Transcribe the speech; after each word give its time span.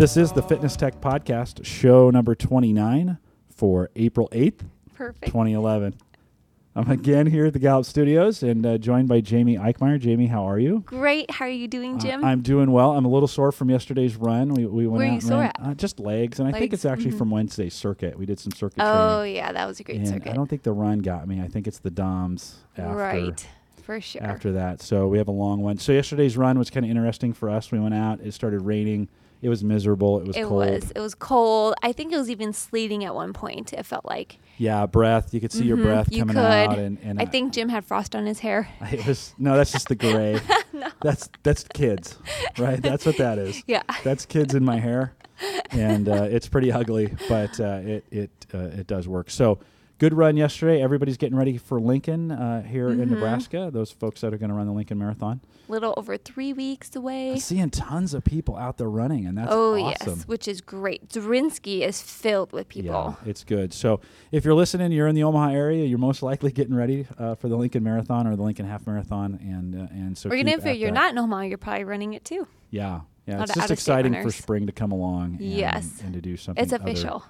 This 0.00 0.16
is 0.16 0.32
the 0.32 0.40
Fitness 0.40 0.76
Tech 0.76 0.98
Podcast, 1.02 1.62
show 1.66 2.08
number 2.08 2.34
29 2.34 3.18
for 3.54 3.90
April 3.94 4.30
8th, 4.32 4.60
Perfect. 4.94 5.26
2011. 5.26 5.94
I'm 6.74 6.90
again 6.90 7.26
here 7.26 7.44
at 7.44 7.52
the 7.52 7.58
Gallup 7.58 7.84
Studios 7.84 8.42
and 8.42 8.64
uh, 8.64 8.78
joined 8.78 9.08
by 9.08 9.20
Jamie 9.20 9.58
Eichmeyer. 9.58 10.00
Jamie, 10.00 10.28
how 10.28 10.48
are 10.48 10.58
you? 10.58 10.84
Great. 10.86 11.30
How 11.30 11.44
are 11.44 11.48
you 11.50 11.68
doing, 11.68 11.96
Uh, 11.96 11.98
Jim? 11.98 12.24
I'm 12.24 12.40
doing 12.40 12.70
well. 12.72 12.92
I'm 12.92 13.04
a 13.04 13.10
little 13.10 13.28
sore 13.28 13.52
from 13.52 13.68
yesterday's 13.68 14.16
run. 14.16 14.54
We, 14.54 14.64
we 14.64 14.86
went 14.86 15.00
Where 15.00 15.08
out 15.08 15.14
you 15.16 15.20
sore 15.20 15.40
ran, 15.40 15.52
at? 15.58 15.60
Uh, 15.62 15.74
just 15.74 16.00
legs, 16.00 16.40
and 16.40 16.48
I 16.48 16.58
think 16.58 16.72
it's 16.72 16.86
actually 16.86 17.10
Mhm. 17.12 17.18
from 17.18 17.30
Wednesday's 17.30 17.74
circuit. 17.74 18.18
We 18.18 18.24
did 18.24 18.38
some 18.40 18.52
circuit 18.52 18.82
oh 18.82 19.18
training. 19.18 19.36
yeah, 19.36 19.52
that 19.52 19.66
was 19.66 19.80
a 19.80 19.84
great 19.84 19.98
and 19.98 20.08
circuit. 20.08 20.30
I 20.30 20.32
don't 20.32 20.48
think 20.48 20.62
the 20.62 20.72
run 20.72 21.00
got 21.00 21.28
me. 21.28 21.42
I 21.42 21.48
think 21.48 21.66
it's 21.68 21.78
the 21.80 21.90
DOMs 21.90 22.56
after 22.78 22.96
right. 22.96 23.46
For 23.82 24.00
sure. 24.00 24.22
after 24.22 24.52
that. 24.52 24.80
So 24.80 25.08
we 25.08 25.18
have 25.18 25.28
a 25.28 25.32
long 25.32 25.60
one. 25.60 25.76
So 25.76 25.92
yesterday's 25.92 26.38
run 26.38 26.58
was 26.58 26.70
kind 26.70 26.86
of 26.86 26.90
interesting 26.90 27.34
for 27.34 27.50
us. 27.50 27.70
We 27.70 27.78
went 27.80 27.92
out. 27.94 28.20
It 28.22 28.32
started 28.32 28.62
raining. 28.62 29.08
It 29.42 29.48
was 29.48 29.64
miserable. 29.64 30.20
It 30.20 30.26
was 30.26 30.36
cold. 30.36 30.46
it 30.46 30.48
cold. 30.48 30.70
was. 30.82 30.90
It 30.92 30.98
was 31.00 31.14
cold. 31.14 31.74
I 31.82 31.92
think 31.92 32.12
it 32.12 32.16
was 32.18 32.28
even 32.30 32.52
sleeting 32.52 33.04
at 33.04 33.14
one 33.14 33.32
point. 33.32 33.72
It 33.72 33.84
felt 33.86 34.04
like. 34.04 34.38
Yeah, 34.58 34.84
breath. 34.84 35.32
You 35.32 35.40
could 35.40 35.52
see 35.52 35.64
your 35.64 35.78
Mhm, 35.78 35.82
breath 35.84 36.12
you 36.12 36.18
coming 36.18 36.36
could. 36.36 36.42
out, 36.44 36.78
and, 36.78 36.98
and 37.02 37.20
I 37.20 37.24
think 37.24 37.54
Jim 37.54 37.70
had 37.70 37.84
frost 37.86 38.14
on 38.14 38.26
his 38.26 38.40
hair. 38.40 38.68
it 38.92 39.06
was 39.06 39.34
no. 39.38 39.56
That's 39.56 39.72
just 39.72 39.88
the 39.88 39.94
gray. 39.94 40.38
That's 41.02 41.30
that's 41.42 41.64
kids, 41.64 42.18
right? 42.58 42.80
That's 42.82 43.06
what 43.06 43.16
that 43.16 43.38
is. 43.38 43.62
Yeah. 43.66 43.82
That's 44.04 44.26
kids 44.26 44.54
in 44.54 44.64
my 44.64 44.78
hair, 44.78 45.14
and 45.70 46.08
uh, 46.08 46.24
it's 46.30 46.46
pretty 46.48 46.70
ugly, 46.70 47.14
but 47.28 47.58
uh, 47.58 47.80
it 47.82 48.04
it 48.10 48.30
uh, 48.52 48.58
it 48.58 48.86
does 48.86 49.08
work. 49.08 49.30
So 49.30 49.60
good 50.00 50.14
run 50.14 50.36
yesterday. 50.36 50.82
Everybody's 50.82 51.16
getting 51.18 51.36
ready 51.38 51.56
for 51.58 51.78
Lincoln 51.80 52.32
uh, 52.32 52.62
here 52.62 52.88
in 52.88 52.98
Mhm. 52.98 53.10
Nebraska. 53.10 53.70
Those 53.72 53.92
folks 53.92 54.22
that 54.22 54.34
are 54.34 54.38
going 54.38 54.48
to 54.48 54.56
run 54.56 54.66
the 54.66 54.72
Lincoln 54.72 54.98
Marathon. 54.98 55.40
Little 55.68 55.94
over 55.96 56.16
three 56.16 56.52
weeks 56.52 56.90
I'm 56.96 57.02
away. 57.02 57.38
seeing 57.38 57.70
tons 57.70 58.12
of 58.14 58.24
people 58.24 58.56
out 58.56 58.78
there 58.78 58.88
running, 58.90 59.26
and 59.26 59.38
that's 59.38 59.48
awesome. 59.52 59.58
oh 59.60 59.78
awesome. 59.84 60.14
yes, 60.18 60.26
which 60.26 60.48
is 60.48 60.60
great. 60.60 61.08
Zorinsky 61.10 61.82
is 61.82 62.02
filled 62.02 62.52
with 62.52 62.68
people. 62.68 63.16
Yeah, 63.22 63.30
it's 63.30 63.44
good. 63.44 63.72
So 63.72 64.00
if 64.32 64.44
you're 64.44 64.54
listening, 64.54 64.90
you're 64.90 65.06
in 65.06 65.14
the 65.14 65.22
Omaha 65.22 65.50
area, 65.50 65.84
you're 65.84 65.98
most 65.98 66.22
likely 66.22 66.50
getting 66.50 66.74
ready 66.74 67.06
uh, 67.18 67.34
for 67.36 67.48
the 67.48 67.56
Lincoln 67.56 67.84
Marathon 67.84 68.26
or 68.26 68.34
the 68.34 68.42
Lincoln 68.42 68.66
Half 68.66 68.86
Marathon, 68.86 69.38
and 69.42 69.76
uh, 69.76 69.86
and 69.92 70.18
so 70.18 70.30
or 70.30 70.34
even 70.34 70.48
if 70.48 70.64
you're 70.64 70.90
that. 70.90 70.94
not 70.94 71.12
in 71.12 71.18
Omaha, 71.18 71.42
you're 71.42 71.58
probably 71.58 71.84
running 71.84 72.14
it 72.14 72.24
too. 72.24 72.48
yeah, 72.70 73.02
yeah, 73.26 73.42
it's 73.42 73.54
just 73.54 73.70
exciting 73.70 74.14
for 74.22 74.30
spring 74.32 74.66
to 74.66 74.72
come 74.72 74.90
along. 74.92 75.34
And, 75.38 75.42
Yes. 75.42 76.00
and 76.02 76.14
to 76.14 76.20
do 76.22 76.36
something. 76.38 76.64
It's 76.64 76.72
official. 76.72 77.16
Other, 77.16 77.24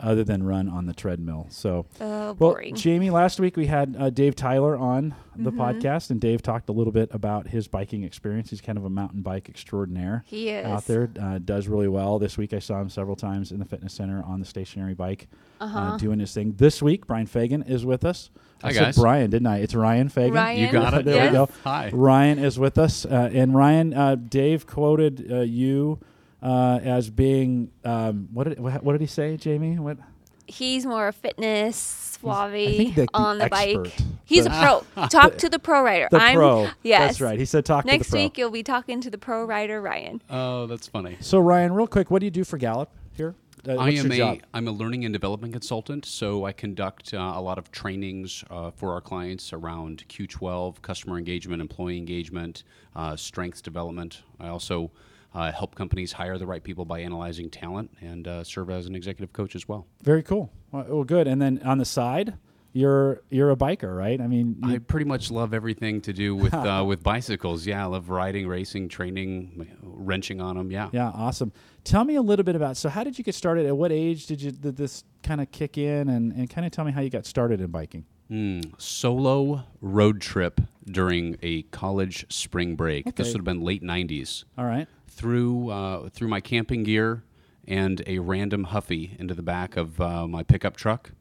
than 0.00 0.42
run 0.42 0.68
on 0.68 0.86
the 0.86 0.92
treadmill. 0.94 1.46
So 1.50 1.86
Oh, 2.00 2.36
well. 2.38 2.56
Jamie, 2.74 3.10
last 3.10 3.40
week 3.40 3.56
we 3.56 3.66
had 3.66 3.96
uh, 3.98 4.10
Dave 4.10 4.34
Tyler 4.36 4.76
on 4.76 5.14
the 5.36 5.50
Mhm. 5.52 5.56
podcast, 5.56 6.10
and 6.10 6.20
Dave 6.20 6.42
talked 6.42 6.68
a 6.68 6.72
little 6.72 6.92
bit 6.92 7.08
about 7.12 7.48
his 7.48 7.68
biking 7.68 8.02
experience. 8.04 8.50
He's 8.50 8.60
kind 8.60 8.76
of 8.78 8.84
a 8.84 8.90
mountain 8.90 9.22
bike 9.22 9.48
extraordinaire. 9.48 10.22
he 10.26 10.48
is 10.50 10.66
Out 10.66 10.86
there, 10.86 11.08
uh, 11.20 11.38
does 11.44 11.68
really 11.68 11.88
well. 11.88 12.18
This 12.18 12.36
week 12.38 12.52
I 12.52 12.58
saw 12.58 12.80
him 12.80 12.88
several 12.88 13.16
times 13.16 13.50
in 13.52 13.58
the 13.58 13.64
fitness 13.64 13.92
center 13.94 14.22
on 14.24 14.40
the 14.40 14.46
stationary 14.46 14.94
bike. 14.94 15.28
Uh-huh. 15.60 15.78
uh, 15.78 15.96
doing 15.96 16.18
his 16.18 16.34
thing. 16.34 16.52
This 16.58 16.82
week, 16.82 17.06
Brian 17.06 17.26
Feagan 17.26 17.66
is 17.68 17.86
with 17.86 18.04
us. 18.04 18.28
I 18.62 18.66
Hi, 18.66 18.72
said 18.72 18.80
guys. 18.86 18.98
Brian, 18.98 19.30
didn't 19.30 19.46
I? 19.46 19.58
It's 19.58 19.74
Ryan 19.74 20.08
Feagan. 20.08 20.34
Ryan, 20.34 20.60
You 20.60 20.72
got 20.72 20.94
it. 20.94 21.04
There 21.06 21.14
yes. 21.14 21.30
we 21.30 21.36
go. 21.38 21.48
Hi. 21.62 21.90
Ryan 21.92 22.38
is 22.38 22.58
with 22.58 22.76
us, 22.76 23.06
uh, 23.06 23.30
and 23.32 23.54
Ryan, 23.54 23.94
uh, 23.94 24.16
Dave 24.16 24.66
quoted 24.66 25.26
uh, 25.30 25.40
you 25.40 26.00
uh, 26.44 26.78
as 26.82 27.10
being 27.10 27.70
um, 27.84 28.28
what 28.32 28.44
did 28.48 28.60
what 28.60 28.92
did 28.92 29.00
he 29.00 29.06
say, 29.06 29.36
Jamie? 29.36 29.78
What 29.78 29.96
He's 30.46 30.84
more 30.84 31.08
a 31.08 31.12
fitness 31.12 32.18
I 32.18 32.20
suave 32.20 32.52
the- 32.52 32.90
the 32.90 33.08
on 33.14 33.38
the 33.38 33.48
bike. 33.48 33.96
He's 34.26 34.44
The- 34.44 34.50
a 34.62 34.82
pro. 34.94 35.06
Talk 35.08 35.38
to 35.38 35.48
the 35.48 35.58
pro 35.58 35.82
rider. 35.82 36.06
the 36.10 36.18
I'm 36.20 36.36
pro? 36.36 36.68
yes. 36.82 37.00
that's 37.12 37.20
right. 37.22 37.38
He 37.38 37.46
said 37.46 37.64
talk 37.64 37.86
Next 37.86 38.06
to 38.06 38.10
the 38.10 38.16
pro. 38.16 38.20
Next 38.20 38.24
week 38.32 38.38
you'll 38.38 38.50
be 38.50 38.62
talking 38.62 39.00
to 39.00 39.10
the 39.10 39.16
pro 39.18 39.44
rider 39.44 39.80
Ryan. 39.80 40.20
Oh, 40.28 40.66
that's 40.66 40.86
funny. 40.86 41.16
So 41.20 41.38
Ryan, 41.38 41.72
real 41.72 41.86
quick, 41.86 42.10
what 42.10 42.18
do 42.20 42.26
you 42.26 42.30
do 42.30 42.44
for 42.44 42.58
Gallup 42.58 42.90
here? 43.16 43.34
Uh, 43.66 43.76
I 43.76 43.88
am 43.88 43.94
your 44.10 44.12
a 44.12 44.16
job? 44.16 44.38
am 44.52 44.68
a 44.68 44.70
learning 44.70 45.06
and 45.06 45.14
development 45.14 45.54
consultant, 45.54 46.04
so 46.04 46.44
I 46.44 46.52
conduct 46.52 47.14
uh, 47.14 47.32
a 47.34 47.40
lot 47.40 47.56
of 47.56 47.72
trainings 47.72 48.44
uh, 48.50 48.70
for 48.70 48.92
our 48.92 49.00
clients 49.00 49.54
around 49.54 50.04
Q12, 50.08 50.82
customer 50.82 51.16
engagement, 51.16 51.62
employee 51.62 51.96
engagement, 51.96 52.64
uh, 52.94 53.16
strengths 53.16 53.62
development. 53.62 54.22
I 54.38 54.48
also 54.48 54.90
uh, 55.34 55.50
help 55.52 55.74
companies 55.74 56.12
hire 56.12 56.38
the 56.38 56.46
right 56.46 56.62
people 56.62 56.84
by 56.84 57.00
analyzing 57.00 57.50
talent 57.50 57.90
and 58.00 58.28
uh, 58.28 58.44
serve 58.44 58.70
as 58.70 58.86
an 58.86 58.94
executive 58.94 59.32
coach 59.32 59.56
as 59.56 59.66
well. 59.66 59.86
Very 60.02 60.22
cool. 60.22 60.52
Well, 60.70 60.86
well, 60.88 61.04
good. 61.04 61.26
And 61.26 61.42
then 61.42 61.60
on 61.64 61.78
the 61.78 61.84
side, 61.84 62.34
you're 62.72 63.22
you're 63.30 63.50
a 63.50 63.56
biker, 63.56 63.96
right? 63.96 64.20
I 64.20 64.26
mean, 64.26 64.58
I 64.62 64.78
pretty 64.78 65.06
much 65.06 65.30
love 65.30 65.54
everything 65.54 66.00
to 66.02 66.12
do 66.12 66.34
with 66.34 66.52
uh, 66.52 66.84
with 66.88 67.02
bicycles. 67.02 67.66
Yeah, 67.66 67.84
I 67.84 67.86
love 67.86 68.10
riding, 68.10 68.48
racing, 68.48 68.88
training, 68.88 69.76
wrenching 69.80 70.40
on 70.40 70.56
them. 70.56 70.70
Yeah. 70.70 70.90
Yeah, 70.92 71.10
awesome. 71.10 71.52
Tell 71.84 72.04
me 72.04 72.16
a 72.16 72.22
little 72.22 72.44
bit 72.44 72.56
about. 72.56 72.76
So, 72.76 72.88
how 72.88 73.04
did 73.04 73.16
you 73.16 73.22
get 73.24 73.36
started? 73.36 73.66
At 73.66 73.76
what 73.76 73.92
age 73.92 74.26
did 74.26 74.42
you 74.42 74.50
did 74.50 74.76
this 74.76 75.04
kind 75.22 75.40
of 75.40 75.50
kick 75.52 75.78
in, 75.78 76.08
and 76.08 76.32
and 76.32 76.50
kind 76.50 76.66
of 76.66 76.72
tell 76.72 76.84
me 76.84 76.90
how 76.90 77.00
you 77.00 77.10
got 77.10 77.26
started 77.26 77.60
in 77.60 77.70
biking? 77.70 78.04
Mm, 78.28 78.80
solo 78.80 79.64
road 79.80 80.20
trip 80.20 80.60
during 80.84 81.36
a 81.42 81.62
college 81.62 82.26
spring 82.28 82.74
break. 82.74 83.14
This 83.14 83.28
would 83.28 83.38
have 83.38 83.44
been 83.44 83.60
late 83.60 83.82
'90s. 83.84 84.44
All 84.58 84.64
right. 84.64 84.88
Through 85.14 85.70
uh, 85.70 86.08
through 86.08 86.28
my 86.28 86.40
camping 86.40 86.82
gear 86.82 87.22
and 87.66 88.02
a 88.06 88.18
random 88.18 88.64
Huffy 88.64 89.16
into 89.18 89.32
the 89.32 89.42
back 89.42 89.76
of 89.76 90.00
uh, 90.00 90.26
my 90.26 90.42
pickup 90.42 90.76
truck. 90.76 91.12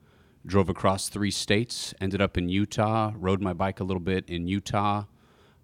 Drove 0.45 0.67
across 0.67 1.09
three 1.09 1.31
states. 1.31 1.93
Ended 2.01 2.21
up 2.21 2.37
in 2.37 2.49
Utah. 2.49 3.13
Rode 3.15 3.41
my 3.41 3.53
bike 3.53 3.79
a 3.79 3.83
little 3.83 4.01
bit 4.01 4.27
in 4.27 4.47
Utah. 4.47 5.05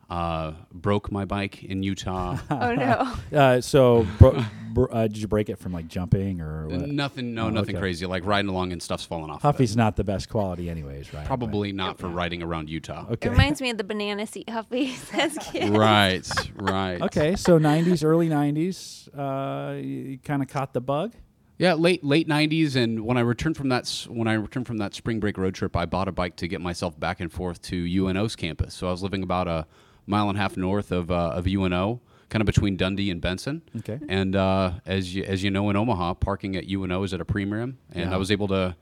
Uh, 0.10 0.54
broke 0.72 1.12
my 1.12 1.26
bike 1.26 1.64
in 1.64 1.84
Utah. 1.84 2.38
oh 2.50 2.74
no. 2.76 3.14
Uh, 3.38 3.62
so, 3.62 4.08
bro, 4.18 4.32
bro, 4.32 4.46
uh, 4.88 5.08
did 5.08 5.18
you 5.18 5.28
break 5.28 5.50
it 5.50 5.58
from 5.58 5.74
like 5.74 5.88
jumping 5.88 6.40
or 6.42 6.68
what? 6.68 6.88
nothing. 6.88 7.34
No, 7.34 7.48
Oh, 7.48 7.50
nothing 7.50 7.76
okay. 7.76 7.82
crazy. 7.82 8.06
Like 8.06 8.26
riding 8.26 8.50
along 8.50 8.72
and 8.72 8.82
stuff's 8.82 9.06
falling 9.06 9.30
off. 9.30 9.38
of 9.44 9.50
it. 9.50 9.58
Huffy's 9.58 9.76
not 9.76 9.96
the 9.96 10.04
best 10.04 10.30
quality, 10.30 10.70
anyways, 10.70 11.14
right? 11.14 11.26
Probably 11.26 11.72
not 11.72 11.98
for 11.98 12.08
riding 12.08 12.42
around 12.44 12.70
Utah. 12.70 13.06
Okay. 13.12 13.28
It 13.28 13.32
reminds 13.32 13.62
me 13.62 13.70
of 13.72 13.78
the 13.78 13.84
banana 13.84 14.26
seat 14.28 14.48
Huffies 14.48 15.14
as 15.18 15.38
kids. 15.40 15.70
right. 15.72 16.28
Right. 16.56 17.02
Okay, 17.02 17.36
so 17.36 17.58
'90s, 17.60 18.04
early 18.04 18.30
'90s, 18.30 19.08
uh, 19.18 19.74
you, 19.76 19.82
you 20.12 20.18
kind 20.20 20.42
of 20.42 20.48
caught 20.48 20.74
the 20.74 20.82
bug. 20.82 21.14
Yeah, 21.58 21.74
late 21.74 22.04
late 22.04 22.28
'90s, 22.28 22.76
and 22.76 23.06
when 23.06 23.18
I 23.18 23.22
returned 23.22 23.58
from 23.58 23.70
that 23.70 24.06
when 24.10 24.28
I 24.28 24.34
returned 24.34 24.68
from 24.68 24.78
that 24.78 24.94
spring 24.94 25.20
break 25.20 25.38
road 25.38 25.56
trip, 25.56 25.76
I 25.76 25.86
bought 25.86 26.08
a 26.08 26.12
bike 26.12 26.36
to 26.38 26.48
get 26.48 26.62
myself 26.62 27.00
back 27.00 27.20
and 27.20 27.32
forth 27.32 27.62
to 27.64 27.76
UNO's 28.08 28.36
campus. 28.36 28.74
So 28.74 28.88
I 28.88 28.92
was 28.92 29.02
living 29.04 29.24
about 29.24 29.48
a 29.48 29.66
mile 30.08 30.30
and 30.30 30.38
a 30.38 30.42
half 30.42 30.58
north 30.58 30.92
of 30.92 31.10
uh, 31.12 31.32
of 31.36 31.48
UNO, 31.48 32.02
kind 32.30 32.42
of 32.42 32.46
between 32.46 32.78
Dundee 32.78 33.10
and 33.12 33.20
Benson. 33.22 33.62
Okay. 33.78 34.00
And 34.08 34.36
uh, 34.36 34.74
as 34.86 35.14
you 35.16 35.24
as 35.24 35.44
you 35.44 35.52
know 35.52 35.70
in 35.70 35.76
Omaha, 35.76 36.16
parking 36.16 36.56
at 36.56 36.70
UNO 36.70 37.04
is 37.04 37.14
at 37.14 37.22
a 37.22 37.26
premium, 37.26 37.78
and 37.92 38.10
Yeah. 38.10 38.16
I 38.16 38.18
was 38.18 38.32
able 38.32 38.48
to 38.50 38.76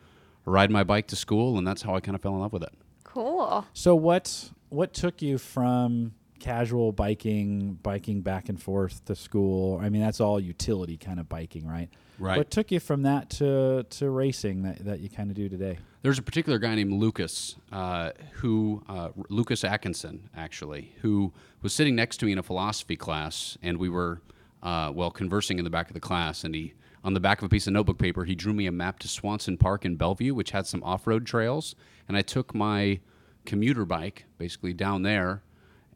ride 0.45 0.71
my 0.71 0.83
bike 0.83 1.07
to 1.07 1.15
school, 1.15 1.57
and 1.57 1.65
that's 1.67 1.81
how 1.81 1.95
I 1.95 1.99
kind 1.99 2.15
of 2.15 2.21
fell 2.21 2.33
in 2.33 2.39
love 2.39 2.53
with 2.53 2.63
it. 2.63 2.73
Cool. 3.03 3.65
So, 3.73 3.95
what 3.95 4.51
what 4.69 4.93
took 4.93 5.21
you 5.21 5.37
from 5.37 6.13
casual 6.39 6.91
biking, 6.91 7.79
biking 7.81 8.21
back 8.21 8.47
and 8.49 8.61
forth 8.61 9.03
to 9.05 9.15
school? 9.15 9.79
I 9.81 9.89
mean, 9.89 10.01
that's 10.01 10.19
all 10.21 10.39
utility 10.39 10.97
kind 10.97 11.19
of 11.19 11.27
biking, 11.29 11.65
right? 11.65 11.89
Right. 12.19 12.37
What 12.37 12.49
took 12.49 12.71
you 12.71 12.79
from 12.79 13.03
that 13.03 13.29
to 13.31 13.83
to 13.83 14.09
racing 14.09 14.63
that, 14.63 14.85
that 14.85 14.99
you 15.01 15.09
kind 15.09 15.29
of 15.29 15.35
do 15.35 15.49
today? 15.49 15.77
There's 16.01 16.19
a 16.19 16.23
particular 16.23 16.57
guy 16.57 16.73
named 16.75 16.93
Lucas, 16.93 17.55
uh, 17.71 18.11
who 18.33 18.83
uh, 18.87 19.09
Lucas 19.29 19.63
Atkinson, 19.63 20.29
actually, 20.35 20.93
who 21.01 21.33
was 21.61 21.73
sitting 21.73 21.95
next 21.95 22.17
to 22.17 22.25
me 22.25 22.31
in 22.31 22.37
a 22.37 22.43
philosophy 22.43 22.95
class, 22.95 23.57
and 23.61 23.77
we 23.77 23.89
were, 23.89 24.21
uh, 24.63 24.91
well, 24.93 25.11
conversing 25.11 25.57
in 25.57 25.63
the 25.63 25.69
back 25.69 25.89
of 25.89 25.93
the 25.93 25.99
class. 25.99 26.43
And 26.43 26.55
he, 26.55 26.73
on 27.03 27.13
the 27.13 27.19
back 27.19 27.39
of 27.39 27.45
a 27.45 27.49
piece 27.49 27.67
of 27.67 27.73
notebook 27.73 27.97
paper, 27.97 28.23
he 28.23 28.35
drew 28.35 28.53
me 28.53 28.67
a 28.67 28.71
map 28.71 28.99
to 28.99 29.07
Swanson 29.07 29.57
Park 29.57 29.85
in 29.85 29.95
Bellevue, 29.95 30.33
which 30.33 30.51
had 30.51 30.65
some 30.65 30.81
off-road 30.83 31.25
trails. 31.25 31.75
And 32.07 32.15
I 32.15 32.21
took 32.21 32.55
my 32.55 32.99
commuter 33.45 33.85
bike, 33.85 34.25
basically 34.37 34.73
down 34.73 35.01
there, 35.01 35.41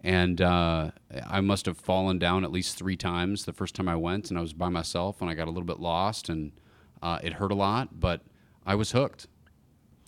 and 0.04 0.42
uh, 0.42 0.92
I 1.28 1.42
must 1.42 1.66
have 1.66 1.78
fallen 1.78 2.20
down 2.20 2.44
at 2.44 2.52
least 2.52 2.78
three 2.78 2.98
times 2.98 3.46
the 3.46 3.54
first 3.54 3.76
time 3.76 3.88
I 3.88 3.96
went, 3.96 4.30
and 4.30 4.38
I 4.38 4.42
was 4.42 4.54
by 4.54 4.70
myself, 4.70 5.22
and 5.22 5.30
I 5.30 5.34
got 5.34 5.48
a 5.48 5.52
little 5.52 5.64
bit 5.64 5.80
lost, 5.80 6.30
and 6.30 6.52
uh, 7.02 7.20
it 7.24 7.34
hurt 7.34 7.52
a 7.52 7.56
lot, 7.56 8.00
but 8.00 8.22
I 8.66 8.76
was 8.76 8.92
hooked. 8.92 9.28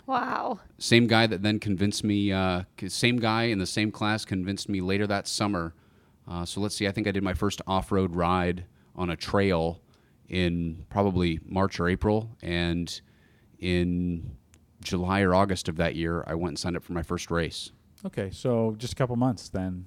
Wow. 0.06 0.60
Same 0.80 1.08
guy 1.08 1.28
that 1.28 1.44
then 1.44 1.60
convinced 1.60 2.04
me, 2.04 2.32
uh, 2.32 2.64
same 2.88 3.18
guy 3.18 3.44
in 3.44 3.60
the 3.60 3.66
same 3.66 3.92
class 3.92 4.26
convinced 4.26 4.68
me 4.68 4.82
later 4.82 5.08
that 5.08 5.28
summer. 5.28 5.74
Uh, 6.28 6.46
so 6.46 6.60
let's 6.60 6.76
see, 6.76 6.88
I 6.88 6.92
think 6.92 7.08
I 7.08 7.12
did 7.12 7.24
my 7.24 7.34
first 7.34 7.62
off 7.68 7.92
road 7.92 8.16
ride 8.16 8.66
on 8.96 9.10
a 9.10 9.16
trail 9.16 9.82
in 10.28 10.86
probably 10.90 11.40
March 11.46 11.80
or 11.80 11.88
April. 11.88 12.30
And 12.42 13.00
in 13.60 14.36
July 14.84 15.22
or 15.22 15.34
August 15.34 15.70
of 15.70 15.78
that 15.78 15.96
year, 15.96 16.24
I 16.28 16.36
went 16.36 16.50
and 16.50 16.60
signed 16.60 16.76
up 16.76 16.84
for 16.84 16.94
my 16.94 17.04
first 17.04 17.32
race. 17.32 17.72
Okay, 18.06 18.30
so 18.32 18.76
just 18.78 18.94
a 18.94 18.96
couple 18.96 19.16
months 19.16 19.50
then 19.50 19.86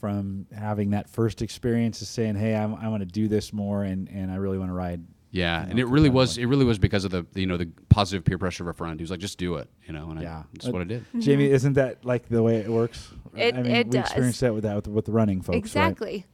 from 0.00 0.46
having 0.56 0.90
that 0.90 1.08
first 1.08 1.42
experience 1.42 2.00
to 2.00 2.06
saying, 2.06 2.34
"Hey, 2.36 2.54
I'm, 2.54 2.74
I 2.74 2.88
want 2.88 3.00
to 3.02 3.06
do 3.06 3.28
this 3.28 3.52
more, 3.52 3.82
and, 3.84 4.08
and 4.08 4.30
I 4.30 4.36
really 4.36 4.58
want 4.58 4.70
to 4.70 4.74
ride 4.74 5.02
Yeah, 5.30 5.64
you 5.64 5.70
and 5.70 5.78
it 5.78 5.86
really 5.86 6.10
was 6.10 6.36
way. 6.36 6.42
it 6.42 6.46
really 6.46 6.64
was 6.64 6.78
because 6.78 7.04
of 7.04 7.10
the 7.12 7.24
you 7.34 7.46
know 7.46 7.56
the 7.56 7.68
positive 7.88 8.24
peer 8.24 8.36
pressure 8.38 8.62
of 8.64 8.68
a 8.68 8.72
friend. 8.72 8.98
He 9.00 9.02
was 9.04 9.10
like, 9.10 9.20
just 9.20 9.38
do 9.38 9.54
it, 9.56 9.70
you 9.86 9.92
know, 9.94 10.10
and 10.10 10.20
Yeah. 10.20 10.38
I, 10.38 10.42
that's 10.54 10.68
Uh, 10.68 10.72
what 10.72 10.82
I 10.82 10.84
did. 10.84 11.04
Jamie, 11.18 11.50
isn't 11.50 11.74
that 11.74 12.04
like 12.04 12.28
the 12.28 12.42
way 12.42 12.56
it 12.56 12.68
works? 12.68 13.08
It- 13.34 13.54
I 13.54 13.62
mean, 13.62 13.72
it 13.72 13.86
we 13.86 13.92
does. 13.92 14.06
experienced 14.06 14.40
that 14.40 14.52
with 14.54 14.64
that 14.64 14.76
with, 14.76 14.88
with 14.88 15.04
the 15.06 15.12
running 15.12 15.40
folks, 15.40 15.54
right? 15.54 15.58
exactly. 15.58 16.26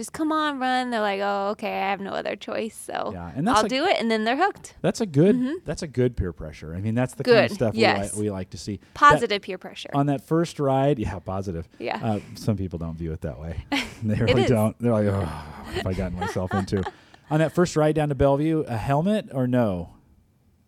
Just 0.00 0.14
come 0.14 0.32
on, 0.32 0.58
run. 0.58 0.88
They're 0.88 1.02
like, 1.02 1.20
oh, 1.22 1.48
okay, 1.50 1.68
I 1.68 1.90
have 1.90 2.00
no 2.00 2.12
other 2.12 2.34
choice, 2.34 2.74
so 2.74 3.10
Yeah, 3.12 3.30
and 3.36 3.46
that's 3.46 3.58
I'll 3.58 3.66
a- 3.66 3.68
do 3.68 3.84
it, 3.84 3.98
and 4.00 4.10
then 4.10 4.24
they're 4.24 4.38
hooked. 4.38 4.74
That's 4.80 5.02
a 5.02 5.04
good. 5.06 5.62
That's 5.66 5.82
a 5.82 5.86
good 5.86 6.16
peer 6.16 6.32
pressure. 6.32 6.74
I 6.74 6.80
mean, 6.80 6.94
that's 6.94 7.12
the 7.12 7.22
kind 7.22 7.44
of 7.44 7.50
stuff 7.50 7.74
yes. 7.74 8.14
we, 8.14 8.22
li- 8.22 8.28
we 8.28 8.30
like 8.30 8.48
to 8.50 8.56
see. 8.56 8.76
That- 8.78 8.94
Positive 8.94 9.42
peer 9.42 9.58
pressure. 9.58 9.90
on 9.92 10.06
that 10.06 10.26
first 10.26 10.58
ride, 10.58 10.98
yeah, 10.98 11.18
positive. 11.18 11.68
Yeah. 11.78 12.00
Uh, 12.02 12.20
some 12.34 12.56
people 12.56 12.78
don't 12.78 12.96
view 12.96 13.12
it 13.12 13.20
that 13.20 13.38
way. 13.38 13.62
they 14.02 14.14
really 14.14 14.46
don't. 14.46 14.74
They're 14.78 14.92
like, 14.92 15.04
oh, 15.06 15.20
what 15.20 15.74
have 15.74 15.86
I 15.86 15.92
gotten 15.92 16.18
myself 16.18 16.54
into? 16.54 16.82
On 17.30 17.38
that 17.40 17.52
first 17.52 17.76
ride 17.76 17.94
down 17.94 18.08
to 18.08 18.14
Bellevue, 18.14 18.64
a 18.66 18.76
helmet 18.76 19.28
or 19.32 19.46
no? 19.46 19.90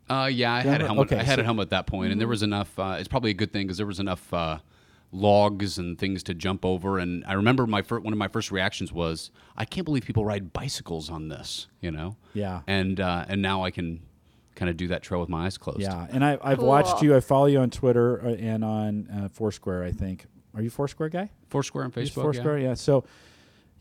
Uh, 0.09 0.29
yeah, 0.31 0.53
I 0.53 0.61
had 0.61 0.83
a 0.83 0.87
helmet. 0.87 1.07
Okay, 1.11 1.19
I 1.19 1.25
had 1.25 1.37
so- 1.37 1.41
a 1.41 1.45
helmet 1.45 1.69
at 1.69 1.71
that 1.71 1.87
point, 1.87 2.13
and 2.13 2.21
there 2.21 2.29
was 2.29 2.43
enough. 2.43 2.79
Uh, 2.79 2.97
it's 2.99 3.09
probably 3.09 3.31
a 3.31 3.35
good 3.35 3.51
thing 3.53 3.67
because 3.67 3.79
there 3.79 3.87
was 3.87 3.99
enough 3.99 4.33
uh, 4.35 4.59
logs 5.13 5.79
and 5.79 5.99
things 5.99 6.23
to 6.25 6.35
jump 6.35 6.65
over. 6.65 6.99
And 6.99 7.25
I 7.27 7.35
remember 7.35 7.67
my 7.67 7.83
fir- 7.83 8.01
one 8.01 8.13
of 8.13 8.19
my 8.19 8.29
first 8.29 8.51
reactions 8.51 8.93
was, 8.93 9.31
"I 9.57 9.65
can't 9.65 9.85
believe 9.85 10.05
people 10.05 10.25
ride 10.25 10.53
bicycles 10.53 11.11
on 11.11 11.29
this." 11.29 11.69
You 11.81 11.91
know? 11.91 12.17
Yeah. 12.35 12.63
And 12.67 12.99
uh, 12.99 13.27
and 13.29 13.43
now 13.43 13.63
I 13.65 13.71
can 13.71 14.01
kind 14.55 14.69
of 14.69 14.77
do 14.77 14.89
that 14.89 15.03
trail 15.03 15.21
with 15.21 15.29
my 15.29 15.47
eyes 15.47 15.57
closed. 15.59 15.81
Yeah, 15.81 16.07
and 16.11 16.25
I, 16.25 16.39
I've 16.43 16.61
watched 16.61 17.03
you. 17.03 17.15
I 17.17 17.21
follow 17.21 17.47
you 17.47 17.61
on 17.61 17.71
Twitter 17.71 18.21
uh, 18.25 18.31
and 18.31 18.65
on 18.65 19.09
uh, 19.09 19.29
Foursquare. 19.29 19.85
I 19.85 19.93
think. 19.93 20.27
Are 20.55 20.63
you 20.63 20.71
Foursquare 20.71 21.09
guy? 21.09 21.31
Foursquare 21.49 21.85
on 21.85 21.93
Facebook. 21.93 22.23
Foursquare, 22.23 22.59
yeah. 22.59 22.75
So 22.75 23.05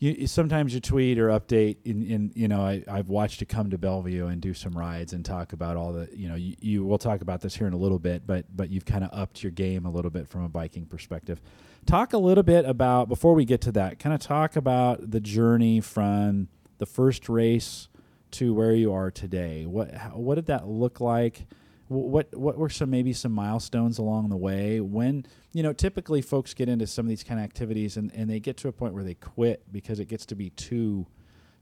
you, 0.02 0.26
sometimes 0.26 0.74
you 0.74 0.80
tweet 0.80 1.20
or 1.20 1.28
update. 1.28 1.78
In, 1.86 2.02
in 2.02 2.32
you 2.36 2.48
know, 2.48 2.62
I, 2.62 2.84
I've 2.88 3.08
watched 3.08 3.40
you 3.40 3.46
come 3.46 3.70
to 3.70 3.78
Bellevue 3.78 4.26
and 4.26 4.42
do 4.42 4.52
some 4.52 4.76
rides 4.76 5.14
and 5.14 5.24
talk 5.24 5.54
about 5.54 5.78
all 5.78 5.94
the. 5.94 6.10
You 6.12 6.28
know, 6.28 6.36
you, 6.36 6.56
you 6.60 6.84
we'll 6.84 6.98
talk 6.98 7.22
about 7.22 7.42
this 7.42 7.56
here 7.56 7.68
in 7.68 7.74
a 7.74 7.78
little 7.78 8.00
bit, 8.00 8.26
but 8.26 8.46
but 8.54 8.72
you've 8.72 8.84
kind 8.84 9.04
of 9.04 9.12
upped 9.14 9.44
your 9.44 9.52
game 9.52 9.86
a 9.86 9.92
little 9.92 10.10
bit 10.10 10.28
from 10.28 10.44
a 10.44 10.50
biking 10.50 10.88
perspective. 10.88 11.40
Talk 11.86 12.14
a 12.14 12.18
little 12.18 12.44
bit 12.44 12.66
about 12.66 13.10
before 13.10 13.36
we 13.36 13.46
get 13.46 13.62
to 13.62 13.72
that. 13.74 14.00
Kind 14.00 14.16
of 14.16 14.20
talk 14.20 14.56
about 14.56 15.12
the 15.12 15.20
journey 15.20 15.80
from 15.82 16.48
the 16.80 16.88
first 16.88 17.30
race 17.30 17.88
to 18.32 18.56
where 18.56 18.74
you 18.74 18.92
are 18.92 19.12
today. 19.12 19.68
What 19.68 19.94
how, 19.94 20.18
what 20.18 20.36
did 20.36 20.48
that 20.48 20.68
look 20.68 21.00
like? 21.00 21.46
Wh- 21.92 22.08
What 22.14 22.36
what 22.38 22.58
were 22.58 22.70
some 22.70 22.90
maybe 22.90 23.14
some 23.14 23.34
milestones 23.34 23.98
along 23.98 24.30
the 24.30 24.38
way? 24.38 24.80
When 24.80 25.26
you 25.54 25.62
know 25.64 25.74
typically 25.74 26.22
folks 26.22 26.54
get 26.54 26.70
into 26.70 26.88
some 26.88 27.06
of 27.06 27.10
these 27.10 27.24
kind 27.24 27.40
of 27.40 27.44
activities 27.44 27.98
and, 27.98 28.12
and 28.16 28.30
they 28.30 28.40
get 28.40 28.58
to 28.58 28.68
a 28.68 28.72
point 28.72 28.94
where 28.94 29.04
they 29.04 29.16
quit 29.16 29.64
because 29.72 30.00
it 30.00 30.06
gets 30.08 30.26
to 30.28 30.36
be 30.36 30.50
too 30.52 31.06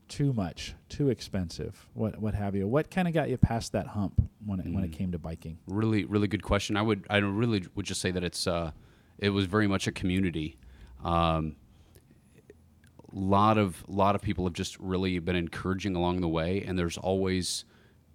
too 0.07 0.33
much, 0.33 0.73
too 0.89 1.09
expensive. 1.09 1.87
What 1.93 2.19
what 2.19 2.33
have 2.33 2.55
you? 2.55 2.67
What 2.67 2.89
kind 2.91 3.07
of 3.07 3.13
got 3.13 3.29
you 3.29 3.37
past 3.37 3.71
that 3.73 3.87
hump 3.87 4.21
when 4.45 4.59
it 4.59 4.67
when 4.73 4.83
it 4.83 4.91
came 4.91 5.11
to 5.11 5.19
biking? 5.19 5.57
Really, 5.67 6.05
really 6.05 6.27
good 6.27 6.43
question. 6.43 6.77
I 6.77 6.81
would, 6.81 7.05
I 7.09 7.17
really 7.17 7.63
would 7.75 7.85
just 7.85 8.01
say 8.01 8.11
that 8.11 8.23
it's, 8.23 8.47
uh, 8.47 8.71
it 9.19 9.29
was 9.29 9.45
very 9.45 9.67
much 9.67 9.85
a 9.87 9.91
community. 9.91 10.57
Um, 11.03 11.55
lot 13.11 13.57
of 13.57 13.83
lot 13.87 14.15
of 14.15 14.21
people 14.21 14.45
have 14.45 14.53
just 14.53 14.79
really 14.79 15.19
been 15.19 15.35
encouraging 15.35 15.95
along 15.95 16.21
the 16.21 16.27
way, 16.27 16.63
and 16.65 16.77
there's 16.77 16.97
always, 16.97 17.65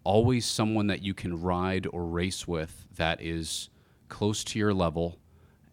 always 0.04 0.46
someone 0.46 0.86
that 0.86 1.02
you 1.02 1.14
can 1.14 1.40
ride 1.40 1.86
or 1.92 2.04
race 2.06 2.46
with 2.46 2.86
that 2.96 3.20
is 3.20 3.70
close 4.08 4.44
to 4.44 4.58
your 4.58 4.72
level, 4.72 5.18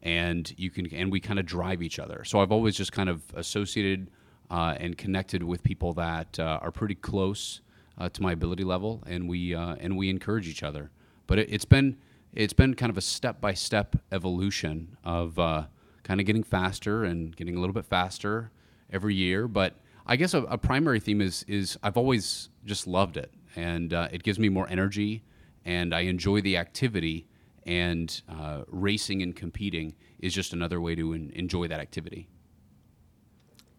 and 0.02 0.54
you 0.58 0.70
can, 0.70 0.88
and 0.94 1.12
we 1.12 1.20
kind 1.20 1.40
of 1.40 1.46
drive 1.46 1.82
each 1.82 2.00
other. 2.00 2.24
So 2.24 2.40
I've 2.40 2.52
always 2.52 2.76
just 2.76 2.92
kind 2.92 3.10
of 3.10 3.22
associated 3.36 4.10
uh, 4.50 4.76
and 4.80 4.98
connected 4.98 5.44
with 5.44 5.64
people 5.64 5.94
that 5.94 6.40
uh, 6.40 6.60
are 6.62 6.72
pretty 6.72 6.96
close 6.96 7.62
uh, 7.98 8.10
to 8.10 8.22
my 8.22 8.32
ability 8.32 8.64
level, 8.64 9.04
and 9.06 9.30
we 9.30 9.54
uh, 9.54 9.76
and 9.80 9.98
we 9.98 10.10
encourage 10.10 10.48
each 10.48 10.64
other. 10.64 10.92
But 11.28 11.40
it, 11.40 11.50
it's 11.52 11.66
been 11.66 11.98
it's 12.34 12.54
been 12.54 12.74
kind 12.74 12.90
of 12.90 12.98
a 12.98 13.02
step 13.02 13.42
by 13.42 13.54
step 13.54 13.96
evolution 14.12 14.98
of 15.04 15.38
uh, 15.38 15.66
kind 16.04 16.20
of 16.20 16.26
getting 16.26 16.44
faster 16.44 17.04
and 17.04 17.36
getting 17.36 17.56
a 17.56 17.60
little 17.60 17.74
bit 17.74 17.86
faster 17.86 18.52
every 18.92 19.16
year. 19.16 19.48
But 19.48 19.76
I 20.06 20.16
guess 20.16 20.34
a, 20.34 20.44
a 20.44 20.58
primary 20.58 21.00
theme 21.00 21.22
is 21.22 21.46
is 21.48 21.78
I've 21.84 21.98
always 21.98 22.50
just 22.66 22.88
loved 22.88 23.18
it, 23.18 23.32
and 23.56 23.94
uh, 23.94 24.08
it 24.12 24.24
gives 24.24 24.40
me 24.40 24.50
more 24.50 24.68
energy, 24.70 25.24
and 25.66 25.94
I 25.94 26.02
enjoy 26.02 26.42
the 26.42 26.58
activity. 26.58 27.28
And 27.64 28.22
uh, 28.28 28.64
racing 28.68 29.22
and 29.22 29.36
competing 29.36 29.94
is 30.18 30.34
just 30.34 30.52
another 30.52 30.82
way 30.82 30.96
to 30.96 31.14
en- 31.14 31.32
enjoy 31.36 31.68
that 31.68 31.80
activity. 31.80 32.28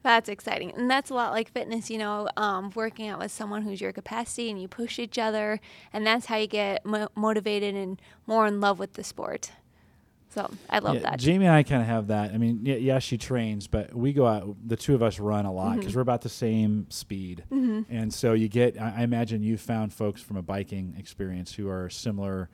That's 0.03 0.29
exciting. 0.29 0.73
And 0.73 0.91
that's 0.91 1.11
a 1.11 1.15
lot 1.15 1.33
like 1.33 1.51
fitness, 1.51 1.91
you 1.91 1.99
know, 1.99 2.29
um, 2.37 2.71
working 2.75 3.09
out 3.09 3.21
with 3.21 3.31
someone 3.31 3.63
who's 3.63 3.81
your 3.81 3.93
capacity 3.93 4.51
and 4.51 4.61
you 4.61 4.69
push 4.69 4.99
each 4.99 5.19
other. 5.19 5.61
And 5.93 6.07
that's 6.07 6.27
how 6.27 6.37
you 6.37 6.47
get 6.49 6.85
mo- 6.85 7.09
motivated 7.15 7.75
and 7.75 8.01
more 8.27 8.47
in 8.47 8.61
love 8.61 8.79
with 8.79 8.95
the 8.95 9.05
sport. 9.05 9.53
So 10.35 10.51
I 10.71 10.79
love 10.79 10.95
Yeah, 10.95 11.01
that. 11.03 11.19
Jamie 11.19 11.45
and 11.47 11.55
I 11.55 11.63
kind 11.63 11.83
of 11.83 11.89
have 11.89 12.07
that. 12.07 12.33
I 12.33 12.39
mean, 12.39 12.61
yeah, 12.63 12.77
yeah, 12.77 12.99
she 13.01 13.19
trains, 13.19 13.67
but 13.67 13.95
we 13.95 14.13
go 14.15 14.27
out. 14.27 14.57
The 14.67 14.77
two 14.77 14.95
of 14.95 15.03
us 15.03 15.19
run 15.19 15.45
a 15.45 15.53
lot 15.53 15.77
because 15.77 15.95
we're 15.95 16.01
about 16.03 16.23
the 16.23 16.29
same 16.31 16.87
speed, 16.91 17.45
and 17.51 18.13
so 18.13 18.33
you 18.33 18.49
get. 18.49 18.81
I, 18.81 18.95
I 18.99 19.03
imagine 19.03 19.43
you 19.43 19.59
found 19.59 19.93
folks 19.93 20.23
from 20.23 20.37
a 20.39 20.43
biking 20.43 20.95
experience 20.99 21.55
who 21.55 21.69
are 21.69 21.91
similar, 21.91 22.49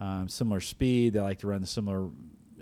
um, 0.00 0.28
similar 0.28 0.60
speed. 0.60 1.14
They 1.14 1.20
like 1.20 1.40
to 1.40 1.48
run 1.48 1.60
the 1.60 1.66
similar 1.66 2.08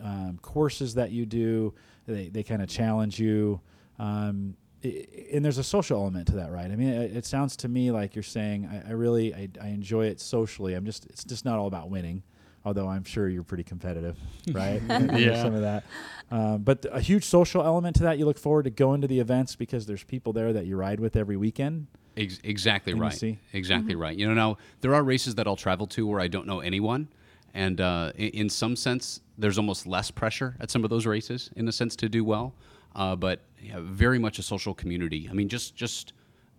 um, 0.03 0.39
courses 0.41 0.95
that 0.95 1.11
you 1.11 1.27
do. 1.27 1.75
They 2.07 2.29
they 2.31 2.43
kind 2.43 2.63
of 2.63 2.69
challenge 2.69 3.19
you. 3.21 3.61
Um, 3.99 4.57
i- 4.85 5.07
and 5.33 5.45
there's 5.45 5.59
a 5.59 5.65
social 5.65 6.01
element 6.01 6.29
to 6.29 6.37
that, 6.37 6.51
right? 6.51 6.71
I 6.71 6.77
mean, 6.77 6.89
it, 6.89 7.17
it 7.19 7.27
sounds 7.27 7.57
to 7.59 7.69
me 7.69 7.91
like 7.91 8.15
you're 8.17 8.23
saying, 8.23 8.67
I, 8.67 8.89
I 8.89 8.93
really, 8.93 9.35
I, 9.35 9.49
I 9.63 9.69
enjoy 9.69 10.07
it 10.07 10.19
socially. 10.21 10.75
I'm 10.75 10.85
just, 10.85 11.05
it's 11.07 11.25
just 11.25 11.45
not 11.45 11.59
all 11.59 11.67
about 11.69 11.89
winning 11.91 12.23
although 12.65 12.89
I'm 12.89 13.05
sure 13.05 13.29
you're 13.29 13.43
pretty 13.43 13.65
competitive, 13.65 14.17
right? 14.53 14.81
Yeah. 14.89 15.43
some 15.43 15.55
of 15.55 15.63
that. 15.63 15.85
Um, 16.31 16.63
but 16.63 16.87
a 16.91 17.01
huge 17.01 17.25
social 17.25 17.63
element 17.63 17.97
to 17.97 18.03
that. 18.05 18.19
You 18.19 18.25
look 18.25 18.39
forward 18.39 18.65
to 18.65 18.71
going 18.71 19.01
to 19.03 19.07
the 19.07 19.21
events 19.21 19.55
because 19.57 19.87
there's 19.87 20.05
people 20.05 20.33
there 20.33 20.53
that 20.53 20.67
you 20.67 20.77
ride 20.77 21.01
with 21.01 21.17
every 21.17 21.37
weekend. 21.37 21.87
Ex- 22.17 22.41
exactly 22.45 22.93
Can 22.93 22.99
you 22.99 23.05
right. 23.05 23.13
see? 23.13 23.39
Exactly 23.53 23.95
right. 23.95 24.17
You 24.17 24.29
know, 24.29 24.35
now 24.35 24.59
there 24.81 24.95
are 24.95 25.03
races 25.03 25.35
that 25.37 25.47
I'll 25.47 25.57
travel 25.57 25.87
to 25.89 26.07
where 26.07 26.21
I 26.21 26.29
don't 26.29 26.47
know 26.47 26.61
anyone, 26.61 27.09
and 27.55 27.81
uh, 27.81 28.13
in, 28.17 28.29
in 28.29 28.49
some 28.51 28.77
sense, 28.77 29.21
there's 29.39 29.59
almost 29.59 29.87
less 29.87 30.11
pressure 30.11 30.57
at 30.61 30.71
some 30.71 30.85
of 30.85 30.91
those 30.91 31.07
races 31.07 31.51
in 31.57 31.65
the 31.65 31.73
sense 31.73 31.97
to 31.97 32.09
do 32.09 32.25
well. 32.25 32.55
Uh, 32.95 33.17
but 33.17 33.41
yeah, 33.61 33.79
very 33.81 34.19
much 34.19 34.39
a 34.39 34.43
social 34.43 34.75
community. 34.75 35.27
I 35.31 35.33
mean, 35.33 35.49
just 35.49 35.75
just 35.75 36.13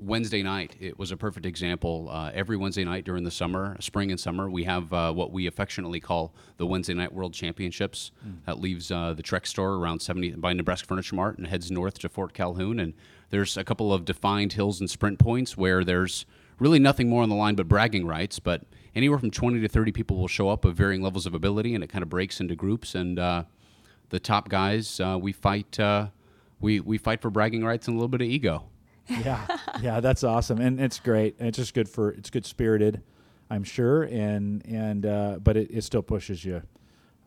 Wednesday 0.03 0.43
night, 0.43 0.75
it 0.81 0.99
was 0.99 1.11
a 1.11 1.17
perfect 1.17 1.45
example. 1.45 2.09
Uh, 2.11 2.29
every 2.33 2.57
Wednesday 2.57 2.83
night 2.83 3.05
during 3.05 3.23
the 3.23 3.31
summer, 3.31 3.77
spring 3.79 4.11
and 4.11 4.19
summer, 4.19 4.49
we 4.49 4.65
have 4.65 4.91
uh, 4.91 5.13
what 5.13 5.31
we 5.31 5.47
affectionately 5.47 6.01
call 6.01 6.33
the 6.57 6.65
Wednesday 6.65 6.93
Night 6.93 7.13
World 7.13 7.33
Championships. 7.33 8.11
That 8.45 8.59
leaves 8.59 8.91
uh, 8.91 9.13
the 9.13 9.23
Trek 9.23 9.47
store 9.47 9.75
around 9.75 10.01
70 10.01 10.31
by 10.31 10.51
Nebraska 10.51 10.87
Furniture 10.87 11.15
Mart 11.15 11.37
and 11.37 11.47
heads 11.47 11.71
north 11.71 11.99
to 11.99 12.09
Fort 12.09 12.33
Calhoun. 12.33 12.79
And 12.79 12.93
there's 13.29 13.55
a 13.55 13.63
couple 13.63 13.93
of 13.93 14.03
defined 14.03 14.53
hills 14.53 14.81
and 14.81 14.89
sprint 14.89 15.19
points 15.19 15.55
where 15.55 15.85
there's 15.85 16.25
really 16.59 16.79
nothing 16.79 17.09
more 17.09 17.23
on 17.23 17.29
the 17.29 17.35
line 17.35 17.55
but 17.55 17.69
bragging 17.69 18.05
rights. 18.05 18.39
But 18.39 18.63
anywhere 18.93 19.19
from 19.19 19.31
20 19.31 19.61
to 19.61 19.67
30 19.69 19.93
people 19.93 20.17
will 20.17 20.27
show 20.27 20.49
up 20.49 20.65
of 20.65 20.75
varying 20.75 21.01
levels 21.01 21.25
of 21.25 21.33
ability, 21.33 21.75
and 21.75 21.83
it 21.83 21.87
kind 21.87 22.03
of 22.03 22.09
breaks 22.09 22.41
into 22.41 22.55
groups. 22.55 22.93
And 22.93 23.17
uh, 23.17 23.43
the 24.09 24.19
top 24.19 24.49
guys, 24.49 24.99
uh, 24.99 25.17
we 25.19 25.31
fight. 25.31 25.79
Uh, 25.79 26.07
we, 26.59 26.79
we 26.79 26.97
fight 26.97 27.21
for 27.21 27.29
bragging 27.29 27.65
rights 27.65 27.87
and 27.89 27.95
a 27.95 27.97
little 27.97 28.07
bit 28.07 28.21
of 28.21 28.27
ego. 28.27 28.63
Yeah, 29.07 29.45
yeah, 29.81 29.99
that's 29.99 30.23
awesome, 30.23 30.59
and 30.61 30.79
it's 30.79 30.99
great. 30.99 31.35
And 31.39 31.47
it's 31.47 31.57
just 31.57 31.73
good 31.73 31.89
for 31.89 32.11
it's 32.11 32.29
good 32.29 32.45
spirited, 32.45 33.01
I'm 33.49 33.63
sure, 33.63 34.03
and 34.03 34.65
and 34.65 35.05
uh, 35.05 35.39
but 35.43 35.57
it, 35.57 35.69
it 35.71 35.83
still 35.83 36.01
pushes 36.03 36.43
you. 36.45 36.61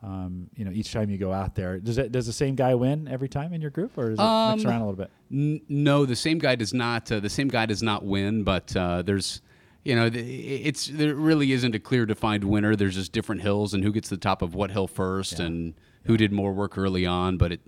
Um, 0.03 0.49
you 0.55 0.63
know, 0.63 0.71
each 0.71 0.91
time 0.93 1.09
you 1.09 1.17
go 1.17 1.33
out 1.33 1.55
there, 1.55 1.79
does 1.79 1.97
it 1.97 2.11
does 2.11 2.25
the 2.27 2.33
same 2.33 2.55
guy 2.55 2.75
win 2.75 3.07
every 3.07 3.27
time 3.29 3.53
in 3.53 3.61
your 3.61 3.71
group, 3.71 3.97
or 3.97 4.09
does 4.11 4.19
it 4.19 4.21
mix 4.21 4.63
Um, 4.63 4.69
around 4.71 4.81
a 4.81 4.87
little 4.89 4.95
bit? 4.95 5.11
N- 5.31 5.61
no, 5.69 6.05
the 6.05 6.15
same 6.15 6.37
guy 6.39 6.55
does 6.55 6.73
not. 6.73 7.11
Uh, 7.11 7.19
the 7.19 7.29
same 7.29 7.47
guy 7.47 7.65
does 7.65 7.81
not 7.83 8.05
win, 8.05 8.43
but 8.43 8.75
uh, 8.75 9.01
there's, 9.01 9.41
you 9.83 9.95
know, 9.95 10.09
it's 10.13 10.87
there 10.87 11.15
really 11.15 11.51
isn't 11.51 11.73
a 11.73 11.79
clear 11.79 12.05
defined 12.05 12.43
winner. 12.43 12.75
There's 12.75 12.95
just 12.95 13.11
different 13.11 13.41
hills 13.41 13.73
and 13.73 13.83
who 13.83 13.91
gets 13.91 14.09
the 14.09 14.17
top 14.17 14.41
of 14.43 14.53
what 14.53 14.69
hill 14.71 14.87
first 14.87 15.39
and 15.39 15.73
who 16.05 16.15
did 16.15 16.31
more 16.31 16.53
work 16.53 16.77
early 16.77 17.05
on. 17.07 17.37
But 17.37 17.53
it, 17.53 17.61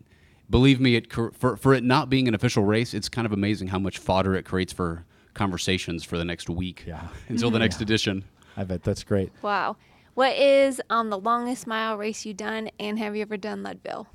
believe 0.49 0.79
me, 0.79 0.95
it 0.95 1.11
for 1.11 1.57
for 1.57 1.73
it 1.73 1.83
not 1.83 2.09
being 2.09 2.27
an 2.27 2.33
official 2.33 2.63
race, 2.63 2.93
it's 2.93 3.09
kind 3.09 3.25
of 3.25 3.31
amazing 3.31 3.67
how 3.69 3.79
much 3.79 3.97
fodder 3.97 4.35
it 4.35 4.45
creates 4.45 4.73
for 4.73 5.05
conversations 5.33 6.03
for 6.03 6.17
the 6.17 6.25
next 6.25 6.49
week. 6.49 6.83
Yeah. 6.85 7.07
until 7.29 7.51
the 7.51 7.59
next 7.59 7.81
edition. 7.81 8.23
I 8.57 8.63
bet 8.63 8.83
that's 8.83 9.03
great. 9.03 9.31
wow. 9.41 9.77
What 10.15 10.35
is 10.35 10.81
um, 10.89 11.09
the 11.09 11.17
longest 11.17 11.65
mile 11.65 11.97
race 11.97 12.25
you've 12.25 12.35
done? 12.35 12.69
And 12.77 12.99
have 12.99 13.15
you 13.15 13.21
ever 13.21 13.37
done 13.37 13.63
Leadville? 13.63 14.07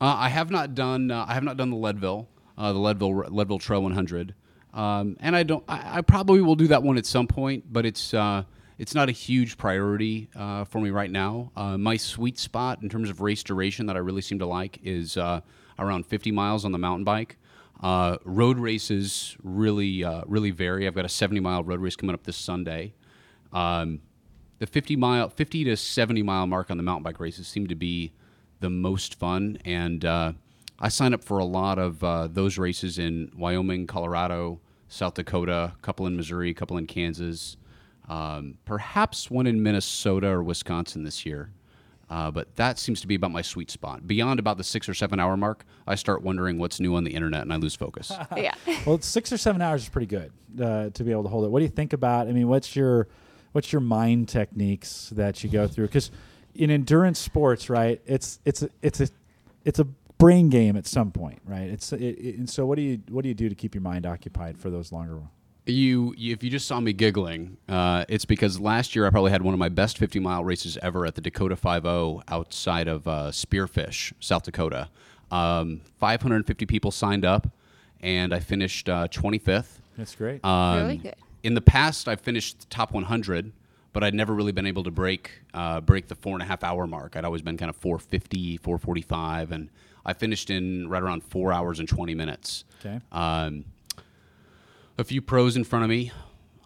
Uh, 0.00 0.14
I 0.16 0.30
have 0.30 0.50
not 0.50 0.74
done. 0.74 1.10
Uh, 1.10 1.26
I 1.28 1.34
have 1.34 1.42
not 1.42 1.58
done 1.58 1.68
the 1.68 1.76
Leadville, 1.76 2.28
uh, 2.56 2.72
the 2.72 2.78
Leadville 2.78 3.24
Leadville 3.28 3.58
Trail 3.58 3.82
100, 3.82 4.34
um, 4.72 5.16
and 5.20 5.36
I 5.36 5.42
don't. 5.42 5.62
I, 5.68 5.98
I 5.98 6.00
probably 6.00 6.40
will 6.40 6.54
do 6.54 6.68
that 6.68 6.82
one 6.82 6.96
at 6.96 7.04
some 7.04 7.26
point, 7.26 7.70
but 7.70 7.84
it's 7.84 8.14
uh, 8.14 8.44
it's 8.78 8.94
not 8.94 9.10
a 9.10 9.12
huge 9.12 9.58
priority 9.58 10.30
uh, 10.34 10.64
for 10.64 10.80
me 10.80 10.88
right 10.88 11.10
now. 11.10 11.52
Uh, 11.54 11.76
my 11.76 11.98
sweet 11.98 12.38
spot 12.38 12.78
in 12.82 12.88
terms 12.88 13.10
of 13.10 13.20
race 13.20 13.42
duration 13.42 13.84
that 13.84 13.96
I 13.96 13.98
really 13.98 14.22
seem 14.22 14.38
to 14.38 14.46
like 14.46 14.78
is 14.82 15.18
uh, 15.18 15.42
around 15.80 16.06
50 16.06 16.30
miles 16.30 16.64
on 16.64 16.72
the 16.72 16.78
mountain 16.78 17.04
bike. 17.04 17.36
Uh, 17.82 18.18
road 18.24 18.58
races 18.58 19.36
really 19.42 20.04
uh, 20.04 20.22
really 20.26 20.50
vary. 20.50 20.86
I've 20.86 20.94
got 20.94 21.04
a 21.04 21.08
70 21.08 21.40
mile 21.40 21.64
road 21.64 21.80
race 21.80 21.96
coming 21.96 22.14
up 22.14 22.24
this 22.24 22.36
Sunday. 22.36 22.94
Um, 23.52 24.00
the 24.58 24.66
50 24.66 24.96
mile 24.96 25.28
50 25.30 25.64
to 25.64 25.76
70 25.76 26.22
mile 26.22 26.46
mark 26.46 26.70
on 26.70 26.76
the 26.76 26.82
mountain 26.82 27.02
bike 27.02 27.18
races 27.18 27.48
seem 27.48 27.66
to 27.68 27.74
be 27.74 28.12
the 28.60 28.70
most 28.70 29.14
fun 29.18 29.56
and 29.64 30.04
uh, 30.04 30.32
I 30.82 30.88
sign 30.88 31.12
up 31.12 31.22
for 31.22 31.38
a 31.38 31.44
lot 31.44 31.78
of 31.78 32.02
uh, 32.02 32.26
those 32.26 32.56
races 32.56 32.98
in 32.98 33.30
Wyoming, 33.36 33.86
Colorado, 33.86 34.60
South 34.88 35.12
Dakota, 35.12 35.74
a 35.76 35.82
couple 35.82 36.06
in 36.06 36.16
Missouri, 36.16 36.50
a 36.50 36.54
couple 36.54 36.78
in 36.78 36.86
Kansas, 36.86 37.58
um, 38.08 38.56
perhaps 38.64 39.30
one 39.30 39.46
in 39.46 39.62
Minnesota 39.62 40.28
or 40.28 40.42
Wisconsin 40.42 41.04
this 41.04 41.26
year. 41.26 41.52
Uh, 42.10 42.28
but 42.28 42.54
that 42.56 42.76
seems 42.76 43.00
to 43.00 43.06
be 43.06 43.14
about 43.14 43.30
my 43.30 43.40
sweet 43.40 43.70
spot. 43.70 44.04
Beyond 44.06 44.40
about 44.40 44.56
the 44.56 44.64
six 44.64 44.88
or 44.88 44.94
seven 44.94 45.20
hour 45.20 45.36
mark, 45.36 45.64
I 45.86 45.94
start 45.94 46.22
wondering 46.22 46.58
what's 46.58 46.80
new 46.80 46.96
on 46.96 47.04
the 47.04 47.14
internet 47.14 47.42
and 47.42 47.52
I 47.52 47.56
lose 47.56 47.76
focus. 47.76 48.12
yeah. 48.36 48.54
well, 48.84 49.00
six 49.00 49.32
or 49.32 49.38
seven 49.38 49.62
hours 49.62 49.84
is 49.84 49.88
pretty 49.88 50.08
good 50.08 50.32
uh, 50.60 50.90
to 50.90 51.04
be 51.04 51.12
able 51.12 51.22
to 51.22 51.28
hold 51.28 51.44
it. 51.44 51.50
What 51.50 51.60
do 51.60 51.64
you 51.64 51.70
think 51.70 51.92
about? 51.92 52.26
I 52.26 52.32
mean, 52.32 52.48
what's 52.48 52.74
your 52.74 53.06
what's 53.52 53.72
your 53.72 53.80
mind 53.80 54.28
techniques 54.28 55.10
that 55.10 55.44
you 55.44 55.50
go 55.50 55.68
through? 55.68 55.86
Because 55.86 56.10
in 56.54 56.70
endurance 56.70 57.20
sports, 57.20 57.70
right, 57.70 58.00
it's 58.06 58.40
it's 58.44 58.62
a, 58.62 58.70
it's 58.82 59.00
a 59.00 59.08
it's 59.64 59.78
a 59.78 59.84
brain 60.18 60.48
game 60.48 60.76
at 60.76 60.86
some 60.86 61.12
point, 61.12 61.40
right? 61.44 61.68
It's 61.68 61.92
it, 61.92 62.00
it, 62.02 62.38
and 62.38 62.50
so 62.50 62.66
what 62.66 62.74
do 62.74 62.82
you 62.82 63.00
what 63.08 63.22
do 63.22 63.28
you 63.28 63.34
do 63.34 63.48
to 63.48 63.54
keep 63.54 63.74
your 63.74 63.82
mind 63.82 64.04
occupied 64.04 64.58
for 64.58 64.68
those 64.68 64.90
longer? 64.90 65.20
You, 65.70 66.14
you, 66.16 66.32
if 66.32 66.42
you 66.42 66.50
just 66.50 66.66
saw 66.66 66.80
me 66.80 66.92
giggling, 66.92 67.56
uh, 67.68 68.04
it's 68.08 68.24
because 68.24 68.58
last 68.60 68.94
year 68.94 69.06
I 69.06 69.10
probably 69.10 69.30
had 69.30 69.42
one 69.42 69.54
of 69.54 69.58
my 69.60 69.68
best 69.68 69.98
50 69.98 70.18
mile 70.20 70.44
races 70.44 70.78
ever 70.82 71.06
at 71.06 71.14
the 71.14 71.20
Dakota 71.20 71.56
5 71.56 71.86
outside 72.28 72.88
of 72.88 73.06
uh, 73.06 73.30
Spearfish, 73.30 74.12
South 74.20 74.42
Dakota. 74.42 74.88
Um, 75.30 75.80
550 75.98 76.66
people 76.66 76.90
signed 76.90 77.24
up, 77.24 77.48
and 78.00 78.34
I 78.34 78.40
finished 78.40 78.88
uh, 78.88 79.08
25th. 79.08 79.78
That's 79.96 80.14
great. 80.14 80.44
Um, 80.44 80.78
Really 80.82 80.96
good. 80.96 81.14
In 81.42 81.54
the 81.54 81.60
past, 81.60 82.08
I've 82.08 82.20
finished 82.20 82.68
top 82.68 82.92
100, 82.92 83.52
but 83.92 84.04
I'd 84.04 84.14
never 84.14 84.34
really 84.34 84.52
been 84.52 84.66
able 84.66 84.82
to 84.84 84.90
break 84.90 85.30
uh, 85.54 85.80
break 85.80 86.06
the 86.08 86.14
four 86.14 86.34
and 86.34 86.42
a 86.42 86.44
half 86.44 86.62
hour 86.62 86.86
mark. 86.86 87.16
I'd 87.16 87.24
always 87.24 87.42
been 87.42 87.56
kind 87.56 87.70
of 87.70 87.76
450, 87.76 88.58
445, 88.58 89.52
and 89.52 89.70
I 90.04 90.12
finished 90.12 90.50
in 90.50 90.88
right 90.88 91.02
around 91.02 91.22
four 91.24 91.52
hours 91.52 91.78
and 91.80 91.88
20 91.88 92.14
minutes. 92.14 92.64
Okay. 92.84 93.00
Um, 93.12 93.64
a 95.00 95.04
few 95.04 95.22
pros 95.22 95.56
in 95.56 95.64
front 95.64 95.82
of 95.82 95.88
me, 95.88 96.12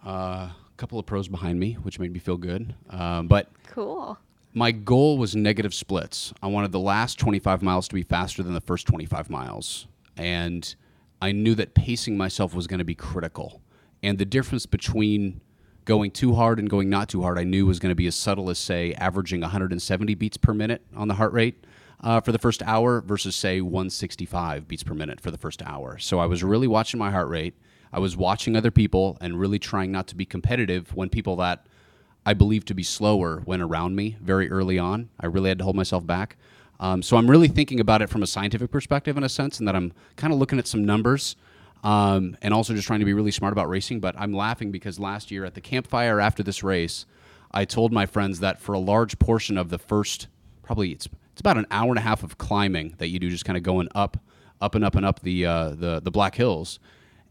uh, 0.05 0.11
a 0.11 0.55
couple 0.77 0.99
of 0.99 1.07
pros 1.07 1.29
behind 1.29 1.59
me, 1.59 1.75
which 1.75 1.99
made 1.99 2.13
me 2.13 2.19
feel 2.19 2.37
good. 2.37 2.75
Um, 2.91 3.29
but 3.29 3.51
Cool. 3.69 4.19
my 4.53 4.73
goal 4.73 5.17
was 5.19 5.35
negative 5.37 5.73
splits. 5.73 6.35
I 6.43 6.49
wanted 6.49 6.73
the 6.73 6.81
last 6.81 7.19
25 7.19 7.63
miles 7.63 7.89
to 7.89 7.95
be 7.95 8.03
faster 8.03 8.43
than 8.43 8.53
the 8.53 8.61
first 8.61 8.87
25 8.87 9.31
miles. 9.31 9.87
And 10.17 10.75
I 11.23 11.33
knew 11.33 11.55
that 11.55 11.75
pacing 11.75 12.17
myself 12.17 12.55
was 12.55 12.67
going 12.67 12.79
to 12.79 12.85
be 12.85 12.95
critical. 12.97 13.63
And 14.03 14.19
the 14.19 14.25
difference 14.27 14.67
between 14.67 15.41
going 15.85 16.11
too 16.11 16.35
hard 16.35 16.59
and 16.59 16.69
going 16.69 16.91
not 16.91 17.09
too 17.09 17.23
hard, 17.23 17.39
I 17.39 17.45
knew 17.45 17.67
was 17.67 17.79
going 17.79 17.91
to 17.91 17.97
be 17.97 18.07
as 18.07 18.17
subtle 18.17 18.51
as, 18.51 18.59
say, 18.59 18.95
averaging 18.95 19.43
170 19.43 20.15
beats 20.17 20.37
per 20.37 20.53
minute 20.53 20.83
on 20.97 21.07
the 21.09 21.15
heart 21.15 21.33
rate 21.33 21.65
uh, 22.01 22.21
for 22.21 22.33
the 22.33 22.39
first 22.39 22.63
hour 22.65 23.01
versus, 23.01 23.37
say, 23.37 23.61
165 23.61 24.67
beats 24.67 24.83
per 24.83 24.93
minute 24.95 25.21
for 25.21 25.31
the 25.31 25.39
first 25.39 25.63
hour. 25.63 25.99
So 25.99 26.19
I 26.19 26.27
was 26.27 26.43
really 26.43 26.67
watching 26.67 26.99
my 26.99 27.11
heart 27.13 27.29
rate. 27.29 27.55
I 27.95 28.01
was 28.01 28.17
watching 28.17 28.57
other 28.57 28.73
people 28.73 29.17
and 29.21 29.39
really 29.39 29.61
trying 29.61 29.93
not 29.93 30.09
to 30.09 30.17
be 30.17 30.25
competitive 30.25 30.97
when 30.97 31.09
people 31.09 31.37
that 31.37 31.65
I 32.27 32.35
believed 32.35 32.67
to 32.69 32.75
be 32.75 32.83
slower 32.83 33.41
went 33.47 33.63
around 33.63 33.95
me 33.95 34.17
very 34.21 34.51
early 34.51 34.81
on. 34.81 35.11
I 35.21 35.27
really 35.27 35.49
had 35.49 35.59
to 35.59 35.65
hold 35.65 35.77
myself 35.77 36.05
back. 36.05 36.37
Um, 36.81 37.03
so 37.03 37.17
I'm 37.17 37.31
really 37.31 37.47
thinking 37.47 37.79
about 37.79 38.03
it 38.03 38.09
from 38.09 38.25
a 38.25 38.27
scientific 38.27 38.73
perspective 38.73 39.17
in 39.17 39.23
a 39.23 39.29
sense, 39.29 39.61
and 39.61 39.69
that 39.69 39.77
I'm 39.77 39.93
kind 40.17 40.33
of 40.33 40.41
looking 40.41 40.59
at 40.59 40.67
some 40.67 40.85
numbers 40.85 41.37
um, 41.85 42.37
and 42.43 42.53
also 42.53 42.75
just 42.75 42.89
trying 42.89 42.99
to 42.99 43.05
be 43.05 43.13
really 43.13 43.31
smart 43.31 43.53
about 43.53 43.69
racing. 43.69 44.01
But 44.01 44.17
I'm 44.19 44.33
laughing 44.33 44.73
because 44.73 44.99
last 44.99 45.31
year 45.31 45.45
at 45.45 45.55
the 45.55 45.61
campfire 45.61 46.19
after 46.19 46.43
this 46.43 46.65
race, 46.65 47.07
I 47.53 47.65
told 47.65 47.93
my 47.93 48.07
friends 48.07 48.41
that 48.41 48.59
for 48.59 48.73
a 48.73 48.81
large 48.81 49.21
portion 49.21 49.57
of 49.57 49.69
the 49.69 49.79
first, 49.79 50.27
probably 50.65 50.91
it's 50.91 51.09
it's 51.31 51.41
about 51.41 51.59
an 51.59 51.67
hour 51.71 51.91
and 51.91 51.99
a 51.99 52.03
half 52.03 52.25
of 52.25 52.39
climbing 52.39 52.97
that 52.99 53.09
you 53.09 53.21
do, 53.21 53.31
just 53.31 53.45
kind 53.45 53.57
of 53.57 53.63
going 53.63 53.89
up, 53.95 54.17
up 54.61 54.75
and 54.75 54.85
up 54.85 54.97
and 54.97 55.07
up 55.07 55.21
the 55.21 55.47
uh, 55.47 55.69
the 55.71 56.01
the 56.01 56.11
Black 56.11 56.35
Hills 56.35 56.81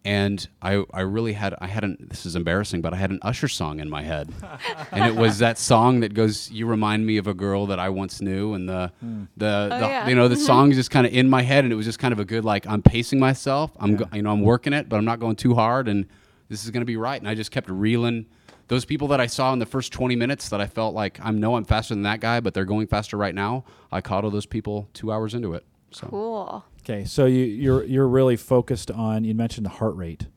and 0.06 0.48
I, 0.62 0.84
I 0.94 1.02
really 1.02 1.34
had 1.34 1.56
I 1.60 1.68
hadn't 1.68 2.10
this 2.10 2.26
is 2.26 2.36
embarrassing 2.36 2.82
but 2.82 2.94
I 2.94 2.98
had 2.98 3.12
an 3.12 3.20
Usher 3.22 3.48
song 3.48 3.80
in 3.80 3.90
my 3.90 4.04
head. 4.04 4.32
And 4.92 5.06
it 5.06 5.16
was 5.16 5.40
that 5.40 5.58
song 5.58 6.02
that 6.02 6.14
goes 6.14 6.52
you 6.52 6.68
remind 6.68 7.06
me 7.06 7.18
of 7.18 7.26
a 7.26 7.34
girl 7.34 7.66
that 7.68 7.80
I 7.80 7.90
once 7.90 8.22
knew 8.22 8.54
and 8.54 8.68
the 8.70 8.92
hmm. 9.00 9.24
the, 9.38 9.70
Oh, 9.72 9.80
the 9.80 9.88
yeah. 9.88 10.08
you 10.08 10.16
know 10.16 10.28
the 10.28 10.36
song 10.52 10.72
is 10.72 10.78
just 10.78 10.92
kind 10.92 11.08
of 11.08 11.14
in 11.14 11.30
my 11.30 11.42
head 11.42 11.64
and 11.64 11.74
it 11.74 11.76
was 11.76 11.86
just 11.86 12.00
kind 12.00 12.12
of 12.12 12.20
a 12.20 12.26
good 12.26 12.46
like 12.46 12.68
I'm 12.68 12.82
pacing 12.82 13.20
myself 13.20 13.72
I'm 13.80 13.96
go, 13.96 14.06
you 14.14 14.22
know 14.22 14.32
I'm 14.32 14.42
working 14.42 14.74
it 14.74 14.90
but 14.90 14.98
I'm 14.98 15.06
not 15.06 15.20
going 15.20 15.36
too 15.36 15.56
hard 15.56 15.88
and 15.88 16.08
this 16.50 16.66
is 16.66 16.72
going 16.72 16.82
to 16.82 16.86
be 16.86 16.98
right. 16.98 17.20
And 17.20 17.28
I 17.28 17.36
just 17.36 17.52
kept 17.52 17.70
reeling. 17.70 18.28
Those 18.68 18.86
people 18.86 19.08
that 19.10 19.20
I 19.20 19.28
saw 19.28 19.52
in 19.54 19.60
the 19.60 19.66
first 19.66 19.92
20 19.92 20.16
minutes 20.16 20.50
that 20.50 20.62
I 20.62 20.68
felt 20.68 20.96
like 20.96 21.20
I 21.22 21.32
know 21.32 21.56
I'm 21.56 21.66
faster 21.66 21.94
than 21.94 22.04
that 22.04 22.20
guy 22.20 22.40
but 22.40 22.54
they're 22.54 22.66
going 22.66 22.88
faster 22.88 23.18
right 23.18 23.36
now 23.36 23.66
I 23.92 24.02
caught 24.02 24.24
all 24.24 24.32
those 24.32 24.46
people 24.46 24.90
2 24.94 25.12
hours 25.12 25.34
into 25.34 25.54
it 25.54 25.66
so. 25.96 26.08
Cool. 26.08 26.66
Okay, 26.84 27.06
so 27.06 27.26
you, 27.26 27.46
you're 27.46 27.84
you're 27.86 28.08
really 28.08 28.36
focused 28.36 28.92
on. 28.92 29.24
You 29.24 29.34
mentioned 29.34 29.66
the 29.66 29.72
heart 29.72 29.96
rate, 29.96 30.28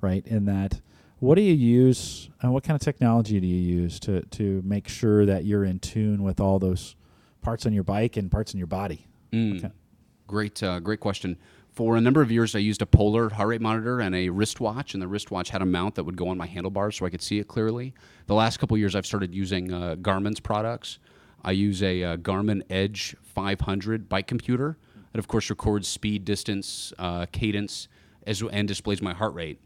right? 0.00 0.26
In 0.26 0.46
that, 0.46 0.80
what 1.18 1.34
do 1.34 1.42
you 1.42 1.52
use? 1.52 2.30
And 2.40 2.52
what 2.54 2.64
kind 2.64 2.74
of 2.74 2.80
technology 2.80 3.38
do 3.40 3.46
you 3.46 3.80
use 3.80 4.00
to 4.00 4.22
to 4.22 4.62
make 4.64 4.88
sure 4.88 5.26
that 5.26 5.44
you're 5.44 5.64
in 5.64 5.80
tune 5.80 6.22
with 6.22 6.40
all 6.40 6.58
those 6.58 6.96
parts 7.42 7.66
on 7.66 7.74
your 7.74 7.84
bike 7.84 8.16
and 8.16 8.30
parts 8.30 8.54
in 8.54 8.58
your 8.58 8.68
body? 8.68 9.06
Mm. 9.32 9.58
Okay. 9.58 9.74
Great, 10.26 10.62
uh, 10.62 10.80
great 10.80 11.00
question. 11.00 11.36
For 11.72 11.96
a 11.96 12.00
number 12.00 12.22
of 12.22 12.30
years, 12.32 12.54
I 12.54 12.60
used 12.60 12.80
a 12.80 12.86
polar 12.86 13.28
heart 13.28 13.48
rate 13.48 13.60
monitor 13.60 14.00
and 14.00 14.14
a 14.14 14.30
wristwatch, 14.30 14.94
and 14.94 15.02
the 15.02 15.08
wristwatch 15.08 15.50
had 15.50 15.60
a 15.60 15.66
mount 15.66 15.96
that 15.96 16.04
would 16.04 16.16
go 16.16 16.28
on 16.28 16.38
my 16.38 16.46
handlebars 16.46 16.96
so 16.96 17.04
I 17.04 17.10
could 17.10 17.20
see 17.20 17.38
it 17.38 17.48
clearly. 17.48 17.92
The 18.26 18.34
last 18.34 18.58
couple 18.58 18.76
of 18.76 18.80
years, 18.80 18.94
I've 18.94 19.04
started 19.04 19.34
using 19.34 19.72
uh, 19.72 19.96
Garmin's 19.96 20.40
products. 20.40 20.98
I 21.44 21.50
use 21.50 21.82
a 21.82 22.02
uh, 22.02 22.16
Garmin 22.16 22.62
Edge 22.70 23.14
500 23.22 24.08
bike 24.08 24.26
computer 24.26 24.78
that, 25.12 25.18
of 25.18 25.28
course, 25.28 25.50
records 25.50 25.88
speed, 25.88 26.24
distance, 26.24 26.92
uh, 26.98 27.26
cadence, 27.32 27.88
as, 28.26 28.42
and 28.42 28.66
displays 28.66 29.02
my 29.02 29.12
heart 29.12 29.34
rate. 29.34 29.60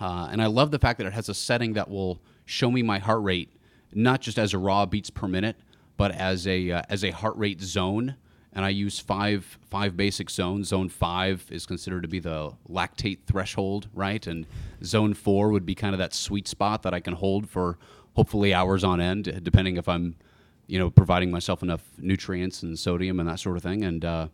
Uh, 0.00 0.28
and 0.30 0.40
I 0.40 0.46
love 0.46 0.70
the 0.70 0.78
fact 0.78 0.98
that 0.98 1.06
it 1.06 1.12
has 1.12 1.28
a 1.28 1.34
setting 1.34 1.72
that 1.74 1.90
will 1.90 2.20
show 2.44 2.70
me 2.70 2.82
my 2.82 2.98
heart 2.98 3.22
rate, 3.22 3.52
not 3.92 4.20
just 4.20 4.38
as 4.38 4.54
a 4.54 4.58
raw 4.58 4.86
beats 4.86 5.10
per 5.10 5.26
minute, 5.26 5.56
but 5.96 6.12
as 6.12 6.46
a 6.46 6.70
uh, 6.70 6.82
as 6.88 7.04
a 7.04 7.10
heart 7.10 7.36
rate 7.36 7.60
zone. 7.60 8.16
And 8.52 8.64
I 8.64 8.70
use 8.70 8.98
five 8.98 9.58
five 9.68 9.96
basic 9.96 10.30
zones. 10.30 10.68
Zone 10.68 10.88
five 10.88 11.44
is 11.50 11.66
considered 11.66 12.02
to 12.02 12.08
be 12.08 12.20
the 12.20 12.52
lactate 12.68 13.18
threshold, 13.26 13.88
right? 13.92 14.24
And 14.26 14.46
zone 14.84 15.14
four 15.14 15.50
would 15.50 15.66
be 15.66 15.74
kind 15.74 15.94
of 15.94 15.98
that 15.98 16.14
sweet 16.14 16.48
spot 16.48 16.82
that 16.82 16.94
I 16.94 17.00
can 17.00 17.14
hold 17.14 17.48
for 17.48 17.78
hopefully 18.14 18.54
hours 18.54 18.84
on 18.84 19.00
end, 19.00 19.40
depending 19.42 19.76
if 19.76 19.88
I'm, 19.88 20.16
you 20.66 20.78
know, 20.78 20.90
providing 20.90 21.30
myself 21.30 21.62
enough 21.62 21.82
nutrients 21.98 22.62
and 22.62 22.78
sodium 22.78 23.20
and 23.20 23.28
that 23.28 23.38
sort 23.40 23.56
of 23.56 23.62
thing. 23.62 23.84
And 23.84 24.04
uh, 24.04 24.28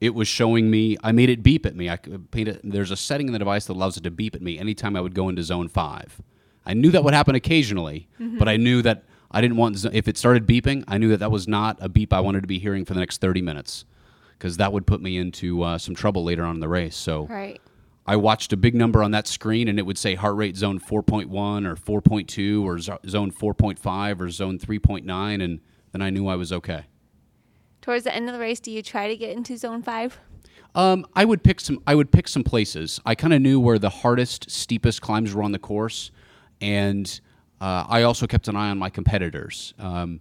it 0.00 0.14
was 0.14 0.28
showing 0.28 0.70
me 0.70 0.96
i 1.02 1.12
made 1.12 1.28
it 1.30 1.42
beep 1.42 1.64
at 1.66 1.74
me 1.76 1.88
i 1.90 1.96
could 1.96 2.30
paint 2.30 2.48
it 2.48 2.60
there's 2.64 2.90
a 2.90 2.96
setting 2.96 3.26
in 3.28 3.32
the 3.32 3.38
device 3.38 3.66
that 3.66 3.72
allows 3.74 3.96
it 3.96 4.02
to 4.02 4.10
beep 4.10 4.34
at 4.34 4.42
me 4.42 4.58
anytime 4.58 4.96
i 4.96 5.00
would 5.00 5.14
go 5.14 5.28
into 5.28 5.42
zone 5.42 5.68
5 5.68 6.20
i 6.64 6.74
knew 6.74 6.90
that 6.90 7.02
would 7.04 7.14
happen 7.14 7.34
occasionally 7.34 8.08
but 8.38 8.48
i 8.48 8.56
knew 8.56 8.82
that 8.82 9.04
i 9.30 9.40
didn't 9.40 9.56
want 9.56 9.84
if 9.92 10.06
it 10.08 10.16
started 10.16 10.46
beeping 10.46 10.84
i 10.88 10.98
knew 10.98 11.08
that 11.08 11.18
that 11.20 11.30
was 11.30 11.46
not 11.48 11.78
a 11.80 11.88
beep 11.88 12.12
i 12.12 12.20
wanted 12.20 12.42
to 12.42 12.46
be 12.46 12.58
hearing 12.58 12.84
for 12.84 12.94
the 12.94 13.00
next 13.00 13.20
30 13.20 13.42
minutes 13.42 13.84
because 14.38 14.56
that 14.58 14.72
would 14.72 14.86
put 14.86 15.00
me 15.00 15.16
into 15.16 15.62
uh, 15.62 15.78
some 15.78 15.94
trouble 15.94 16.22
later 16.24 16.44
on 16.44 16.56
in 16.56 16.60
the 16.60 16.68
race 16.68 16.96
so 16.96 17.26
Right. 17.26 17.60
I 18.08 18.14
watched 18.14 18.52
a 18.52 18.56
big 18.56 18.76
number 18.76 19.02
on 19.02 19.10
that 19.10 19.26
screen 19.26 19.66
and 19.66 19.80
it 19.80 19.82
would 19.82 19.98
say 19.98 20.14
heart 20.14 20.36
rate 20.36 20.56
zone 20.56 20.78
4.1 20.78 21.26
or 21.66 21.74
4.2 22.00 22.62
or 22.62 22.78
zone 22.78 23.32
4.5 23.32 24.20
or 24.20 24.30
zone 24.30 24.58
3.9 24.60 25.42
and 25.42 25.60
then 25.90 26.02
I 26.02 26.10
knew 26.10 26.28
I 26.28 26.36
was 26.36 26.52
okay. 26.52 26.84
Towards 27.86 28.02
the 28.02 28.12
end 28.12 28.28
of 28.28 28.32
the 28.32 28.40
race, 28.40 28.58
do 28.58 28.72
you 28.72 28.82
try 28.82 29.06
to 29.06 29.16
get 29.16 29.36
into 29.36 29.56
zone 29.56 29.80
five? 29.80 30.18
Um, 30.74 31.06
I 31.14 31.24
would 31.24 31.44
pick 31.44 31.60
some. 31.60 31.80
I 31.86 31.94
would 31.94 32.10
pick 32.10 32.26
some 32.26 32.42
places. 32.42 33.00
I 33.06 33.14
kind 33.14 33.32
of 33.32 33.40
knew 33.40 33.60
where 33.60 33.78
the 33.78 33.90
hardest, 33.90 34.50
steepest 34.50 35.00
climbs 35.00 35.32
were 35.32 35.44
on 35.44 35.52
the 35.52 35.60
course, 35.60 36.10
and 36.60 37.08
uh, 37.60 37.84
I 37.88 38.02
also 38.02 38.26
kept 38.26 38.48
an 38.48 38.56
eye 38.56 38.70
on 38.70 38.78
my 38.78 38.90
competitors. 38.90 39.72
Um, 39.78 40.18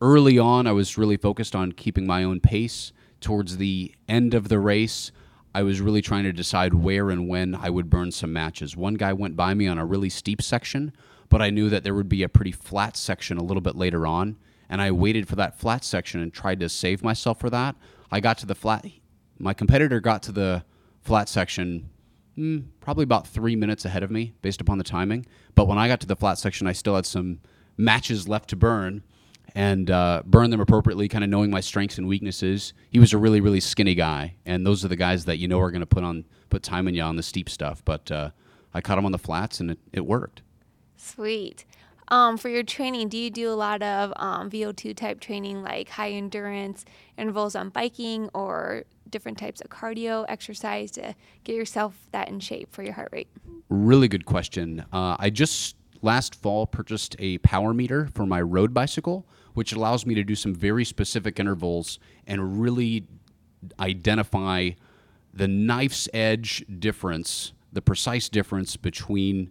early 0.00 0.38
on, 0.38 0.68
I 0.68 0.70
was 0.70 0.96
really 0.96 1.16
focused 1.16 1.56
on 1.56 1.72
keeping 1.72 2.06
my 2.06 2.22
own 2.22 2.38
pace. 2.38 2.92
Towards 3.20 3.56
the 3.56 3.92
end 4.08 4.32
of 4.32 4.48
the 4.48 4.60
race, 4.60 5.10
I 5.52 5.64
was 5.64 5.80
really 5.80 6.00
trying 6.00 6.22
to 6.22 6.32
decide 6.32 6.72
where 6.72 7.10
and 7.10 7.28
when 7.28 7.56
I 7.56 7.68
would 7.68 7.90
burn 7.90 8.12
some 8.12 8.32
matches. 8.32 8.76
One 8.76 8.94
guy 8.94 9.12
went 9.12 9.34
by 9.34 9.54
me 9.54 9.66
on 9.66 9.76
a 9.76 9.84
really 9.84 10.08
steep 10.08 10.40
section, 10.40 10.92
but 11.28 11.42
I 11.42 11.50
knew 11.50 11.68
that 11.68 11.82
there 11.82 11.94
would 11.96 12.08
be 12.08 12.22
a 12.22 12.28
pretty 12.28 12.52
flat 12.52 12.96
section 12.96 13.38
a 13.38 13.42
little 13.42 13.60
bit 13.60 13.74
later 13.74 14.06
on, 14.06 14.36
and 14.68 14.80
I 14.80 14.90
waited 14.90 15.28
for 15.28 15.36
that 15.36 15.58
flat 15.58 15.84
section 15.84 16.20
and 16.20 16.32
tried 16.32 16.60
to 16.60 16.68
save 16.68 17.02
myself 17.02 17.40
for 17.40 17.50
that. 17.50 17.76
I 18.10 18.20
got 18.20 18.38
to 18.38 18.46
the 18.46 18.54
flat. 18.54 18.86
My 19.38 19.54
competitor 19.54 20.00
got 20.00 20.22
to 20.24 20.32
the 20.32 20.64
flat 21.02 21.28
section 21.28 21.90
mm, 22.38 22.64
probably 22.80 23.04
about 23.04 23.26
three 23.26 23.56
minutes 23.56 23.84
ahead 23.84 24.02
of 24.02 24.10
me 24.10 24.34
based 24.42 24.60
upon 24.60 24.78
the 24.78 24.84
timing. 24.84 25.26
But 25.54 25.66
when 25.66 25.78
I 25.78 25.88
got 25.88 26.00
to 26.00 26.06
the 26.06 26.16
flat 26.16 26.38
section, 26.38 26.66
I 26.66 26.72
still 26.72 26.94
had 26.94 27.06
some 27.06 27.40
matches 27.76 28.28
left 28.28 28.50
to 28.50 28.56
burn 28.56 29.02
and 29.54 29.90
uh, 29.90 30.22
burn 30.24 30.50
them 30.50 30.60
appropriately, 30.60 31.08
kind 31.08 31.24
of 31.24 31.30
knowing 31.30 31.50
my 31.50 31.60
strengths 31.60 31.98
and 31.98 32.06
weaknesses. 32.06 32.74
He 32.90 32.98
was 32.98 33.12
a 33.12 33.18
really, 33.18 33.40
really 33.40 33.60
skinny 33.60 33.94
guy, 33.94 34.36
and 34.44 34.66
those 34.66 34.84
are 34.84 34.88
the 34.88 34.96
guys 34.96 35.24
that 35.24 35.38
you 35.38 35.48
know 35.48 35.58
are 35.58 35.70
going 35.70 35.80
to 35.80 35.86
put 35.86 36.04
on 36.04 36.24
put 36.50 36.62
time 36.62 36.88
in 36.88 36.94
you 36.94 37.02
on 37.02 37.16
the 37.16 37.22
steep 37.22 37.48
stuff. 37.48 37.82
But 37.84 38.10
uh, 38.10 38.30
I 38.72 38.80
caught 38.80 38.98
him 38.98 39.06
on 39.06 39.12
the 39.12 39.18
flats, 39.18 39.60
and 39.60 39.70
it, 39.72 39.78
it 39.92 40.06
worked. 40.06 40.42
Sweet. 40.96 41.64
Um, 42.08 42.36
for 42.36 42.48
your 42.48 42.62
training, 42.62 43.08
do 43.08 43.18
you 43.18 43.30
do 43.30 43.50
a 43.50 43.54
lot 43.54 43.82
of 43.82 44.12
um, 44.16 44.50
VO2 44.50 44.96
type 44.96 45.20
training, 45.20 45.62
like 45.62 45.88
high 45.88 46.10
endurance 46.10 46.84
intervals 47.16 47.54
on 47.54 47.68
biking 47.70 48.30
or 48.34 48.84
different 49.10 49.38
types 49.38 49.60
of 49.60 49.68
cardio 49.68 50.24
exercise 50.28 50.90
to 50.92 51.14
get 51.44 51.54
yourself 51.54 51.94
that 52.12 52.28
in 52.28 52.40
shape 52.40 52.72
for 52.72 52.82
your 52.82 52.92
heart 52.92 53.10
rate? 53.12 53.28
Really 53.68 54.08
good 54.08 54.26
question. 54.26 54.84
Uh, 54.92 55.16
I 55.18 55.30
just 55.30 55.76
last 56.02 56.34
fall 56.34 56.66
purchased 56.66 57.16
a 57.18 57.38
power 57.38 57.74
meter 57.74 58.08
for 58.14 58.24
my 58.24 58.40
road 58.40 58.72
bicycle, 58.72 59.26
which 59.54 59.72
allows 59.72 60.06
me 60.06 60.14
to 60.14 60.22
do 60.22 60.34
some 60.34 60.54
very 60.54 60.84
specific 60.84 61.40
intervals 61.40 61.98
and 62.26 62.60
really 62.60 63.06
identify 63.80 64.70
the 65.34 65.48
knife's 65.48 66.08
edge 66.14 66.64
difference, 66.78 67.52
the 67.72 67.82
precise 67.82 68.28
difference 68.28 68.76
between 68.76 69.50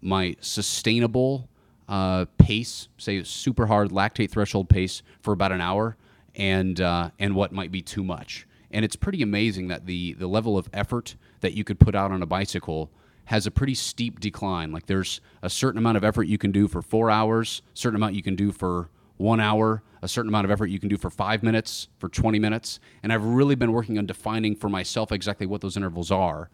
my 0.00 0.34
sustainable 0.40 1.49
uh, 1.90 2.24
pace, 2.38 2.88
say 2.96 3.22
super 3.24 3.66
hard 3.66 3.90
lactate 3.90 4.30
threshold 4.30 4.68
pace 4.68 5.02
for 5.20 5.32
about 5.32 5.52
an 5.52 5.60
hour, 5.60 5.96
and 6.36 6.80
uh, 6.80 7.10
and 7.18 7.34
what 7.34 7.52
might 7.52 7.72
be 7.72 7.82
too 7.82 8.04
much. 8.04 8.46
And 8.70 8.84
it's 8.84 8.96
pretty 8.96 9.20
amazing 9.20 9.68
that 9.68 9.84
the 9.84 10.14
the 10.14 10.28
level 10.28 10.56
of 10.56 10.70
effort 10.72 11.16
that 11.40 11.52
you 11.52 11.64
could 11.64 11.80
put 11.80 11.94
out 11.94 12.12
on 12.12 12.22
a 12.22 12.26
bicycle 12.26 12.90
has 13.24 13.46
a 13.46 13.50
pretty 13.50 13.74
steep 13.74 14.20
decline. 14.20 14.72
Like 14.72 14.86
there's 14.86 15.20
a 15.42 15.50
certain 15.50 15.78
amount 15.78 15.96
of 15.96 16.04
effort 16.04 16.24
you 16.24 16.38
can 16.38 16.52
do 16.52 16.68
for 16.68 16.80
four 16.80 17.10
hours, 17.10 17.62
certain 17.74 17.96
amount 17.96 18.14
you 18.14 18.22
can 18.22 18.36
do 18.36 18.52
for 18.52 18.88
one 19.16 19.40
hour, 19.40 19.82
a 20.02 20.08
certain 20.08 20.28
amount 20.28 20.46
of 20.46 20.50
effort 20.50 20.66
you 20.66 20.78
can 20.78 20.88
do 20.88 20.96
for 20.96 21.10
five 21.10 21.42
minutes, 21.42 21.88
for 21.98 22.08
20 22.08 22.38
minutes. 22.38 22.80
And 23.02 23.12
I've 23.12 23.24
really 23.24 23.54
been 23.54 23.70
working 23.70 23.98
on 23.98 24.06
defining 24.06 24.56
for 24.56 24.68
myself 24.68 25.12
exactly 25.12 25.46
what 25.46 25.60
those 25.60 25.76
intervals 25.76 26.10
are. 26.10 26.50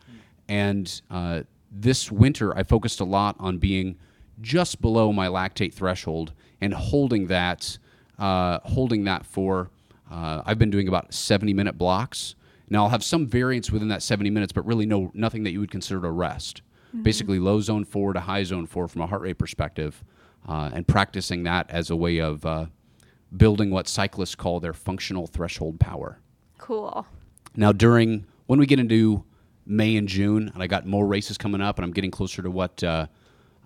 And 0.49 1.01
uh, 1.11 1.43
this 1.71 2.11
winter, 2.11 2.57
I 2.57 2.63
focused 2.63 3.01
a 3.01 3.05
lot 3.05 3.37
on 3.39 3.59
being 3.59 3.97
just 4.41 4.81
below 4.81 5.13
my 5.13 5.29
lactate 5.29 5.75
threshold 5.75 6.33
and 6.61 6.73
holding 6.75 7.27
that, 7.29 7.79
uh, 8.19 8.61
holding 8.65 9.05
that 9.05 9.25
for. 9.27 9.71
Uh, 10.11 10.43
I've 10.45 10.59
been 10.59 10.71
doing 10.71 10.89
about 10.89 11.13
70 11.13 11.53
minute 11.55 11.79
blocks. 11.79 12.35
Now 12.69 12.85
I'll 12.85 12.91
have 12.91 13.05
some 13.05 13.27
variance 13.27 13.71
within 13.71 13.89
that 13.89 14.03
70 14.03 14.31
minutes, 14.31 14.53
but 14.53 14.67
really 14.67 14.87
no 14.87 15.11
nothing 15.15 15.45
that 15.45 15.53
you 15.53 15.61
would 15.61 15.71
consider 15.71 16.05
a 16.07 16.11
rest. 16.11 16.63
Mm-hmm. 16.89 17.03
Basically, 17.03 17.39
low 17.39 17.61
zone 17.61 17.85
four 17.85 18.13
to 18.13 18.21
high 18.21 18.45
zone 18.45 18.67
four 18.67 18.89
from 18.89 19.03
a 19.03 19.07
heart 19.07 19.23
rate 19.23 19.39
perspective 19.39 20.03
uh, 20.49 20.71
and 20.73 20.87
practicing 20.87 21.43
that 21.45 21.71
as 21.71 21.91
a 21.91 21.97
way 21.97 22.19
of 22.19 22.45
uh, 22.45 22.67
building 23.37 23.71
what 23.71 23.89
cyclists 23.89 24.35
call 24.35 24.61
their 24.61 24.73
functional 24.73 25.27
threshold 25.27 25.81
power. 25.81 26.19
Cool. 26.59 27.07
Now, 27.55 27.73
during 27.73 28.27
when 28.47 28.59
we 28.59 28.67
get 28.67 28.79
into 28.79 29.25
May 29.67 29.97
and 29.97 30.09
June, 30.09 30.51
and 30.53 30.63
I 30.63 30.67
got 30.67 30.87
more 30.87 31.07
races 31.07 31.37
coming 31.37 31.61
up, 31.61 31.79
and 31.79 31.85
I'm 31.85 31.93
getting 31.93 32.11
closer 32.11 32.43
to 32.43 32.51
what 32.51 32.83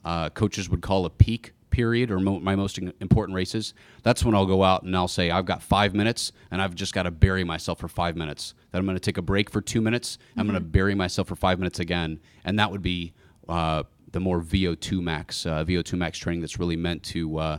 uh, 0.04 0.30
coaches 0.30 0.68
would 0.68 0.82
call 0.82 1.04
a 1.04 1.10
peak 1.10 1.52
period 1.70 2.10
or 2.10 2.18
mo- 2.18 2.40
my 2.40 2.56
most 2.56 2.78
important 2.78 3.34
races, 3.34 3.74
that's 4.02 4.24
when 4.24 4.34
I'll 4.34 4.46
go 4.46 4.62
out 4.62 4.82
and 4.82 4.94
I'll 4.96 5.08
say, 5.08 5.30
I've 5.30 5.46
got 5.46 5.62
five 5.62 5.94
minutes 5.94 6.32
and 6.50 6.60
I've 6.60 6.74
just 6.74 6.92
got 6.92 7.04
to 7.04 7.10
bury 7.10 7.44
myself 7.44 7.78
for 7.78 7.88
five 7.88 8.16
minutes. 8.16 8.54
Then 8.70 8.80
I'm 8.80 8.86
going 8.86 8.96
to 8.96 9.00
take 9.00 9.18
a 9.18 9.22
break 9.22 9.50
for 9.50 9.60
two 9.60 9.80
minutes. 9.80 10.16
Mm-hmm. 10.16 10.40
I'm 10.40 10.46
going 10.46 10.58
to 10.58 10.64
bury 10.64 10.94
myself 10.94 11.28
for 11.28 11.36
five 11.36 11.58
minutes 11.58 11.78
again. 11.78 12.20
And 12.44 12.58
that 12.58 12.70
would 12.70 12.82
be 12.82 13.14
uh, 13.48 13.84
the 14.12 14.20
more 14.20 14.40
VO2 14.40 15.00
max 15.00 15.46
uh, 15.46 15.64
VO2 15.64 15.96
max 15.96 16.18
training 16.18 16.40
that's 16.40 16.58
really 16.58 16.76
meant 16.76 17.02
to 17.04 17.38
uh, 17.38 17.58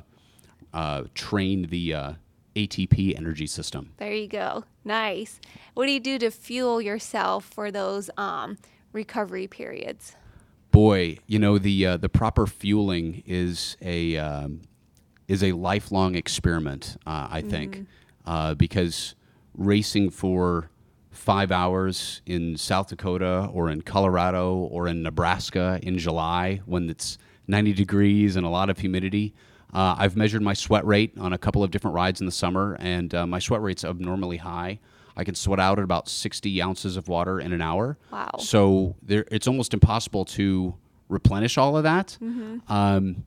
uh 0.74 1.04
train 1.14 1.64
the 1.70 1.94
uh, 1.94 2.14
ATP 2.56 3.18
energy 3.18 3.48
system. 3.48 3.94
There 3.98 4.14
you 4.14 4.28
go. 4.28 4.66
Nice. 4.84 5.40
What 5.74 5.86
do 5.86 5.92
you 5.92 6.00
do 6.00 6.18
to 6.20 6.32
fuel 6.32 6.82
yourself 6.82 7.46
for 7.46 7.72
those 7.72 8.10
um, 8.18 8.58
recovery 8.92 9.48
periods? 9.48 10.16
Boy, 10.72 11.18
you 11.28 11.38
know 11.38 11.58
the 11.58 11.86
uh, 11.86 11.98
the 11.98 12.10
proper 12.10 12.48
fueling 12.48 13.24
is 13.26 13.78
a 13.82 14.18
um, 14.18 14.62
is 15.28 15.44
a 15.44 15.52
lifelong 15.52 16.16
experiment. 16.16 16.98
I 17.06 17.42
think 17.42 17.86
mm-hmm. 18.26 18.54
because 18.54 19.16
racing 19.54 20.10
for 20.10 20.70
five 21.12 21.52
hours 21.52 22.22
in 22.26 22.58
South 22.58 22.88
Dakota 22.88 23.50
or 23.52 23.70
in 23.70 23.82
Colorado 23.82 24.56
or 24.56 24.88
in 24.88 25.04
Nebraska 25.04 25.80
in 25.84 25.98
July 25.98 26.62
when 26.66 26.90
it's 26.90 27.18
90 27.48 27.74
degrees 27.74 28.36
and 28.36 28.46
a 28.46 28.50
lot 28.50 28.70
of 28.70 28.80
humidity. 28.80 29.34
Uh, 29.74 29.96
I've 29.98 30.16
measured 30.18 30.42
my 30.42 30.54
sweat 30.54 30.86
rate 30.86 31.14
on 31.18 31.34
a 31.34 31.38
couple 31.38 31.64
of 31.64 31.72
different 31.72 31.96
rides 31.96 32.20
in 32.20 32.26
the 32.26 32.32
summer, 32.32 32.76
and 32.80 33.14
uh, 33.14 33.26
my 33.26 33.40
sweat 33.40 33.62
rate's 33.62 33.86
abnormally 33.86 34.38
high. 34.38 34.80
I 35.16 35.24
can 35.24 35.36
sweat 35.36 35.60
out 35.60 35.78
at 35.78 35.84
about 35.84 36.08
60 36.08 36.62
ounces 36.62 36.98
of 36.98 37.08
water 37.08 37.40
in 37.40 37.54
an 37.54 37.62
hour. 37.62 37.98
Wow. 38.12 38.32
So 38.40 38.96
there, 39.02 39.26
it's 39.32 39.48
almost 39.48 39.74
impossible 39.74 40.26
to 40.26 40.76
replenish 41.10 41.58
all 41.58 41.78
of 41.78 41.84
that. 41.84 42.18
Mm-hmm. 42.22 42.72
Um, 42.72 43.26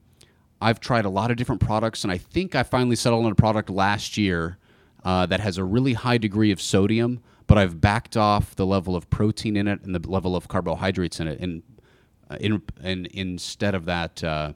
I've 0.61 0.81
tried 0.81 1.05
a 1.05 1.11
lot 1.11 1.31
of 1.31 1.37
different 1.37 1.61
products, 1.61 2.05
and 2.05 2.13
I 2.13 2.19
think 2.19 2.55
I 2.55 2.63
finally 2.63 2.97
settled 2.97 3.27
on 3.27 3.33
a 3.33 3.35
product 3.35 3.69
last 3.69 4.17
year 4.17 4.59
uh, 5.05 5.27
that 5.27 5.41
has 5.41 5.59
a 5.59 5.65
really 5.65 5.93
high 5.93 6.17
degree 6.17 6.51
of 6.51 6.61
sodium 6.61 7.21
but 7.47 7.59
I've 7.59 7.81
backed 7.81 8.17
off 8.17 8.55
the 8.55 8.67
level 8.67 8.97
of 8.97 9.09
protein 9.11 9.57
in 9.57 9.69
it 9.69 9.83
and 9.83 9.95
the 9.95 10.09
level 10.09 10.35
of 10.37 10.49
carbohydrates 10.49 11.21
in 11.21 11.29
it. 11.29 11.41
And, 11.41 11.63
uh, 12.31 12.37
in, 12.41 12.63
and 12.83 13.07
instead 13.09 13.75
of 13.75 13.85
that, 13.85 14.25
uh, 14.25 14.53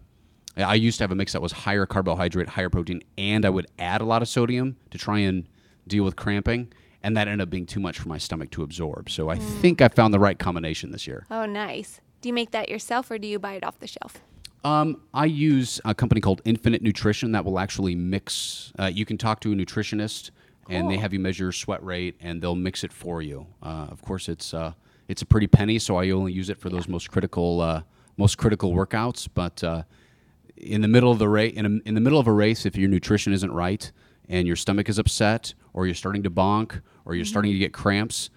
I 0.56 0.74
used 0.74 0.98
to 0.98 1.04
have 1.04 1.12
a 1.12 1.14
mix 1.14 1.32
that 1.32 1.42
was 1.42 1.52
higher 1.52 1.86
carbohydrate, 1.86 2.48
higher 2.48 2.70
protein, 2.70 3.02
and 3.16 3.44
I 3.44 3.50
would 3.50 3.66
add 3.78 4.00
a 4.00 4.04
lot 4.04 4.22
of 4.22 4.28
sodium 4.28 4.76
to 4.90 4.98
try 4.98 5.20
and 5.20 5.46
deal 5.86 6.04
with 6.04 6.16
cramping. 6.16 6.72
And 7.02 7.16
that 7.16 7.28
ended 7.28 7.46
up 7.46 7.50
being 7.50 7.66
too 7.66 7.80
much 7.80 7.98
for 7.98 8.08
my 8.08 8.18
stomach 8.18 8.50
to 8.52 8.62
absorb. 8.62 9.08
So 9.08 9.28
I 9.28 9.36
mm. 9.36 9.60
think 9.60 9.80
I 9.80 9.88
found 9.88 10.12
the 10.12 10.18
right 10.18 10.38
combination 10.38 10.90
this 10.90 11.06
year. 11.06 11.26
Oh, 11.30 11.46
nice. 11.46 12.00
Do 12.20 12.28
you 12.28 12.32
make 12.32 12.50
that 12.50 12.68
yourself 12.68 13.10
or 13.10 13.18
do 13.18 13.28
you 13.28 13.38
buy 13.38 13.54
it 13.54 13.64
off 13.64 13.78
the 13.78 13.86
shelf? 13.86 14.18
Um, 14.64 15.00
I 15.14 15.26
use 15.26 15.80
a 15.84 15.94
company 15.94 16.20
called 16.20 16.42
Infinit 16.44 16.82
Nutrition 16.82 17.30
that 17.32 17.44
will 17.44 17.60
actually 17.60 17.94
mix. 17.94 18.72
Uh, 18.78 18.86
you 18.86 19.04
can 19.04 19.16
talk 19.16 19.40
to 19.40 19.52
a 19.52 19.54
nutritionist 19.54 20.30
and 20.68 20.90
they 20.90 20.96
have 20.96 21.12
you 21.12 21.20
measure 21.20 21.44
your 21.44 21.52
sweat 21.52 21.82
rate, 21.82 22.16
and 22.20 22.42
they'll 22.42 22.54
mix 22.54 22.84
it 22.84 22.92
for 22.92 23.22
you. 23.22 23.46
Uh, 23.62 23.86
of 23.90 24.02
course, 24.02 24.28
it's 24.28 24.52
uh, 24.52 24.72
it's 25.08 25.22
a 25.22 25.26
pretty 25.26 25.46
penny, 25.46 25.78
so 25.78 25.96
I 25.96 26.10
only 26.10 26.32
use 26.32 26.50
it 26.50 26.60
for 26.60 26.68
yeah. 26.68 26.76
those 26.76 26.88
most 26.88 27.10
critical 27.10 27.60
uh, 27.60 27.82
most 28.16 28.38
critical 28.38 28.72
workouts. 28.72 29.28
But 29.32 29.64
uh, 29.64 29.82
in 30.56 30.82
the 30.82 30.88
middle 30.88 31.10
of 31.10 31.18
the 31.18 31.28
race, 31.28 31.54
in, 31.54 31.64
a, 31.64 31.88
in 31.88 31.94
the 31.94 32.00
middle 32.00 32.18
of 32.18 32.26
a 32.26 32.32
race, 32.32 32.66
if 32.66 32.76
your 32.76 32.88
nutrition 32.88 33.32
isn't 33.32 33.50
right 33.50 33.90
and 34.28 34.46
your 34.46 34.56
stomach 34.56 34.88
is 34.88 34.98
upset, 34.98 35.54
or 35.72 35.86
you're 35.86 35.94
starting 35.94 36.22
to 36.22 36.30
bonk, 36.30 36.80
or 37.04 37.14
you're 37.14 37.24
mm-hmm. 37.24 37.30
starting 37.30 37.52
to 37.52 37.58
get 37.58 37.72
cramps, 37.72 38.30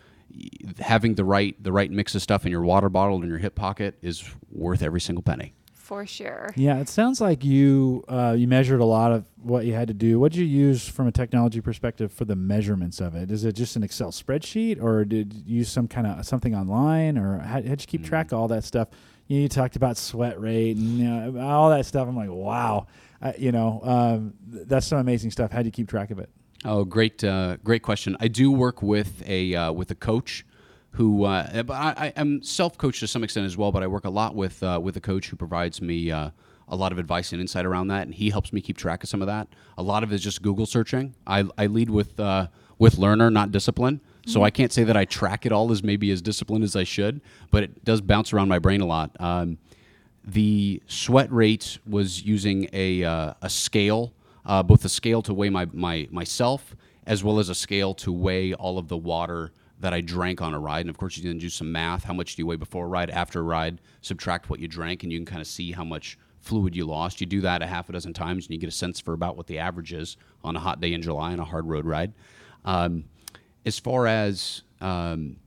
having 0.80 1.16
the 1.16 1.26
right 1.26 1.62
the 1.62 1.72
right 1.72 1.92
mix 1.92 2.16
of 2.16 2.22
stuff 2.22 2.46
in 2.46 2.52
your 2.52 2.62
water 2.62 2.90
bottle 2.90 3.16
and 3.16 3.24
in 3.26 3.30
your 3.30 3.40
hip 3.40 3.56
pocket 3.56 3.98
is 4.02 4.24
worth 4.50 4.82
every 4.82 5.02
single 5.02 5.22
penny 5.22 5.54
for 5.92 6.06
sure. 6.06 6.54
Yeah, 6.56 6.80
it 6.80 6.88
sounds 6.88 7.20
like 7.20 7.44
you 7.44 8.06
uh, 8.08 8.34
you 8.38 8.48
measured 8.48 8.80
a 8.80 8.86
lot 8.86 9.12
of 9.12 9.26
what 9.44 9.66
you 9.66 9.74
had 9.74 9.90
to 9.90 9.94
do. 9.94 10.22
What 10.22 10.32
did 10.32 10.40
you 10.40 10.46
use 10.46 10.88
from 10.88 11.06
a 11.06 11.12
technology 11.12 11.60
perspective 11.60 12.14
for 12.14 12.24
the 12.24 12.34
measurements 12.34 13.02
of 13.02 13.14
it? 13.14 13.30
Is 13.30 13.44
it 13.44 13.58
just 13.58 13.76
an 13.76 13.84
Excel 13.84 14.14
spreadsheet, 14.14 14.82
or 14.82 15.04
did 15.04 15.34
you 15.34 15.58
use 15.58 15.70
some 15.70 15.90
kind 15.90 16.08
of 16.08 16.26
something 16.26 16.56
online, 16.56 17.18
or 17.18 17.40
how 17.40 17.60
did 17.60 17.82
you 17.82 17.88
keep 17.88 18.06
track 18.06 18.32
of 18.32 18.40
all 18.40 18.48
that 18.48 18.64
stuff? 18.64 18.88
You, 19.28 19.36
know, 19.36 19.42
you 19.42 19.50
talked 19.50 19.76
about 19.76 19.98
sweat 19.98 20.40
rate 20.40 20.78
and 20.78 20.98
you 20.98 21.04
know, 21.04 21.46
all 21.46 21.70
that 21.72 21.86
stuff. 21.86 22.08
I'm 22.08 22.16
like, 22.16 22.30
wow, 22.30 22.88
I, 23.22 23.36
you 23.38 23.52
know, 23.52 23.82
um, 23.84 24.34
that's 24.48 24.88
some 24.88 25.00
amazing 25.00 25.32
stuff. 25.32 25.52
How 25.52 25.62
do 25.62 25.66
you 25.66 25.72
keep 25.72 25.88
track 25.88 26.12
of 26.12 26.20
it? 26.20 26.30
Oh, 26.64 26.84
great, 26.84 27.24
uh, 27.24 27.58
great 27.64 27.82
question. 27.82 28.16
I 28.20 28.28
do 28.28 28.52
work 28.52 28.82
with 28.82 29.28
a 29.28 29.56
uh, 29.56 29.72
with 29.72 29.92
a 29.92 29.96
coach 29.96 30.46
who 30.92 31.24
uh, 31.24 31.64
I, 31.70 32.14
am 32.16 32.44
self-coached 32.44 33.00
to 33.00 33.08
some 33.08 33.24
extent 33.24 33.46
as 33.46 33.56
well, 33.56 33.72
but 33.72 33.82
I 33.82 33.88
work 33.88 34.06
a 34.06 34.10
lot 34.10 34.36
with 34.36 34.62
uh, 34.62 34.80
with 34.82 34.98
a 34.98 35.02
coach 35.02 35.30
who 35.30 35.36
provides 35.36 35.82
me 35.82 36.12
uh, 36.12 36.32
a 36.68 36.76
lot 36.76 36.92
of 36.92 36.98
advice 36.98 37.32
and 37.32 37.42
insight 37.42 37.66
around 37.66 37.88
that, 37.88 38.04
and 38.04 38.14
he 38.14 38.30
helps 38.30 38.52
me 38.52 38.62
keep 38.62 38.78
track 38.78 39.04
of 39.04 39.10
some 39.10 39.22
of 39.22 39.28
that. 39.28 39.48
A 39.78 39.84
lot 39.84 40.04
of 40.04 40.12
it 40.12 40.16
is 40.16 40.22
just 40.22 40.42
Google 40.42 40.66
searching. 40.66 41.16
I, 41.26 41.46
I 41.58 41.68
lead 41.68 41.90
with 41.90 42.20
uh, 42.20 42.48
with 42.78 42.98
learner, 42.98 43.30
not 43.30 43.52
discipline, 43.52 44.02
so 44.26 44.40
mm-hmm. 44.40 44.46
I 44.46 44.50
can't 44.50 44.72
say 44.72 44.84
that 44.84 44.98
I 44.98 45.06
track 45.06 45.46
it 45.46 45.52
all 45.52 45.72
as 45.72 45.82
maybe 45.84 46.12
as 46.12 46.22
disciplined 46.22 46.64
as 46.64 46.76
I 46.76 46.84
should, 46.84 47.22
but 47.52 47.64
it 47.64 47.86
does 47.86 48.02
bounce 48.02 48.34
around 48.34 48.50
my 48.50 48.60
brain 48.60 48.82
a 48.82 48.86
lot. 48.86 49.16
Um, 49.20 49.58
the 50.24 50.82
sweat 50.88 51.32
rate 51.32 51.80
was 51.88 52.24
using 52.24 52.70
a 52.74 53.04
uh, 53.04 53.34
a 53.42 53.50
scale, 53.50 54.14
uh, 54.46 54.64
both 54.64 54.86
a 54.86 54.90
scale 54.90 55.22
to 55.24 55.34
weigh 55.34 55.50
my, 55.50 55.68
my 55.74 56.08
myself 56.12 56.76
as 57.06 57.24
well 57.24 57.40
as 57.40 57.50
a 57.50 57.56
scale 57.56 57.94
to 57.96 58.12
weigh 58.12 58.54
all 58.54 58.78
of 58.78 58.88
the 58.88 58.98
water 58.98 59.52
that 59.80 59.94
I 59.94 60.02
drank 60.02 60.42
on 60.42 60.54
a 60.54 60.60
ride. 60.60 60.82
And 60.82 60.90
of 60.90 60.98
course, 60.98 61.18
you 61.18 61.28
can 61.28 61.38
do 61.40 61.50
some 61.50 61.72
math. 61.72 62.04
How 62.04 62.14
much 62.14 62.36
do 62.36 62.42
you 62.42 62.46
weigh 62.46 62.56
before 62.56 62.86
a 62.86 62.88
ride, 62.88 63.10
after 63.10 63.40
a 63.40 63.44
ride? 63.44 63.82
Subtract 64.02 64.50
what 64.50 64.60
you 64.60 64.68
drank, 64.68 65.04
and 65.04 65.12
you 65.12 65.18
can 65.18 65.26
kind 65.26 65.42
of 65.42 65.48
see 65.48 65.72
how 65.72 65.84
much 65.84 66.18
fluid 66.40 66.76
you 66.76 66.86
lost. 66.86 67.20
You 67.20 67.28
do 67.28 67.42
that 67.42 67.62
a 67.62 67.68
half 67.68 67.90
a 67.90 67.94
dozen 67.94 68.14
times, 68.14 68.46
and 68.46 68.54
you 68.54 68.60
get 68.60 68.70
a 68.70 68.72
sense 68.72 69.00
for 69.00 69.14
about 69.14 69.36
what 69.36 69.48
the 69.48 69.58
average 69.58 69.94
is 69.94 70.18
on 70.44 70.56
a 70.56 70.60
hot 70.60 70.80
day 70.80 70.94
in 70.94 71.02
July 71.02 71.34
on 71.34 71.40
a 71.40 71.46
hard 71.46 71.66
road 71.66 71.86
ride. 71.86 72.14
Um, 72.64 73.06
as 73.66 73.80
far 73.80 74.06
as 74.08 74.62
um, 74.80 75.38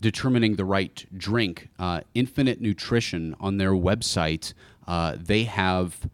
determining 0.00 0.56
the 0.56 0.64
right 0.64 1.06
drink, 1.16 1.68
uh, 1.78 2.00
Infinit 2.14 2.60
Nutrition 2.60 3.34
on 3.40 3.58
their 3.58 3.72
website, 3.72 4.52
uh, 4.86 5.16
they 5.18 5.44
have 5.44 6.08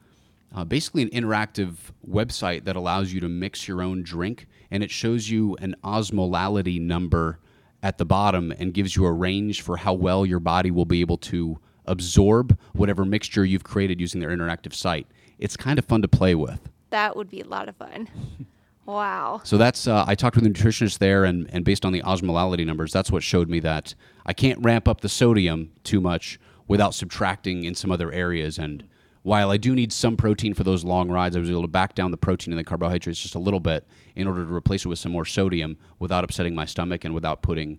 uh, 0.54 0.64
basically 0.64 1.02
an 1.02 1.10
interactive 1.10 1.74
website 2.08 2.64
that 2.64 2.76
allows 2.76 3.12
you 3.12 3.20
to 3.20 3.28
mix 3.28 3.66
your 3.68 3.82
own 3.82 4.02
drink 4.02 4.46
and 4.70 4.82
it 4.82 4.90
shows 4.90 5.28
you 5.28 5.56
an 5.56 5.74
osmolality 5.84 6.80
number 6.80 7.38
at 7.82 7.98
the 7.98 8.04
bottom 8.04 8.52
and 8.58 8.72
gives 8.72 8.96
you 8.96 9.04
a 9.04 9.12
range 9.12 9.60
for 9.60 9.76
how 9.76 9.92
well 9.92 10.24
your 10.24 10.40
body 10.40 10.70
will 10.70 10.86
be 10.86 11.00
able 11.00 11.18
to 11.18 11.58
absorb 11.86 12.58
whatever 12.72 13.04
mixture 13.04 13.44
you've 13.44 13.64
created 13.64 14.00
using 14.00 14.20
their 14.20 14.30
interactive 14.30 14.72
site. 14.72 15.06
It's 15.38 15.56
kind 15.56 15.78
of 15.78 15.84
fun 15.84 16.00
to 16.02 16.08
play 16.08 16.34
with. 16.34 16.60
That 16.90 17.16
would 17.16 17.28
be 17.28 17.40
a 17.40 17.46
lot 17.46 17.68
of 17.68 17.76
fun. 17.76 18.08
Wow. 18.86 19.40
So 19.44 19.56
that's 19.56 19.86
uh, 19.86 20.04
I 20.06 20.14
talked 20.14 20.36
with 20.36 20.46
a 20.46 20.50
nutritionist 20.50 20.98
there, 20.98 21.24
and, 21.24 21.48
and 21.52 21.64
based 21.64 21.84
on 21.84 21.92
the 21.92 22.02
osmolality 22.02 22.66
numbers, 22.66 22.92
that's 22.92 23.10
what 23.10 23.22
showed 23.22 23.48
me 23.48 23.60
that 23.60 23.94
I 24.26 24.32
can't 24.32 24.58
ramp 24.62 24.88
up 24.88 25.00
the 25.00 25.08
sodium 25.08 25.72
too 25.84 26.00
much 26.00 26.38
without 26.68 26.94
subtracting 26.94 27.64
in 27.64 27.74
some 27.74 27.90
other 27.90 28.12
areas. 28.12 28.58
And 28.58 28.84
while 29.22 29.50
I 29.50 29.56
do 29.56 29.74
need 29.74 29.92
some 29.92 30.16
protein 30.16 30.54
for 30.54 30.64
those 30.64 30.84
long 30.84 31.10
rides, 31.10 31.34
I 31.36 31.40
was 31.40 31.50
able 31.50 31.62
to 31.62 31.68
back 31.68 31.94
down 31.94 32.10
the 32.10 32.16
protein 32.16 32.52
and 32.52 32.58
the 32.58 32.64
carbohydrates 32.64 33.20
just 33.20 33.34
a 33.34 33.38
little 33.38 33.60
bit 33.60 33.86
in 34.14 34.26
order 34.26 34.44
to 34.44 34.52
replace 34.54 34.84
it 34.84 34.88
with 34.88 34.98
some 34.98 35.12
more 35.12 35.24
sodium 35.24 35.78
without 35.98 36.24
upsetting 36.24 36.54
my 36.54 36.66
stomach 36.66 37.04
and 37.04 37.14
without 37.14 37.42
putting 37.42 37.78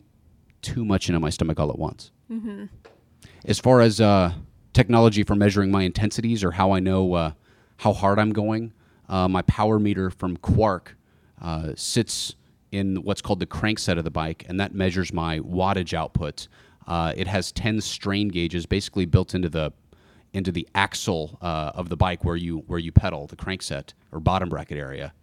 too 0.61 0.83
much 0.83 1.07
into 1.07 1.19
my 1.19 1.29
stomach 1.29 1.59
all 1.59 1.69
at 1.69 1.77
once. 1.77 2.11
Mm-hmm. 2.31 2.65
As 3.45 3.59
far 3.59 3.81
as 3.81 4.01
uh, 4.01 4.33
technology 4.73 5.23
for 5.23 5.35
measuring 5.35 5.69
my 5.69 5.83
intensities 5.83 6.43
or 6.43 6.51
how 6.51 6.71
I 6.71 6.79
know 6.79 7.13
uh, 7.13 7.31
how 7.77 7.93
hard 7.93 8.17
I'm 8.17 8.33
going, 8.33 8.73
uh, 9.09 9.27
my 9.27 9.41
power 9.43 9.79
meter 9.79 10.09
from 10.09 10.37
Quarq 10.37 10.89
uh, 11.41 11.73
sits 11.75 12.35
in 12.71 12.97
what's 13.03 13.21
called 13.21 13.39
the 13.39 13.45
crankset 13.45 13.97
of 13.97 14.03
the 14.03 14.11
bike, 14.11 14.45
and 14.47 14.59
that 14.59 14.73
measures 14.73 15.13
my 15.13 15.39
wattage 15.39 15.93
output. 15.93 16.47
Uh, 16.87 17.13
it 17.15 17.27
has 17.27 17.51
10 17.51 17.81
strain 17.81 18.27
gauges 18.27 18.65
basically 18.65 19.05
built 19.05 19.33
into 19.33 19.49
the 19.49 19.71
into 20.33 20.51
the 20.51 20.67
axle 20.75 21.37
uh, 21.41 21.71
of 21.75 21.87
the 21.87 21.95
bike 21.95 22.25
where 22.25 22.35
you 22.35 22.57
where 22.67 22.79
you 22.79 22.91
pedal 22.91 23.25
the 23.27 23.37
crankset 23.37 23.93
or 24.11 24.19
bottom 24.19 24.49
bracket 24.49 24.77
area, 24.77 25.13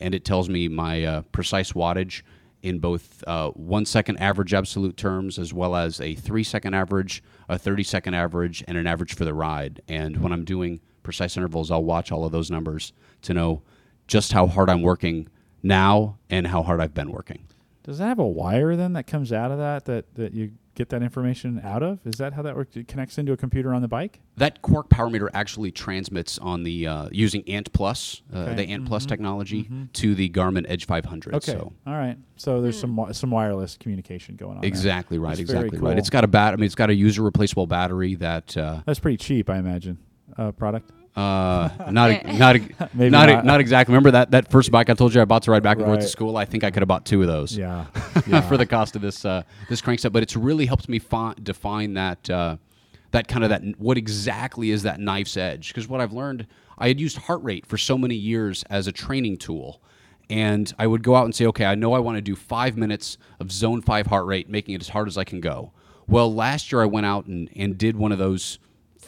and 0.00 0.14
it 0.14 0.24
tells 0.24 0.48
me 0.48 0.68
my 0.68 1.04
uh, 1.04 1.22
precise 1.32 1.72
wattage 1.72 2.22
in 2.62 2.78
both 2.78 3.24
uh, 3.26 3.50
one 3.50 3.84
second 3.84 4.16
average 4.18 4.52
absolute 4.54 4.96
terms 4.96 5.38
as 5.38 5.52
well 5.52 5.74
as 5.74 6.00
a 6.00 6.14
three 6.14 6.44
second 6.44 6.74
average, 6.74 7.22
a 7.48 7.58
30 7.58 7.82
second 7.82 8.14
average, 8.14 8.62
and 8.68 8.76
an 8.76 8.86
average 8.86 9.14
for 9.14 9.24
the 9.24 9.34
ride. 9.34 9.82
And 9.88 10.18
when 10.18 10.32
I'm 10.32 10.44
doing 10.44 10.80
precise 11.10 11.36
intervals, 11.36 11.70
I'll 11.72 11.82
watch 11.84 12.12
all 12.12 12.24
of 12.24 12.30
those 12.32 12.50
numbers 12.50 12.92
to 13.22 13.34
know 13.34 13.62
just 14.06 14.32
how 14.32 14.46
hard 14.46 14.70
I'm 14.70 14.82
working 14.82 15.28
now 15.62 16.18
and 16.30 16.46
how 16.46 16.62
hard 16.62 16.80
I've 16.80 16.94
been 16.94 17.10
working. 17.10 17.46
Does 17.82 17.98
that 17.98 18.06
have 18.06 18.18
a 18.20 18.26
wire 18.26 18.76
then 18.76 18.92
that 18.92 19.06
comes 19.08 19.32
out 19.32 19.50
of 19.50 19.58
that 19.58 19.86
that, 19.86 20.14
that 20.14 20.34
you 20.34 20.52
get 20.76 20.90
that 20.90 21.02
information 21.02 21.60
out 21.64 21.82
of? 21.82 21.98
Is 22.06 22.18
that 22.18 22.32
how 22.34 22.42
that 22.42 22.54
works? 22.54 22.76
It 22.76 22.86
connects 22.86 23.18
into 23.18 23.32
a 23.32 23.36
computer 23.36 23.74
on 23.74 23.82
the 23.82 23.88
bike? 23.88 24.20
That 24.36 24.62
Quarq 24.62 24.88
power 24.88 25.10
meter 25.10 25.28
actually 25.34 25.70
transmits 25.72 26.38
on 26.38 26.62
the 26.62 26.86
uh, 26.86 27.08
using 27.10 27.42
Ant 27.48 27.72
Plus, 27.72 28.22
uh, 28.32 28.38
Okay. 28.40 28.54
the 28.54 28.72
Ant 28.72 28.86
Plus 28.86 29.04
technology, 29.06 29.68
to 29.94 30.14
the 30.14 30.28
Garmin 30.30 30.64
Edge 30.68 30.86
500. 30.86 31.34
Okay. 31.36 31.52
So 31.52 31.72
All 31.86 31.94
right. 31.94 32.16
So 32.36 32.60
there's 32.60 32.78
some 32.78 32.94
wi- 32.96 33.12
some 33.12 33.30
wireless 33.30 33.76
communication 33.78 34.36
going 34.36 34.56
on. 34.56 34.60
there. 34.60 34.68
exactly 34.68 35.18
right, 35.18 35.36
That's 35.36 35.50
very 35.50 35.66
exactly 35.66 35.88
right. 35.88 35.98
It's 35.98 36.10
got 36.10 36.22
a 36.24 36.28
bat. 36.28 36.52
I 36.52 36.56
mean, 36.56 36.66
it's 36.66 36.74
got 36.74 36.90
a 36.90 36.94
user 36.94 37.22
replaceable 37.22 37.66
battery 37.66 38.14
that. 38.16 38.56
Uh, 38.56 38.82
That's 38.86 39.00
pretty 39.00 39.16
cheap, 39.16 39.48
I 39.50 39.58
imagine. 39.58 39.98
Uh, 40.36 40.52
product. 40.52 40.90
Uh, 41.16 41.68
not 41.90 42.24
not 42.38 42.56
Maybe 42.94 43.10
not, 43.10 43.28
not. 43.28 43.44
not 43.44 43.60
exactly. 43.60 43.92
Remember 43.92 44.12
that 44.12 44.30
that 44.30 44.50
first 44.50 44.70
bike 44.70 44.88
I 44.90 44.94
told 44.94 45.14
you 45.14 45.20
I 45.20 45.24
bought 45.24 45.42
to 45.44 45.50
ride 45.50 45.62
back 45.62 45.78
and 45.78 45.86
forth 45.86 46.00
to 46.00 46.08
school. 46.08 46.36
I 46.36 46.44
think 46.44 46.64
I 46.64 46.70
could 46.70 46.82
have 46.82 46.88
bought 46.88 47.04
two 47.04 47.20
of 47.20 47.26
those. 47.26 47.56
Yeah. 47.56 47.84
for 48.48 48.56
the 48.56 48.66
cost 48.66 48.96
of 48.96 49.02
this 49.02 49.24
uh, 49.24 49.42
this 49.68 49.80
crankset. 49.82 50.12
But 50.12 50.22
it's 50.22 50.36
really 50.36 50.66
helped 50.66 50.88
me 50.88 50.98
fi- 50.98 51.34
define 51.42 51.94
that 51.94 52.30
uh, 52.30 52.56
that 53.10 53.28
kind 53.28 53.44
of 53.44 53.50
that 53.50 53.62
what 53.78 53.98
exactly 53.98 54.70
is 54.70 54.84
that 54.84 55.00
knife's 55.00 55.36
edge? 55.36 55.68
Because 55.68 55.88
what 55.88 56.00
I've 56.00 56.12
learned, 56.12 56.46
I 56.78 56.88
had 56.88 57.00
used 57.00 57.18
heart 57.18 57.42
rate 57.42 57.66
for 57.66 57.76
so 57.76 57.98
many 57.98 58.14
years 58.14 58.64
as 58.70 58.86
a 58.86 58.92
training 58.92 59.38
tool. 59.38 59.82
And 60.28 60.72
I 60.78 60.86
would 60.86 61.02
go 61.02 61.16
out 61.16 61.24
and 61.24 61.34
say, 61.34 61.44
okay, 61.46 61.64
I 61.64 61.74
know 61.74 61.92
I 61.92 61.98
want 61.98 62.16
to 62.16 62.22
do 62.22 62.36
five 62.36 62.76
minutes 62.76 63.18
of 63.40 63.50
zone 63.50 63.82
five 63.82 64.06
heart 64.06 64.26
rate, 64.26 64.48
making 64.48 64.76
it 64.76 64.80
as 64.80 64.90
hard 64.90 65.08
as 65.08 65.18
I 65.18 65.24
can 65.24 65.40
go. 65.40 65.72
Well, 66.06 66.32
last 66.32 66.70
year 66.70 66.82
I 66.82 66.86
went 66.86 67.04
out 67.04 67.26
and, 67.26 67.50
and 67.56 67.76
did 67.76 67.96
one 67.96 68.12
of 68.12 68.18
those 68.18 68.60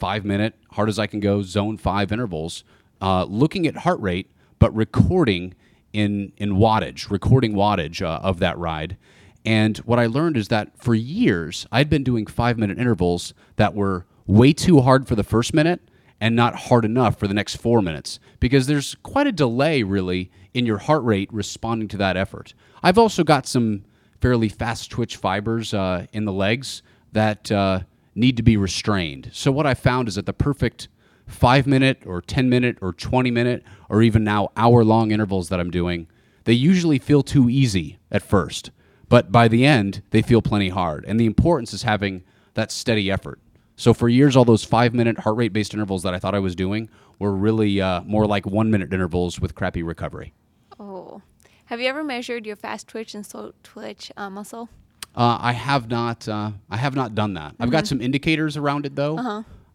five 0.02 0.24
minute, 0.24 0.56
hard 0.72 0.88
as 0.88 0.98
I 0.98 1.06
can 1.06 1.20
go, 1.20 1.42
zone 1.42 1.76
five 1.76 2.10
intervals, 2.10 2.64
uh, 3.00 3.22
looking 3.22 3.68
at 3.68 3.76
heart 3.76 4.00
rate, 4.00 4.32
but 4.58 4.74
recording 4.74 5.54
in, 5.92 6.32
in 6.38 6.54
wattage, 6.54 7.08
recording 7.08 7.52
wattage 7.52 8.02
uh, 8.02 8.18
of 8.20 8.40
that 8.40 8.58
ride. 8.58 8.96
And 9.44 9.78
what 9.78 10.00
I 10.00 10.06
learned 10.06 10.36
is 10.36 10.48
that 10.48 10.76
for 10.76 10.96
years, 10.96 11.68
I'd 11.70 11.88
been 11.88 12.02
doing 12.02 12.26
five 12.26 12.58
minute 12.58 12.80
intervals 12.80 13.32
that 13.54 13.76
were 13.76 14.04
way 14.26 14.52
too 14.52 14.80
hard 14.80 15.06
for 15.06 15.14
the 15.14 15.22
first 15.22 15.54
minute 15.54 15.80
and 16.20 16.34
not 16.34 16.56
hard 16.56 16.84
enough 16.84 17.16
for 17.16 17.28
the 17.28 17.34
next 17.34 17.54
four 17.54 17.80
minutes 17.80 18.18
because 18.40 18.66
there's 18.66 18.96
quite 19.04 19.28
a 19.28 19.32
delay, 19.32 19.84
really, 19.84 20.32
in 20.52 20.66
your 20.66 20.78
heart 20.78 21.04
rate 21.04 21.32
responding 21.32 21.86
to 21.86 21.96
that 21.98 22.16
effort. 22.16 22.54
I've 22.82 22.98
also 22.98 23.22
got 23.22 23.46
some 23.46 23.84
fairly 24.20 24.48
fast 24.48 24.90
twitch 24.90 25.14
fibers 25.14 25.72
uh, 25.72 26.06
in 26.12 26.24
the 26.24 26.32
legs 26.32 26.82
that 27.12 27.52
uh, 27.52 27.82
need 28.14 28.36
to 28.36 28.42
be 28.42 28.56
restrained. 28.56 29.30
So, 29.32 29.50
what 29.50 29.66
I 29.66 29.74
found 29.74 30.08
is 30.08 30.16
that 30.16 30.26
the 30.26 30.32
perfect 30.32 30.88
five 31.26 31.66
minute 31.66 32.02
or 32.04 32.20
10 32.20 32.48
minute 32.48 32.78
or 32.80 32.92
20 32.92 33.30
minute 33.30 33.62
or 33.88 34.02
even 34.02 34.24
now 34.24 34.50
hour 34.56 34.84
long 34.84 35.10
intervals 35.10 35.48
that 35.48 35.60
I'm 35.60 35.70
doing, 35.70 36.08
they 36.44 36.52
usually 36.52 36.98
feel 36.98 37.22
too 37.22 37.48
easy 37.48 37.98
at 38.10 38.22
first. 38.22 38.70
But 39.08 39.30
by 39.30 39.48
the 39.48 39.64
end, 39.64 40.02
they 40.10 40.22
feel 40.22 40.42
plenty 40.42 40.70
hard. 40.70 41.04
And 41.06 41.20
the 41.20 41.26
importance 41.26 41.72
is 41.72 41.82
having 41.82 42.24
that 42.54 42.72
steady 42.72 43.10
effort. 43.10 43.38
So 43.76 43.94
for 43.94 44.08
years, 44.08 44.36
all 44.36 44.44
those 44.44 44.64
five 44.64 44.94
minute 44.94 45.18
heart 45.20 45.36
rate 45.36 45.52
based 45.52 45.74
intervals 45.74 46.02
that 46.02 46.14
I 46.14 46.18
thought 46.18 46.34
I 46.34 46.38
was 46.38 46.54
doing 46.54 46.88
were 47.18 47.32
really 47.32 47.80
uh, 47.80 48.02
more 48.02 48.26
like 48.26 48.46
one 48.46 48.70
minute 48.70 48.92
intervals 48.92 49.40
with 49.40 49.54
crappy 49.54 49.82
recovery. 49.82 50.34
Oh. 50.78 51.22
Have 51.66 51.80
you 51.80 51.88
ever 51.88 52.04
measured 52.04 52.44
your 52.44 52.56
fast 52.56 52.88
twitch 52.88 53.14
and 53.14 53.24
slow 53.24 53.52
twitch 53.62 54.12
uh, 54.16 54.28
muscle? 54.28 54.68
Uh, 55.14 55.36
I 55.40 55.52
have 55.52 55.88
not. 55.90 56.26
Uh, 56.28 56.52
I 56.70 56.76
have 56.76 56.94
not 56.94 57.14
done 57.14 57.34
that. 57.34 57.54
I've 57.60 57.70
got 57.70 57.86
some 57.86 58.00
indicators 58.00 58.56
around 58.56 58.86
it 58.86 58.94
though. 58.96 59.18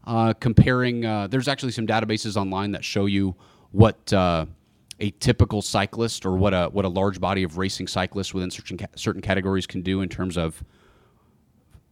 Uh, 0.05 0.33
comparing, 0.33 1.05
uh, 1.05 1.27
there's 1.27 1.47
actually 1.49 1.73
some 1.73 1.85
databases 1.85 2.37
online 2.37 2.71
that 2.71 2.83
show 2.83 3.05
you 3.07 3.35
what 3.71 4.11
uh, 4.13 4.45
a 4.99 5.11
typical 5.11 5.61
cyclist 5.61 6.25
or 6.25 6.35
what 6.37 6.53
a 6.53 6.67
what 6.69 6.85
a 6.85 6.87
large 6.87 7.19
body 7.19 7.43
of 7.43 7.57
racing 7.57 7.87
cyclists 7.87 8.33
within 8.33 8.49
certain 8.49 8.77
ca- 8.77 8.87
certain 8.95 9.21
categories 9.21 9.67
can 9.67 9.81
do 9.81 10.01
in 10.01 10.09
terms 10.09 10.37
of 10.37 10.63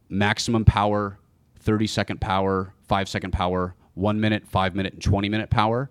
maximum 0.08 0.64
power, 0.64 1.18
30 1.60 1.86
second 1.86 2.20
power, 2.20 2.72
five 2.88 3.08
second 3.08 3.32
power, 3.32 3.74
one 3.94 4.20
minute, 4.20 4.46
five 4.46 4.74
minute, 4.74 4.94
and 4.94 5.02
20 5.02 5.28
minute 5.28 5.50
power. 5.50 5.90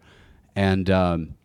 And 0.55 0.89
um, 0.89 1.35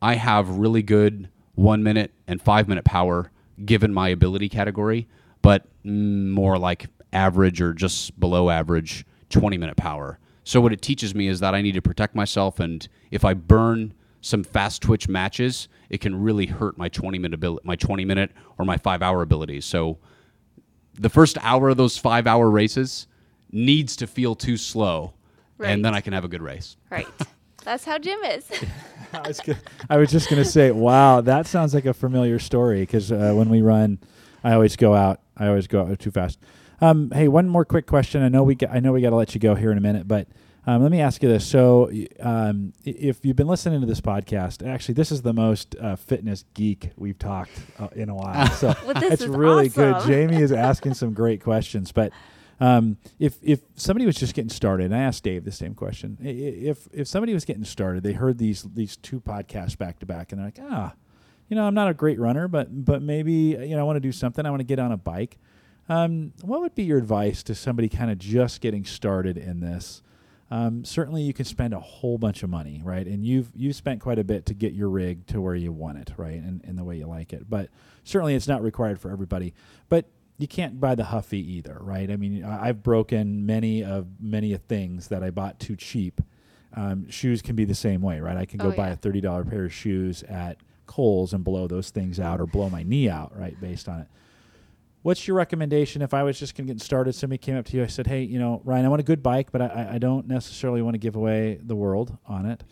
I 0.00 0.14
have 0.14 0.48
really 0.50 0.82
good 0.82 1.28
one 1.54 1.82
minute 1.82 2.12
and 2.26 2.40
five 2.40 2.68
minute 2.68 2.84
power 2.84 3.30
given 3.64 3.92
my 3.92 4.08
ability 4.10 4.48
category, 4.48 5.08
but 5.48 5.64
mm, 5.82 6.28
more 6.28 6.58
like 6.58 6.88
average 7.14 7.62
or 7.62 7.72
just 7.72 8.20
below 8.20 8.50
average 8.50 9.06
20 9.30 9.56
minute 9.56 9.78
power. 9.78 10.18
So 10.44 10.60
what 10.60 10.74
it 10.74 10.82
teaches 10.82 11.14
me 11.14 11.26
is 11.26 11.40
that 11.40 11.54
I 11.54 11.62
need 11.62 11.72
to 11.72 11.80
protect 11.80 12.14
myself, 12.14 12.60
and 12.60 12.86
if 13.10 13.24
I 13.24 13.32
burn 13.32 13.94
some 14.20 14.44
fast 14.44 14.82
twitch 14.82 15.08
matches, 15.08 15.68
it 15.88 16.02
can 16.02 16.20
really 16.20 16.44
hurt 16.44 16.76
my 16.76 16.90
20 16.90 17.18
minute 17.18 17.38
abil- 17.38 17.60
my 17.64 17.76
20 17.76 18.04
minute 18.04 18.30
or 18.58 18.66
my 18.66 18.76
five 18.76 19.00
hour 19.00 19.22
abilities. 19.22 19.64
So 19.64 19.96
the 21.00 21.08
first 21.08 21.38
hour 21.40 21.70
of 21.70 21.78
those 21.78 21.96
five 21.96 22.26
hour 22.26 22.50
races 22.50 23.06
needs 23.50 23.96
to 23.96 24.06
feel 24.06 24.34
too 24.34 24.58
slow, 24.58 25.14
Right. 25.56 25.70
and 25.70 25.82
then 25.82 25.94
I 25.94 26.02
can 26.02 26.12
have 26.12 26.26
a 26.26 26.28
good 26.28 26.42
race. 26.42 26.76
Right. 26.90 27.08
That's 27.64 27.86
how 27.86 27.96
Jim 27.96 28.22
is. 28.24 28.50
I 29.14 29.26
was, 29.26 29.40
gonna, 29.40 29.58
I 29.88 29.96
was 29.96 30.10
just 30.10 30.28
going 30.28 30.42
to 30.42 30.48
say, 30.50 30.70
wow, 30.72 31.22
that 31.22 31.46
sounds 31.46 31.72
like 31.72 31.86
a 31.86 31.94
familiar 31.94 32.38
story 32.38 32.80
because 32.80 33.10
uh, 33.10 33.32
when 33.34 33.48
we 33.48 33.62
run, 33.62 33.98
I 34.44 34.52
always 34.52 34.76
go 34.76 34.94
out. 34.94 35.20
I 35.38 35.48
always 35.48 35.66
go 35.66 35.82
out 35.82 35.98
too 35.98 36.10
fast. 36.10 36.38
Um, 36.80 37.10
hey, 37.12 37.28
one 37.28 37.48
more 37.48 37.64
quick 37.64 37.86
question. 37.86 38.22
I 38.22 38.28
know 38.28 38.42
we 38.42 38.54
got, 38.54 38.70
I 38.70 38.80
know 38.80 38.92
we 38.92 39.00
got 39.00 39.10
to 39.10 39.16
let 39.16 39.34
you 39.34 39.40
go 39.40 39.54
here 39.54 39.72
in 39.72 39.78
a 39.78 39.80
minute, 39.80 40.06
but 40.06 40.28
um, 40.66 40.82
let 40.82 40.90
me 40.90 41.00
ask 41.00 41.22
you 41.22 41.28
this. 41.28 41.46
So, 41.46 41.90
um, 42.20 42.74
if 42.84 43.24
you've 43.24 43.36
been 43.36 43.46
listening 43.46 43.80
to 43.80 43.86
this 43.86 44.00
podcast, 44.00 44.66
actually, 44.66 44.94
this 44.94 45.10
is 45.10 45.22
the 45.22 45.32
most 45.32 45.74
uh, 45.80 45.96
fitness 45.96 46.44
geek 46.54 46.90
we've 46.96 47.18
talked 47.18 47.52
uh, 47.78 47.88
in 47.96 48.08
a 48.10 48.14
while. 48.14 48.48
So 48.52 48.74
Well, 48.86 49.02
it's 49.02 49.24
really 49.24 49.70
good. 49.70 50.04
Jamie 50.06 50.42
is 50.42 50.52
asking 50.68 50.94
some 50.94 51.14
great 51.14 51.42
questions, 51.42 51.90
but 51.90 52.12
um, 52.60 52.98
if 53.18 53.38
if 53.42 53.60
somebody 53.76 54.04
was 54.04 54.16
just 54.16 54.34
getting 54.34 54.50
started, 54.50 54.86
and 54.86 54.94
I 54.94 54.98
asked 54.98 55.22
Dave 55.24 55.44
the 55.44 55.52
same 55.52 55.74
question. 55.74 56.18
If 56.20 56.88
if 56.92 57.06
somebody 57.08 57.32
was 57.32 57.44
getting 57.44 57.64
started, 57.64 58.02
they 58.02 58.12
heard 58.12 58.38
these 58.38 58.62
these 58.62 58.96
two 58.96 59.20
podcasts 59.20 59.78
back 59.78 60.00
to 60.00 60.06
back, 60.06 60.32
and 60.32 60.40
they're 60.40 60.48
like, 60.48 60.58
ah, 60.70 60.92
you 61.48 61.56
know, 61.56 61.66
I'm 61.66 61.74
not 61.74 61.88
a 61.88 61.94
great 61.94 62.18
runner, 62.18 62.48
but 62.48 62.84
but 62.84 63.02
maybe 63.02 63.32
you 63.32 63.70
know 63.70 63.80
I 63.80 63.82
want 63.82 63.96
to 63.96 64.00
do 64.00 64.12
something. 64.12 64.44
I 64.44 64.50
want 64.50 64.60
to 64.60 64.64
get 64.66 64.78
on 64.78 64.92
a 64.92 64.96
bike. 64.96 65.38
Um, 65.88 66.32
what 66.42 66.60
would 66.60 66.74
be 66.74 66.82
your 66.84 66.98
advice 66.98 67.42
to 67.44 67.54
somebody 67.54 67.88
kind 67.88 68.10
of 68.10 68.18
just 68.18 68.60
getting 68.60 68.84
started 68.84 69.38
in 69.38 69.60
this? 69.60 70.02
Um, 70.50 70.84
certainly, 70.84 71.22
you 71.22 71.34
can 71.34 71.44
spend 71.44 71.74
a 71.74 71.80
whole 71.80 72.16
bunch 72.18 72.42
of 72.42 72.48
money, 72.50 72.80
right? 72.84 73.06
And 73.06 73.24
you've 73.24 73.50
you've 73.54 73.76
spent 73.76 74.00
quite 74.00 74.18
a 74.18 74.24
bit 74.24 74.46
to 74.46 74.54
get 74.54 74.72
your 74.72 74.88
rig 74.88 75.26
to 75.28 75.40
where 75.40 75.54
you 75.54 75.72
want 75.72 75.98
it, 75.98 76.12
right, 76.16 76.34
and, 76.40 76.62
and 76.64 76.78
the 76.78 76.84
way 76.84 76.96
you 76.96 77.06
like 77.06 77.32
it. 77.32 77.48
But 77.50 77.68
certainly, 78.04 78.34
it's 78.34 78.48
not 78.48 78.62
required 78.62 78.98
for 79.00 79.10
everybody. 79.10 79.54
But 79.88 80.06
you 80.38 80.46
can't 80.48 80.80
buy 80.80 80.94
the 80.94 81.04
Huffy 81.04 81.40
either, 81.56 81.78
right? 81.80 82.10
I 82.10 82.16
mean, 82.16 82.44
I've 82.44 82.82
broken 82.82 83.44
many 83.44 83.82
of 83.84 84.06
many 84.20 84.52
of 84.54 84.62
things 84.62 85.08
that 85.08 85.22
I 85.22 85.30
bought 85.30 85.58
too 85.60 85.76
cheap. 85.76 86.20
Um, 86.74 87.08
shoes 87.10 87.42
can 87.42 87.56
be 87.56 87.64
the 87.64 87.74
same 87.74 88.00
way, 88.02 88.20
right? 88.20 88.36
I 88.36 88.44
can 88.46 88.58
go 88.58 88.68
Oh, 88.68 88.72
buy 88.72 88.88
a 88.88 88.96
thirty 88.96 89.20
dollar 89.20 89.44
pair 89.44 89.64
of 89.64 89.72
shoes 89.72 90.22
at 90.24 90.58
Kohl's 90.88 91.32
and 91.32 91.44
blow 91.44 91.68
those 91.68 91.90
things 91.90 92.18
out, 92.18 92.40
or 92.40 92.46
blow 92.46 92.68
my 92.68 92.82
knee 92.82 93.08
out, 93.08 93.38
right, 93.38 93.58
based 93.60 93.88
on 93.88 94.00
it 94.00 94.08
what's 95.02 95.26
your 95.26 95.36
recommendation 95.36 96.02
if 96.02 96.12
I 96.12 96.22
was 96.22 96.38
just 96.38 96.54
going 96.56 96.66
to 96.66 96.74
get 96.74 96.82
started? 96.82 97.14
Somebody 97.14 97.38
came 97.38 97.56
up 97.56 97.64
to 97.66 97.76
you, 97.76 97.82
I 97.82 97.86
said, 97.86 98.06
"Hey, 98.06 98.22
you 98.22 98.38
know, 98.38 98.60
Ryan, 98.64 98.86
I 98.86 98.88
want 98.88 99.00
a 99.00 99.04
good 99.04 99.22
bike, 99.22 99.50
but 99.52 99.62
I, 99.62 99.90
I 99.94 99.98
don't 99.98 100.26
necessarily 100.26 100.82
want 100.82 100.94
to 100.94 100.98
give 100.98 101.16
away 101.16 101.58
the 101.62 101.76
world 101.76 102.16
on 102.26 102.46
it." 102.46 102.62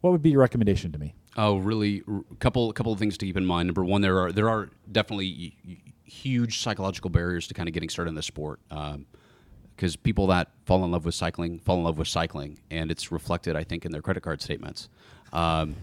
What 0.00 0.10
would 0.10 0.22
be 0.22 0.30
your 0.30 0.40
recommendation 0.40 0.92
to 0.92 0.98
me? 0.98 1.14
Oh, 1.36 1.56
really? 1.56 2.02
A 2.30 2.34
couple 2.36 2.72
couple 2.72 2.92
of 2.92 2.98
things 2.98 3.18
to 3.18 3.26
keep 3.26 3.36
in 3.36 3.46
mind. 3.46 3.68
Number 3.68 3.84
one, 3.84 4.00
there 4.00 4.18
are 4.18 4.32
there 4.32 4.48
are 4.48 4.70
definitely 4.90 5.56
huge 6.04 6.60
psychological 6.60 7.10
barriers 7.10 7.46
to 7.48 7.54
kind 7.54 7.68
of 7.68 7.72
getting 7.72 7.88
started 7.88 8.10
in 8.10 8.14
the 8.14 8.22
sport. 8.22 8.60
because 9.76 9.94
people 9.94 10.26
that 10.28 10.48
fall 10.64 10.84
in 10.84 10.90
love 10.90 11.04
with 11.04 11.14
cycling 11.14 11.58
fall 11.60 11.76
in 11.78 11.84
love 11.84 11.98
with 11.98 12.08
cycling, 12.08 12.58
and 12.70 12.90
it's 12.90 13.12
reflected, 13.12 13.56
I 13.56 13.64
think, 13.64 13.84
in 13.84 13.92
their 13.92 14.02
credit 14.02 14.22
card 14.22 14.42
statements. 14.42 14.88
Um, 15.32 15.76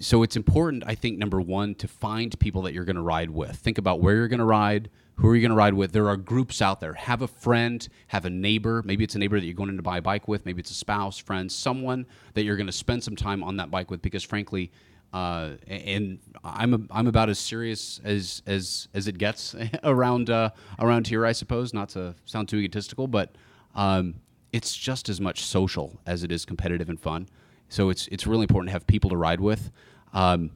so 0.00 0.22
it's 0.22 0.36
important, 0.36 0.84
I 0.86 0.94
think, 0.94 1.18
number 1.18 1.40
one, 1.40 1.74
to 1.76 1.88
find 1.88 2.38
people 2.38 2.62
that 2.62 2.74
you're 2.74 2.84
going 2.84 2.96
to 2.96 3.02
ride 3.02 3.30
with. 3.30 3.56
Think 3.56 3.78
about 3.78 4.00
where 4.00 4.14
you're 4.14 4.28
going 4.28 4.38
to 4.38 4.44
ride, 4.44 4.88
who 5.16 5.28
are 5.28 5.34
you 5.34 5.42
going 5.42 5.50
to 5.50 5.56
ride 5.56 5.74
with. 5.74 5.92
There 5.92 6.08
are 6.08 6.16
groups 6.16 6.62
out 6.62 6.80
there. 6.80 6.94
Have 6.94 7.22
a 7.22 7.28
friend, 7.28 7.86
have 8.08 8.24
a 8.24 8.30
neighbor. 8.30 8.82
Maybe 8.84 9.02
it's 9.02 9.14
a 9.14 9.18
neighbor 9.18 9.38
that 9.38 9.46
you're 9.46 9.54
going 9.54 9.70
in 9.70 9.76
to 9.76 9.82
buy 9.82 9.98
a 9.98 10.02
bike 10.02 10.28
with. 10.28 10.46
Maybe 10.46 10.60
it's 10.60 10.70
a 10.70 10.74
spouse, 10.74 11.18
friend, 11.18 11.50
someone 11.50 12.06
that 12.34 12.44
you're 12.44 12.56
going 12.56 12.66
to 12.66 12.72
spend 12.72 13.02
some 13.02 13.16
time 13.16 13.42
on 13.42 13.56
that 13.56 13.70
bike 13.70 13.90
with. 13.90 14.00
Because 14.00 14.22
frankly, 14.22 14.70
uh, 15.12 15.52
and 15.66 16.18
I'm 16.42 16.74
a, 16.74 16.80
I'm 16.90 17.06
about 17.06 17.28
as 17.28 17.38
serious 17.38 18.00
as 18.04 18.42
as 18.46 18.88
as 18.94 19.06
it 19.06 19.18
gets 19.18 19.54
around 19.84 20.30
uh, 20.30 20.50
around 20.78 21.06
here, 21.06 21.24
I 21.26 21.32
suppose. 21.32 21.72
Not 21.72 21.90
to 21.90 22.14
sound 22.26 22.48
too 22.48 22.56
egotistical, 22.56 23.06
but 23.06 23.34
um, 23.74 24.16
it's 24.52 24.76
just 24.76 25.08
as 25.08 25.20
much 25.20 25.44
social 25.44 26.00
as 26.06 26.22
it 26.22 26.32
is 26.32 26.44
competitive 26.44 26.88
and 26.88 26.98
fun. 27.00 27.28
So 27.68 27.90
it's 27.90 28.06
it's 28.08 28.26
really 28.26 28.42
important 28.42 28.68
to 28.68 28.72
have 28.72 28.86
people 28.86 29.10
to 29.10 29.16
ride 29.16 29.40
with. 29.40 29.70
Um, 30.12 30.50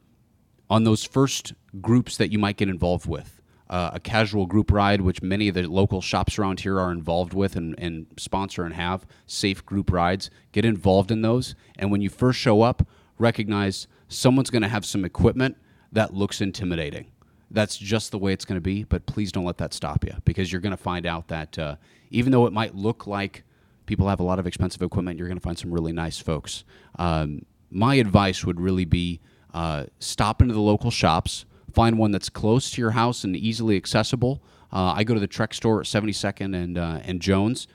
on 0.71 0.85
those 0.85 1.05
first 1.05 1.55
groups 1.81 2.17
that 2.19 2.31
you 2.31 2.39
might 2.39 2.57
get 2.57 2.69
involved 2.69 3.07
with, 3.07 3.41
uh, 3.71 3.91
a 3.95 4.01
casual 4.01 4.47
group 4.47 4.71
ride, 4.71 5.01
which 5.01 5.23
many 5.23 5.49
of 5.49 5.55
the 5.55 5.65
local 5.65 6.01
shops 6.01 6.39
around 6.39 6.61
here 6.61 6.79
are 6.79 6.93
involved 6.93 7.35
with 7.35 7.57
and, 7.57 7.75
and 7.79 8.07
sponsor 8.17 8.65
and 8.65 8.75
have 8.75 9.07
safe 9.27 9.65
group 9.65 9.93
rides. 9.93 10.31
Get 10.53 10.65
involved 10.65 11.11
in 11.11 11.23
those, 11.23 11.55
and 11.79 11.91
when 11.91 12.01
you 12.01 12.09
first 12.09 12.39
show 12.39 12.63
up, 12.63 12.87
recognize 13.19 13.87
someone's 14.09 14.51
going 14.51 14.63
to 14.63 14.69
have 14.69 14.87
some 14.87 15.05
equipment 15.05 15.57
that 15.93 16.15
looks 16.15 16.41
intimidating. 16.41 17.11
That's 17.51 17.77
just 17.77 18.11
the 18.11 18.19
way 18.19 18.33
it's 18.33 18.45
going 18.45 18.57
to 18.57 18.63
be, 18.63 18.85
but 18.85 19.07
please 19.07 19.33
don't 19.33 19.45
let 19.45 19.59
that 19.59 19.73
stop 19.73 20.05
you 20.05 20.13
because 20.25 20.53
you're 20.53 20.61
going 20.61 20.77
to 20.77 20.77
find 20.77 21.07
out 21.07 21.29
that 21.29 21.59
uh, 21.59 21.77
even 22.11 22.31
though 22.31 22.47
it 22.47 22.53
might 22.53 22.75
look 22.75 23.07
like 23.07 23.43
people 23.89 24.07
have 24.09 24.21
a 24.21 24.23
lot 24.23 24.39
of 24.39 24.47
expensive 24.47 24.83
equipment. 24.83 25.19
You're 25.19 25.27
going 25.27 25.39
to 25.39 25.43
find 25.43 25.59
some 25.59 25.73
really 25.73 25.93
nice 25.93 26.19
folks. 26.19 26.63
Um, 26.99 27.45
my 27.71 27.97
advice 27.97 28.45
would 28.45 28.61
really 28.61 28.85
be 28.85 29.21
uh, 29.53 29.87
stop 29.99 30.41
into 30.43 30.55
the 30.55 30.61
local 30.61 30.91
shops, 30.91 31.47
find 31.73 31.99
one 31.99 32.13
that's 32.13 32.29
close 32.29 32.71
to 32.73 32.81
your 32.81 32.93
house 32.93 33.25
and 33.25 33.35
easily 33.35 33.77
accessible. 33.77 34.43
Uh, 34.71 34.93
I 34.95 35.05
go 35.05 35.15
to 35.15 35.21
the 35.21 35.27
Trek 35.27 35.55
store 35.55 35.81
at 35.81 35.87
72nd 35.87 36.55
and 36.55 36.79
uh, 36.79 37.01
and 37.03 37.21
Jones. 37.21 37.67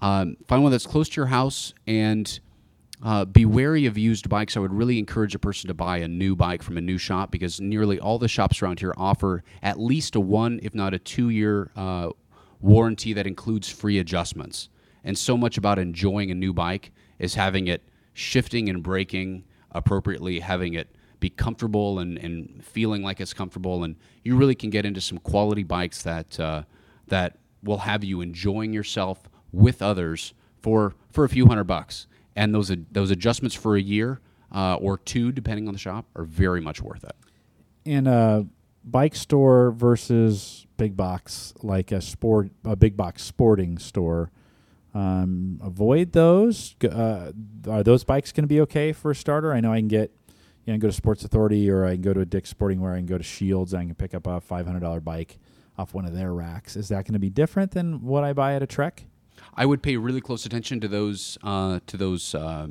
Um, 0.00 0.36
find 0.46 0.62
one 0.62 0.70
that's 0.70 0.86
close 0.86 1.08
to 1.10 1.16
your 1.16 1.26
house 1.26 1.74
and 1.86 2.38
uh, 3.02 3.24
be 3.24 3.44
wary 3.44 3.86
of 3.86 3.98
used 3.98 4.28
bikes. 4.28 4.56
I 4.56 4.60
would 4.60 4.72
really 4.72 4.98
encourage 4.98 5.34
a 5.34 5.38
person 5.38 5.68
to 5.68 5.74
buy 5.74 5.98
a 5.98 6.08
new 6.08 6.36
bike 6.36 6.62
from 6.62 6.78
a 6.78 6.80
new 6.80 6.98
shop 6.98 7.32
because 7.32 7.60
nearly 7.60 7.98
all 7.98 8.18
the 8.18 8.28
shops 8.28 8.62
around 8.62 8.78
here 8.78 8.94
offer 8.96 9.42
at 9.62 9.80
least 9.80 10.14
a 10.14 10.20
one, 10.20 10.60
if 10.62 10.74
not 10.74 10.94
a 10.94 10.98
two 10.98 11.30
year 11.30 11.70
uh, 11.74 12.10
warranty 12.60 13.12
that 13.14 13.26
includes 13.26 13.68
free 13.68 13.98
adjustments. 13.98 14.68
And 15.04 15.16
so 15.16 15.36
much 15.36 15.58
about 15.58 15.78
enjoying 15.78 16.30
a 16.30 16.34
new 16.34 16.52
bike 16.52 16.92
is 17.18 17.34
having 17.34 17.66
it 17.68 17.82
shifting 18.14 18.68
and 18.68 18.82
braking 18.82 19.44
appropriately, 19.70 20.40
having 20.40 20.74
it 20.74 20.88
be 21.20 21.30
comfortable 21.30 21.98
and, 21.98 22.18
and 22.18 22.64
feeling 22.64 23.02
like 23.02 23.20
it's 23.20 23.32
comfortable. 23.34 23.84
And 23.84 23.96
you 24.22 24.36
really 24.36 24.54
can 24.54 24.70
get 24.70 24.84
into 24.86 25.00
some 25.00 25.18
quality 25.18 25.62
bikes 25.62 26.02
that, 26.02 26.38
uh, 26.40 26.62
that 27.08 27.38
will 27.62 27.78
have 27.78 28.04
you 28.04 28.20
enjoying 28.20 28.72
yourself 28.72 29.28
with 29.52 29.82
others 29.82 30.34
for, 30.60 30.94
for 31.10 31.24
a 31.24 31.28
few 31.28 31.46
hundred 31.46 31.64
bucks. 31.64 32.06
And 32.36 32.54
those, 32.54 32.72
those 32.90 33.10
adjustments 33.10 33.54
for 33.54 33.76
a 33.76 33.80
year 33.80 34.20
uh, 34.52 34.76
or 34.76 34.98
two, 34.98 35.32
depending 35.32 35.68
on 35.68 35.74
the 35.74 35.78
shop, 35.78 36.06
are 36.16 36.24
very 36.24 36.60
much 36.60 36.80
worth 36.80 37.04
it. 37.04 37.16
In 37.84 38.06
a 38.06 38.46
bike 38.84 39.14
store 39.14 39.70
versus 39.70 40.66
big 40.76 40.96
box, 40.96 41.54
like 41.62 41.92
a 41.92 42.00
sport, 42.00 42.50
a 42.64 42.76
big 42.76 42.96
box 42.96 43.22
sporting 43.22 43.78
store, 43.78 44.30
um, 44.94 45.60
avoid 45.62 46.12
those. 46.12 46.76
Uh, 46.82 47.32
are 47.68 47.82
those 47.82 48.04
bikes 48.04 48.32
going 48.32 48.44
to 48.44 48.48
be 48.48 48.60
okay 48.62 48.92
for 48.92 49.10
a 49.10 49.14
starter? 49.14 49.52
I 49.52 49.60
know 49.60 49.72
I 49.72 49.78
can 49.78 49.88
get, 49.88 50.12
you 50.64 50.72
know, 50.72 50.78
go 50.78 50.88
to 50.88 50.92
Sports 50.92 51.24
Authority 51.24 51.68
or 51.68 51.84
I 51.84 51.92
can 51.92 52.02
go 52.02 52.12
to 52.12 52.20
a 52.20 52.24
Dick's 52.24 52.50
Sporting 52.50 52.80
where 52.80 52.92
I 52.92 52.96
can 52.96 53.06
go 53.06 53.18
to 53.18 53.24
Scheels 53.24 53.72
and 53.72 53.82
I 53.82 53.84
can 53.86 53.94
pick 53.96 54.14
up 54.14 54.26
a 54.26 54.40
five 54.40 54.66
hundred 54.66 54.80
dollar 54.80 55.00
bike 55.00 55.38
off 55.76 55.94
one 55.94 56.04
of 56.04 56.14
their 56.14 56.32
racks. 56.32 56.76
Is 56.76 56.88
that 56.88 57.04
going 57.04 57.14
to 57.14 57.18
be 57.18 57.30
different 57.30 57.72
than 57.72 58.02
what 58.02 58.22
I 58.22 58.32
buy 58.32 58.54
at 58.54 58.62
a 58.62 58.66
Trek? 58.66 59.04
I 59.54 59.66
would 59.66 59.82
pay 59.82 59.96
really 59.96 60.20
close 60.20 60.46
attention 60.46 60.80
to 60.80 60.88
those 60.88 61.38
uh, 61.42 61.80
to 61.86 61.96
those. 61.96 62.34
Uh, 62.34 62.68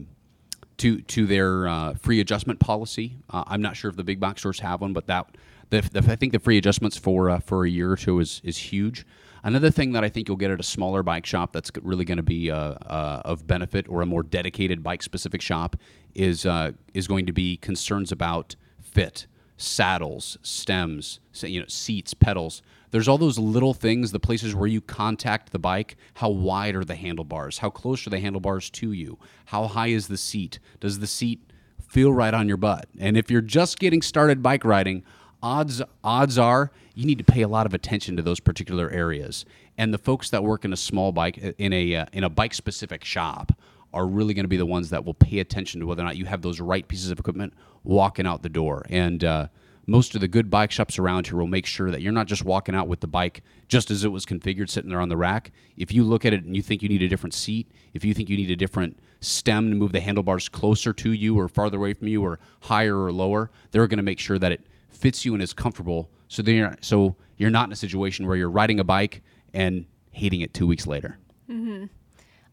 to, 0.77 1.01
to 1.01 1.27
their 1.27 1.67
uh, 1.67 1.93
free 1.93 2.19
adjustment 2.19 2.59
policy. 2.59 3.17
Uh, 3.29 3.43
I'm 3.45 3.61
not 3.61 3.77
sure 3.77 3.91
if 3.91 3.95
the 3.95 4.03
big 4.03 4.19
box 4.19 4.41
stores 4.41 4.59
have 4.61 4.81
one, 4.81 4.91
but 4.91 5.05
that 5.05 5.37
the, 5.69 5.81
the, 5.81 6.11
I 6.11 6.15
think 6.15 6.33
the 6.33 6.39
free 6.39 6.57
adjustments 6.57 6.97
for 6.97 7.29
uh, 7.29 7.39
for 7.39 7.63
a 7.63 7.69
year 7.69 7.91
or 7.91 7.95
two 7.95 8.19
is 8.19 8.41
is 8.43 8.57
huge. 8.57 9.05
Another 9.45 9.69
thing 9.69 9.91
that 9.91 10.03
I 10.05 10.09
think 10.09 10.27
you'll 10.27 10.37
get 10.37 10.51
at 10.51 10.59
a 10.59 10.63
smaller 10.63 11.03
bike 11.03 11.25
shop 11.25 11.51
that's 11.51 11.69
really 11.81 12.05
going 12.05 12.17
to 12.17 12.23
be 12.23 12.49
uh, 12.49 12.55
uh, 12.55 13.21
of 13.25 13.45
benefit, 13.45 13.87
or 13.89 14.01
a 14.01 14.05
more 14.05 14.23
dedicated 14.23 14.81
bike 14.81 15.03
specific 15.03 15.41
shop, 15.41 15.75
is 16.15 16.45
uh, 16.45 16.71
is 16.93 17.07
going 17.07 17.25
to 17.25 17.33
be 17.33 17.57
concerns 17.57 18.11
about 18.11 18.55
fit, 18.81 19.27
saddles, 19.57 20.37
stems, 20.43 21.19
you 21.41 21.59
know, 21.59 21.67
seats, 21.67 22.13
pedals. 22.13 22.61
There's 22.91 23.07
all 23.07 23.17
those 23.17 23.39
little 23.39 23.73
things, 23.73 24.11
the 24.11 24.19
places 24.19 24.55
where 24.55 24.67
you 24.67 24.79
contact 24.79 25.51
the 25.51 25.59
bike. 25.59 25.97
How 26.13 26.29
wide 26.29 26.75
are 26.75 26.85
the 26.85 26.95
handlebars? 26.95 27.57
How 27.57 27.69
close 27.69 28.05
are 28.07 28.11
the 28.11 28.19
handlebars 28.19 28.69
to 28.69 28.91
you? 28.91 29.17
How 29.45 29.67
high 29.67 29.87
is 29.87 30.07
the 30.07 30.17
seat? 30.17 30.59
Does 30.79 30.99
the 30.99 31.07
seat 31.07 31.41
feel 31.89 32.13
right 32.13 32.33
on 32.33 32.47
your 32.47 32.57
butt? 32.57 32.87
And 32.99 33.17
if 33.17 33.29
you're 33.31 33.41
just 33.41 33.79
getting 33.79 34.01
started 34.01 34.41
bike 34.41 34.63
riding, 34.63 35.03
odds 35.41 35.81
odds 36.03 36.37
are 36.37 36.71
you 36.93 37.05
need 37.05 37.17
to 37.17 37.23
pay 37.23 37.41
a 37.41 37.47
lot 37.47 37.65
of 37.65 37.73
attention 37.73 38.15
to 38.17 38.21
those 38.21 38.39
particular 38.39 38.89
areas. 38.89 39.45
And 39.77 39.93
the 39.93 39.97
folks 39.97 40.29
that 40.29 40.43
work 40.43 40.65
in 40.65 40.73
a 40.73 40.77
small 40.77 41.11
bike 41.11 41.37
in 41.37 41.73
a 41.73 41.95
uh, 41.95 42.05
in 42.13 42.23
a 42.23 42.29
bike 42.29 42.53
specific 42.53 43.03
shop 43.03 43.51
are 43.93 44.07
really 44.07 44.33
going 44.33 44.45
to 44.45 44.49
be 44.49 44.57
the 44.57 44.65
ones 44.65 44.89
that 44.89 45.05
will 45.05 45.13
pay 45.13 45.39
attention 45.39 45.79
to 45.79 45.85
whether 45.85 46.01
or 46.01 46.05
not 46.05 46.17
you 46.17 46.25
have 46.25 46.41
those 46.41 46.59
right 46.59 46.87
pieces 46.87 47.11
of 47.11 47.19
equipment 47.19 47.53
walking 47.83 48.25
out 48.25 48.41
the 48.41 48.49
door. 48.49 48.83
And 48.89 49.23
uh, 49.23 49.47
most 49.85 50.15
of 50.15 50.21
the 50.21 50.27
good 50.27 50.49
bike 50.49 50.71
shops 50.71 50.97
around 50.97 51.27
here 51.27 51.37
will 51.37 51.47
make 51.47 51.65
sure 51.65 51.91
that 51.91 52.01
you're 52.01 52.13
not 52.13 52.27
just 52.27 52.43
walking 52.43 52.73
out 52.73 52.87
with 52.87 53.01
the 53.01 53.07
bike 53.07 53.43
just 53.67 53.91
as 53.91 54.03
it 54.03 54.09
was 54.09 54.25
configured 54.25 54.69
sitting 54.69 54.89
there 54.89 55.01
on 55.01 55.09
the 55.09 55.17
rack. 55.17 55.51
If 55.77 55.93
you 55.93 56.03
look 56.03 56.25
at 56.25 56.33
it 56.33 56.43
and 56.43 56.55
you 56.55 56.61
think 56.61 56.81
you 56.81 56.89
need 56.89 57.01
a 57.01 57.07
different 57.07 57.33
seat, 57.33 57.69
if 57.93 58.05
you 58.05 58.13
think 58.13 58.29
you 58.29 58.37
need 58.37 58.49
a 58.51 58.55
different 58.55 58.97
stem 59.19 59.69
to 59.69 59.75
move 59.75 59.91
the 59.91 59.99
handlebars 59.99 60.49
closer 60.49 60.93
to 60.93 61.11
you 61.11 61.37
or 61.37 61.47
farther 61.47 61.77
away 61.77 61.93
from 61.93 62.07
you 62.07 62.23
or 62.23 62.39
higher 62.61 62.97
or 62.97 63.11
lower, 63.11 63.51
they're 63.71 63.87
going 63.87 63.97
to 63.97 64.03
make 64.03 64.19
sure 64.19 64.39
that 64.39 64.53
it 64.53 64.65
fits 65.03 65.25
you 65.25 65.33
and 65.33 65.43
is 65.43 65.51
comfortable. 65.51 66.09
So 66.29 66.41
then 66.41 66.55
you're 66.55 66.77
so 66.79 67.17
you're 67.35 67.49
not 67.49 67.67
in 67.67 67.73
a 67.73 67.75
situation 67.75 68.25
where 68.25 68.37
you're 68.37 68.49
riding 68.49 68.79
a 68.79 68.85
bike 68.85 69.21
and 69.53 69.85
hating 70.11 70.39
it 70.39 70.53
two 70.53 70.65
weeks 70.65 70.87
later. 70.87 71.19
Mm-hmm. 71.49 71.87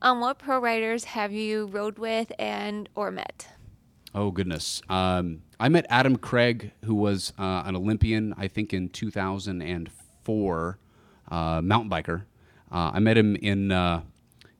Um, 0.02 0.20
what 0.20 0.40
pro 0.40 0.58
riders 0.58 1.04
have 1.04 1.32
you 1.32 1.66
rode 1.66 2.00
with 2.00 2.32
and 2.40 2.88
or 2.96 3.12
met? 3.12 3.46
Oh 4.16 4.32
goodness, 4.32 4.82
um, 4.88 5.42
I 5.60 5.68
met 5.68 5.86
Adam 5.88 6.16
Craig, 6.16 6.72
who 6.84 6.96
was 6.96 7.32
uh, 7.38 7.62
an 7.64 7.76
Olympian, 7.76 8.34
I 8.36 8.48
think 8.48 8.74
in 8.74 8.88
2004, 8.88 10.78
uh, 11.30 11.60
mountain 11.62 11.88
biker. 11.88 12.22
Uh, 12.72 12.90
I 12.94 12.98
met 12.98 13.16
him 13.16 13.36
in 13.36 13.70
uh, 13.70 14.00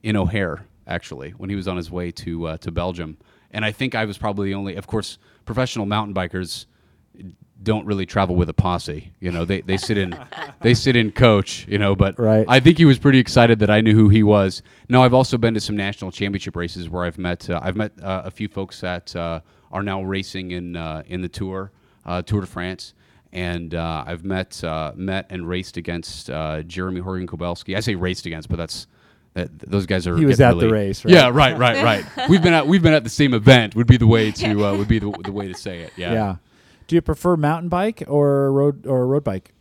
in 0.05 0.15
O'Hare 0.15 0.65
actually 0.87 1.31
when 1.31 1.51
he 1.51 1.57
was 1.57 1.67
on 1.67 1.77
his 1.77 1.91
way 1.91 2.13
to 2.13 2.47
uh, 2.47 2.57
to 2.59 2.71
Belgium, 2.71 3.19
and 3.51 3.65
I 3.65 3.73
think 3.73 3.97
I 3.97 4.05
was 4.05 4.17
probably 4.17 4.51
the 4.51 4.55
only. 4.55 4.77
Of 4.77 4.87
course, 4.87 5.19
professional 5.45 5.87
mountain 5.87 6.15
bikers 6.15 6.67
don't 7.63 7.85
really 7.87 8.07
travel 8.07 8.37
with 8.37 8.49
a 8.49 8.55
posse. 8.55 9.13
You 9.21 9.31
know, 9.31 9.45
they, 9.45 9.61
they 9.61 9.77
sit 9.77 9.99
in 9.99 10.19
they 10.63 10.75
sit 10.75 10.97
in 10.97 11.13
coach. 11.13 11.67
You 11.69 11.79
know, 11.79 11.95
but 11.95 12.19
right. 12.19 12.47
I 12.49 12.61
think 12.61 12.79
he 12.79 12.85
was 12.85 12.99
pretty 12.99 13.19
excited 13.19 13.59
that 13.61 13.71
I 13.71 13.81
knew 13.81 13.95
who 13.95 14.09
he 14.09 14.23
was. 14.23 14.63
No, 14.89 15.03
I've 15.03 15.15
also 15.15 15.39
been 15.39 15.55
to 15.55 15.61
some 15.61 15.77
national 15.77 16.11
championship 16.11 16.57
races 16.57 16.89
where 16.89 17.05
I've 17.05 17.19
met 17.19 17.49
uh, 17.51 17.61
I've 17.63 17.77
met 17.77 17.93
uh, 18.03 18.23
a 18.25 18.31
few 18.31 18.49
folks 18.49 18.81
that 18.81 19.15
uh, 19.15 19.41
are 19.71 19.83
now 19.83 20.03
racing 20.03 20.53
in 20.53 20.77
uh, 20.77 21.03
in 21.07 21.23
the 21.23 21.29
Tour 21.29 21.71
uh, 22.05 22.23
Tour 22.23 22.41
de 22.41 22.47
France. 22.47 22.95
And 23.33 23.77
uh, 23.77 24.05
I've 24.07 24.25
met 24.25 24.61
met 24.97 25.27
and 25.31 25.49
raced 25.49 25.77
against 25.77 26.27
Jeremy 26.27 27.01
Horgan 27.01 27.29
Kobelski. 27.29 27.77
I 27.77 27.81
say 27.81 27.95
raced 27.95 28.27
against, 28.27 28.49
but 28.49 28.57
that's 28.57 28.89
that, 29.35 29.57
those 29.61 29.87
guys 29.87 30.09
are. 30.09 30.17
He 30.17 30.25
was 30.25 30.41
at 30.41 30.55
really, 30.55 30.67
the 30.67 30.73
race, 30.73 31.05
right? 31.05 31.15
Yeah, 31.15 31.31
right, 31.33 31.57
right, 31.57 31.81
right. 31.85 32.29
we've 32.29 32.43
been 32.43 32.53
at 32.53 32.67
we've 32.67 32.83
been 32.83 32.93
at 32.93 33.05
the 33.05 33.11
same 33.11 33.33
event. 33.33 33.77
Would 33.77 33.87
be 33.87 33.99
the 33.99 34.07
way 34.09 34.33
to 34.33 34.55
would 34.77 34.89
be 34.89 34.99
the, 34.99 35.13
the 35.23 35.31
way 35.31 35.47
to 35.47 35.55
say 35.55 35.81
it. 35.81 35.93
Yeah. 35.97 36.13
Yeah. 36.13 36.37
Do 36.91 36.97
you 36.97 37.03
prefer 37.03 37.37
mountain 37.37 37.69
bike 37.69 38.03
or 38.09 38.51
road 38.51 38.85
or 38.85 39.07
road 39.07 39.23
bike? 39.23 39.55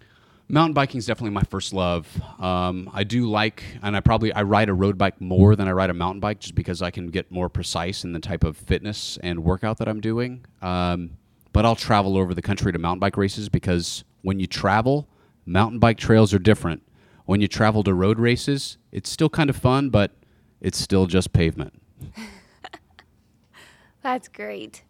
Mountain 0.48 0.74
biking 0.74 0.98
is 0.98 1.06
definitely 1.06 1.30
my 1.30 1.44
first 1.44 1.74
love. 1.74 2.08
Um, 2.40 2.90
I 2.92 3.04
do 3.04 3.30
like, 3.30 3.64
and 3.84 3.96
I 3.96 4.00
probably 4.00 4.34
I 4.34 4.42
ride 4.42 4.68
a 4.68 4.74
road 4.74 4.98
bike 4.98 5.22
more 5.22 5.56
than 5.56 5.68
I 5.68 5.74
ride 5.74 5.92
a 5.92 5.94
mountain 5.94 6.20
bike, 6.22 6.40
just 6.40 6.56
because 6.56 6.82
I 6.82 6.90
can 6.90 7.10
get 7.10 7.32
more 7.32 7.48
precise 7.48 8.04
in 8.04 8.14
the 8.14 8.20
type 8.20 8.44
of 8.44 8.58
fitness 8.58 9.20
and 9.22 9.44
workout 9.44 9.78
that 9.78 9.88
I'm 9.88 10.02
doing. 10.02 10.44
Um, 10.64 11.12
but 11.54 11.66
I'll 11.66 11.76
travel 11.76 12.18
over 12.18 12.34
the 12.34 12.42
country 12.42 12.74
to 12.74 12.80
mountain 12.80 13.00
bike 13.00 13.16
races 13.16 13.48
because 13.48 14.04
when 14.24 14.40
you 14.40 14.48
travel, 14.48 15.08
mountain 15.46 15.78
bike 15.78 16.00
trails 16.00 16.34
are 16.34 16.40
different. 16.40 16.82
When 17.26 17.42
you 17.42 17.48
travel 17.48 17.84
to 17.84 17.94
road 17.94 18.18
races, 18.18 18.80
it's 18.92 19.08
still 19.08 19.30
kind 19.30 19.52
of 19.52 19.56
fun, 19.56 19.92
but 19.92 20.16
it's 20.62 20.80
still 20.80 21.06
just 21.06 21.32
pavement. 21.32 21.80
That's 24.02 24.28
great. 24.28 24.82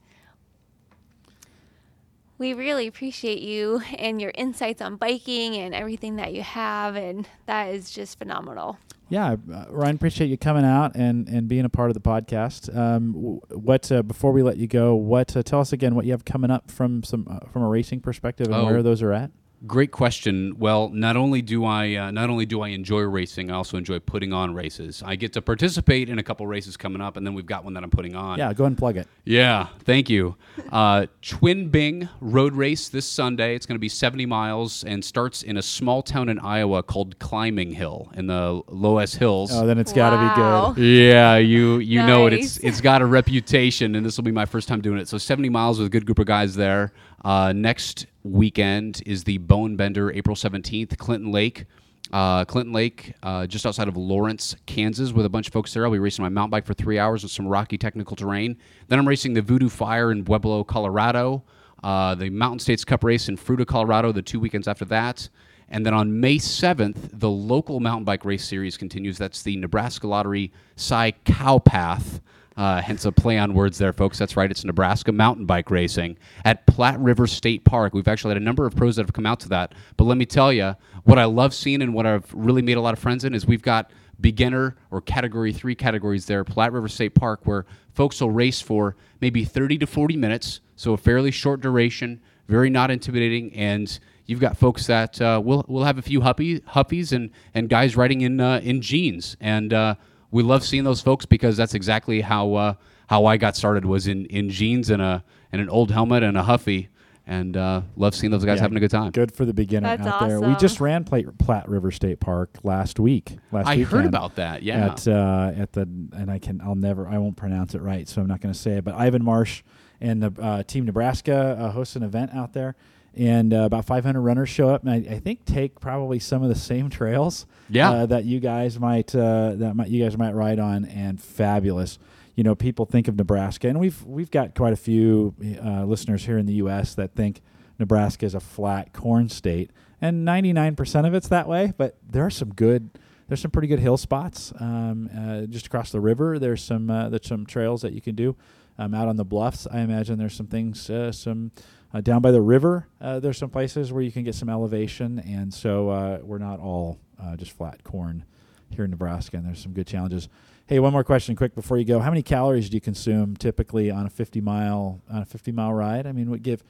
We 2.39 2.54
really 2.54 2.88
appreciate 2.88 3.41
you 3.41 3.82
and 3.99 4.19
your 4.19 4.32
insights 4.34 4.82
on 4.82 4.95
biking 4.95 5.56
and 5.58 5.75
everything 5.75 6.15
that 6.15 6.34
you 6.34 6.41
have, 6.41 6.95
and 6.95 7.28
that 7.45 7.65
is 7.73 7.91
just 7.91 8.17
phenomenal. 8.17 8.78
Yeah, 9.10 9.38
uh, 9.52 9.65
Ryan, 9.69 9.95
appreciate 9.95 10.28
you 10.28 10.38
coming 10.38 10.63
out 10.63 10.95
and, 10.95 11.28
and 11.28 11.47
being 11.47 11.65
a 11.65 11.69
part 11.69 11.89
of 11.89 11.95
the 11.95 11.99
podcast. 11.99 12.75
Um, 12.75 13.39
what 13.49 13.91
uh, 13.91 14.04
before 14.04 14.32
we 14.32 14.43
let 14.43 14.58
you 14.58 14.67
go, 14.67 14.93
what 14.95 15.36
uh, 15.36 15.41
tell 15.41 15.60
us 15.60 15.73
again 15.73 15.95
what 15.95 16.06
you 16.06 16.12
have 16.12 16.25
coming 16.25 16.52
up 16.52 16.69
from 16.69 17.02
some 17.04 17.28
uh, 17.30 17.39
from 17.52 17.63
a 17.63 17.67
racing 17.67 18.02
perspective 18.02 18.47
and 18.47 18.56
Oh. 18.56 18.65
where 18.65 18.84
those 18.84 19.02
are 19.02 19.12
at? 19.12 19.32
Great 19.67 19.91
question. 19.91 20.56
Well, 20.58 20.88
not 20.88 21.17
only 21.17 21.41
do 21.41 21.65
I 21.65 21.95
uh, 21.95 22.12
not 22.12 22.30
only 22.30 22.45
do 22.45 22.62
I 22.62 22.69
enjoy 22.69 23.02
racing, 23.02 23.52
I 23.52 23.56
also 23.56 23.76
enjoy 23.78 24.00
putting 24.00 24.32
on 24.32 24.54
races. 24.54 25.04
I 25.06 25.17
get 25.17 25.34
to 25.34 25.41
participate 25.41 26.08
in 26.08 26.17
a 26.17 26.24
couple 26.24 26.48
races 26.48 26.78
coming 26.78 27.02
up, 27.02 27.17
and 27.17 27.28
then 27.28 27.34
we've 27.34 27.45
got 27.45 27.65
one 27.65 27.74
that 27.74 27.84
I'm 27.84 27.89
putting 27.89 28.15
on. 28.15 28.38
Yeah, 28.39 28.54
go 28.54 28.63
ahead 28.63 28.72
and 28.72 28.78
plug 28.78 28.95
it. 28.95 29.08
Yeah, 29.26 29.67
thank 29.84 30.10
you. 30.10 30.38
Uh, 30.72 31.08
Twin 31.22 31.67
Bing 31.67 32.08
Road 32.22 32.54
Race 32.56 32.88
this 32.88 33.06
Sunday. 33.06 33.54
It's 33.54 33.65
going 33.65 33.76
to 33.76 33.80
be 33.80 33.89
70 33.89 34.26
miles 34.26 34.86
and 34.86 35.04
starts 35.04 35.43
in 35.43 35.58
a 35.58 35.62
small 35.62 36.02
town 36.04 36.30
in 36.30 36.39
Iowa 36.39 36.82
called 36.82 37.19
Climbing 37.19 37.74
Hill 37.74 38.10
in 38.15 38.28
the 38.28 38.62
Loess 38.69 39.15
Hills. 39.15 39.52
Oh, 39.54 39.67
then 39.67 39.78
it's 39.78 39.91
got 39.91 40.12
to 40.12 40.15
Wow. 40.15 40.74
be 40.74 40.82
good. 40.82 40.88
Yeah, 40.88 41.36
you 41.36 41.80
you 41.80 42.06
know 42.06 42.28
it. 42.28 42.34
It's 42.34 42.63
Nice. 42.63 42.63
it's 42.63 42.82
got 42.82 43.02
a 43.02 43.06
reputation, 43.06 43.95
and 43.95 44.06
this 44.06 44.15
will 44.15 44.24
be 44.24 44.32
my 44.32 44.45
first 44.45 44.69
time 44.69 44.80
doing 44.80 45.00
it. 45.00 45.10
So 45.10 45.17
70 45.17 45.50
miles 45.50 45.80
with 45.80 45.88
a 45.88 45.89
good 45.89 46.06
group 46.06 46.19
of 46.19 46.28
guys 46.28 46.56
there. 46.56 46.93
Uh, 47.26 47.52
next 47.54 48.06
weekend 48.23 49.01
is 49.05 49.23
the 49.23 49.38
Bone 49.38 49.75
Bender, 49.75 50.12
April 50.12 50.36
17th, 50.36 50.97
Clinton 50.97 51.32
Lake. 51.32 51.65
Uh, 52.12 52.43
Clinton 52.45 52.73
Lake, 52.73 53.13
uh, 53.21 53.45
just 53.45 53.67
outside 53.67 53.88
of 53.88 53.95
Lawrence, 53.95 54.55
Kansas, 54.65 55.12
with 55.12 55.25
a 55.25 55.29
bunch 55.29 55.47
of 55.47 55.53
folks 55.53 55.73
there. 55.73 55.86
I'll 55.86 55.91
be 55.91 55.99
racing 55.99 56.23
my 56.23 56.29
mountain 56.29 56.49
bike 56.49 56.65
for 56.65 56.73
three 56.73 56.97
hours 56.97 57.21
with 57.21 57.32
some 57.32 57.47
rocky 57.47 57.77
technical 57.77 58.15
terrain. 58.15 58.58
Then 58.88 58.97
I'm 58.97 59.08
racing 59.08 59.34
the 59.34 59.43
Voodoo 59.43 59.69
Fire 59.69 60.12
in 60.12 60.25
Pueblo, 60.25 60.63
Colorado. 60.63 61.43
Uh, 61.84 62.15
the 62.15 62.29
Mountain 62.29 62.60
States 62.60 62.84
Cup 62.84 63.03
race 63.03 63.29
in 63.29 63.38
Fruita, 63.38 63.65
Colorado, 63.65 64.12
the 64.12 64.21
two 64.21 64.39
weekends 64.39 64.67
after 64.67 64.86
that. 64.86 65.29
And 65.69 65.86
then 65.86 65.93
on 65.93 66.19
May 66.19 66.38
7th, 66.38 67.10
the 67.13 67.29
local 67.29 67.79
mountain 67.79 68.03
bike 68.03 68.25
race 68.25 68.43
series 68.43 68.75
continues. 68.75 69.17
That's 69.17 69.43
the 69.43 69.55
Nebraska 69.58 70.08
Lottery 70.08 70.51
Cy 70.75 71.12
Cow 71.25 71.60
Path. 71.60 72.21
Uh, 72.60 72.82
hence 72.82 73.06
a 73.06 73.12
play 73.13 73.38
on 73.38 73.54
words 73.54 73.78
there, 73.78 73.93
folks. 73.93 74.17
That's 74.17 74.36
right. 74.36 74.52
It's 74.52 74.65
Nebraska 74.65 75.13
mountain 75.13 75.45
bike 75.45 75.72
racing 75.72 76.17
at 76.43 76.67
Platte 76.67 77.00
River 77.00 77.26
State 77.26 77.63
Park. 77.63 77.93
We've 77.93 78.10
actually 78.10 78.32
had 78.32 78.41
a 78.41 78.43
number 78.43 78.65
of 78.65 78.76
pros 78.76 78.98
that 78.98 79.04
have 79.04 79.13
come 79.13 79.26
out 79.26 79.39
to 79.39 79.50
that. 79.50 79.74
But 79.95 80.04
let 80.04 80.17
me 80.17 80.26
tell 80.26 80.52
you, 80.52 80.76
what 81.06 81.17
I 81.17 81.24
love 81.24 81.54
seeing 81.54 81.82
and 81.82 81.93
what 81.93 82.06
I've 82.06 82.30
really 82.34 82.62
made 82.62 82.76
a 82.76 82.82
lot 82.82 82.91
of 82.91 83.00
friends 83.00 83.24
in 83.24 83.34
is 83.34 83.48
we've 83.48 83.62
got 83.62 83.91
beginner 84.19 84.76
or 84.91 85.00
category 85.00 85.54
three 85.54 85.74
categories 85.74 86.26
there, 86.26 86.43
Platte 86.43 86.74
River 86.74 86.89
State 86.89 87.15
Park, 87.15 87.45
where 87.45 87.65
folks 87.93 88.19
will 88.19 88.32
race 88.32 88.60
for 88.60 88.98
maybe 89.22 89.45
30 89.45 89.78
to 89.78 89.88
40 89.88 90.17
minutes, 90.17 90.60
so 90.76 90.91
a 90.91 90.98
fairly 90.98 91.32
short 91.32 91.62
duration, 91.62 92.19
very 92.50 92.69
not 92.69 92.91
intimidating, 92.91 93.54
and 93.54 94.00
you've 94.26 94.41
got 94.41 94.58
folks 94.58 94.86
that 94.88 95.22
uh, 95.22 95.41
will 95.41 95.63
will 95.69 95.86
have 95.86 95.98
a 95.98 96.02
few 96.02 96.19
huppy, 96.19 96.62
huppies 96.65 97.13
and 97.13 97.30
and 97.54 97.69
guys 97.69 97.95
riding 97.95 98.19
in 98.19 98.41
uh, 98.41 98.60
in 98.62 98.82
jeans, 98.82 99.38
and 99.39 99.74
uh, 99.74 99.95
we 100.32 100.44
love 100.44 100.63
seeing 100.63 100.84
those 100.84 101.02
folks 101.02 101.26
because 101.26 101.58
that's 101.58 101.74
exactly 101.74 102.22
how 102.22 102.54
uh, 102.54 102.74
how 103.08 103.26
I 103.26 103.38
got 103.38 103.56
started 103.56 103.86
was 103.86 104.08
in 104.08 104.26
in 104.28 104.50
jeans 104.50 104.89
and 104.89 105.02
a 105.02 105.24
and 105.52 105.62
an 105.62 105.70
old 105.70 105.92
helmet 105.92 106.24
and 106.24 106.38
a 106.38 106.44
huffy. 106.44 106.89
And 107.26 107.56
uh, 107.56 107.82
love 107.96 108.15
seeing 108.15 108.32
those 108.32 108.44
guys 108.44 108.56
Yeah, 108.56 108.63
having 108.63 108.78
a 108.78 108.80
good 108.80 108.89
time. 108.89 109.12
Good 109.12 109.32
for 109.32 109.46
the 109.46 109.54
beginner 109.54 109.96
That's 109.96 110.08
out 110.08 110.28
there. 110.28 110.42
We 110.42 110.56
just 110.56 110.82
ran 110.82 111.04
Platte, 111.04 111.38
Platte 111.38 111.70
River 111.70 111.92
State 111.92 112.20
Park 112.20 112.58
last 112.63 113.00
week. 113.00 113.38
Last 113.52 113.68
I 113.68 113.78
heard 113.84 114.08
about 114.08 114.38
that. 114.38 114.63
Yeah. 114.63 114.88
at 114.88 115.08
uh, 115.08 115.52
at 115.56 115.74
the 115.74 115.82
and 115.82 116.32
I 116.32 116.39
can 116.39 116.60
I'll 116.60 116.74
never 116.74 117.08
I 117.08 117.20
won't 117.20 117.38
pronounce 117.38 117.76
it 117.76 117.84
right, 117.84 118.10
so 118.10 118.20
I'm 118.22 118.28
not 118.28 118.42
going 118.42 118.52
to 118.52 118.60
say 118.60 118.78
it. 118.78 118.84
But 118.84 118.96
Ivan 118.96 119.24
Marsh 119.24 119.62
and 120.02 120.24
the 120.24 120.42
uh, 120.42 120.63
Team 120.63 120.86
Nebraska 120.86 121.56
uh, 121.60 121.70
host 121.70 121.96
an 121.96 122.02
event 122.02 122.32
out 122.34 122.54
there, 122.54 122.76
and 123.19 123.53
uh, 123.53 123.58
about 123.63 123.84
500 123.84 124.21
runners 124.21 124.47
show 124.47 124.69
up, 124.69 124.84
and 124.84 124.89
I, 124.89 125.15
I 125.15 125.19
think 125.19 125.43
take 125.43 125.82
probably 125.82 126.19
some 126.19 126.41
of 126.41 126.47
the 126.47 126.55
same 126.55 126.89
trails. 126.99 127.45
Yeah. 127.69 127.91
uh, 127.91 128.05
that 128.08 128.25
you 128.25 128.39
guys 128.39 128.79
might 128.79 129.13
uh, 129.13 129.53
that 129.55 129.75
might 129.75 129.89
you 129.89 130.03
guys 130.03 130.17
might 130.17 130.34
ride 130.34 130.58
on, 130.60 130.86
and 130.86 131.21
fabulous. 131.21 131.99
You 132.36 132.43
know, 132.43 132.55
people 132.55 132.86
think 132.86 133.10
of 133.10 133.17
Nebraska, 133.17 133.67
and 133.67 133.79
we've 133.79 134.01
we've 134.05 134.32
got 134.32 134.55
quite 134.55 134.71
a 134.71 134.77
few 134.77 135.36
uh, 135.62 135.84
listeners 135.84 136.25
here 136.25 136.38
in 136.38 136.45
the 136.45 136.53
U.S. 136.53 136.95
that 136.95 137.13
think 137.13 137.41
Nebraska 137.77 138.25
is 138.25 138.34
a 138.34 138.39
flat 138.39 138.93
corn 138.93 139.27
state, 139.27 139.71
and 140.01 140.25
99% 140.25 141.05
of 141.05 141.13
it's 141.13 141.27
that 141.27 141.47
way. 141.47 141.73
But 141.77 141.97
there 142.08 142.25
are 142.25 142.29
some 142.29 142.53
good 142.53 142.89
there's 143.27 143.41
some 143.41 143.51
pretty 143.51 143.67
good 143.67 143.79
hill 143.79 143.97
spots 143.97 144.53
um, 144.60 145.10
uh, 145.15 145.41
just 145.45 145.67
across 145.67 145.91
the 145.91 145.99
river. 145.99 146.39
There's 146.39 146.63
some 146.63 146.89
uh, 146.89 147.10
there's 147.10 147.27
some 147.27 147.45
trails 147.45 147.82
that 147.82 147.91
you 147.91 148.01
can 148.01 148.15
do 148.15 148.38
um, 148.77 148.93
out 148.93 149.10
on 149.10 149.17
the 149.17 149.25
bluffs. 149.25 149.67
I 149.69 149.82
imagine 149.82 150.17
there's 150.17 150.34
some 150.34 150.47
things 150.47 150.89
uh, 150.89 151.12
some 151.12 151.51
uh, 151.93 152.02
down 152.02 152.21
by 152.21 152.32
the 152.32 152.41
river. 152.41 152.88
Uh, 153.02 153.19
there's 153.19 153.38
some 153.38 153.49
places 153.49 153.91
where 153.91 154.02
you 154.02 154.12
can 154.12 154.23
get 154.23 154.36
some 154.36 154.49
elevation, 154.49 155.19
and 155.19 155.54
so 155.54 155.89
uh, 155.89 156.19
we're 156.21 156.38
not 156.38 156.60
all 156.60 156.99
uh, 157.21 157.36
just 157.36 157.52
flat 157.52 157.84
corn 157.84 158.25
here 158.69 158.86
in 158.86 158.91
Nebraska. 158.91 159.38
And 159.38 159.45
there's 159.45 159.62
some 159.62 159.73
good 159.73 159.88
challenges. 159.88 160.30
Hey, 160.67 160.80
one 160.80 160.93
more 160.93 161.04
question, 161.04 161.36
quick 161.36 161.56
before 161.56 161.78
you 161.78 161.86
go. 161.86 161.99
How 161.99 162.12
many 162.12 162.21
calories 162.21 162.69
do 162.69 162.78
you 162.78 162.82
consume 162.82 163.36
typically 163.36 163.89
on 163.89 164.06
a 164.06 164.10
50 164.10 164.39
mile 164.41 165.02
on 165.10 165.23
a 165.23 165.25
50 165.25 165.52
mile 165.52 165.73
ride? 165.73 166.06
I 166.06 166.12
mean, 166.12 166.32
give 166.34 166.63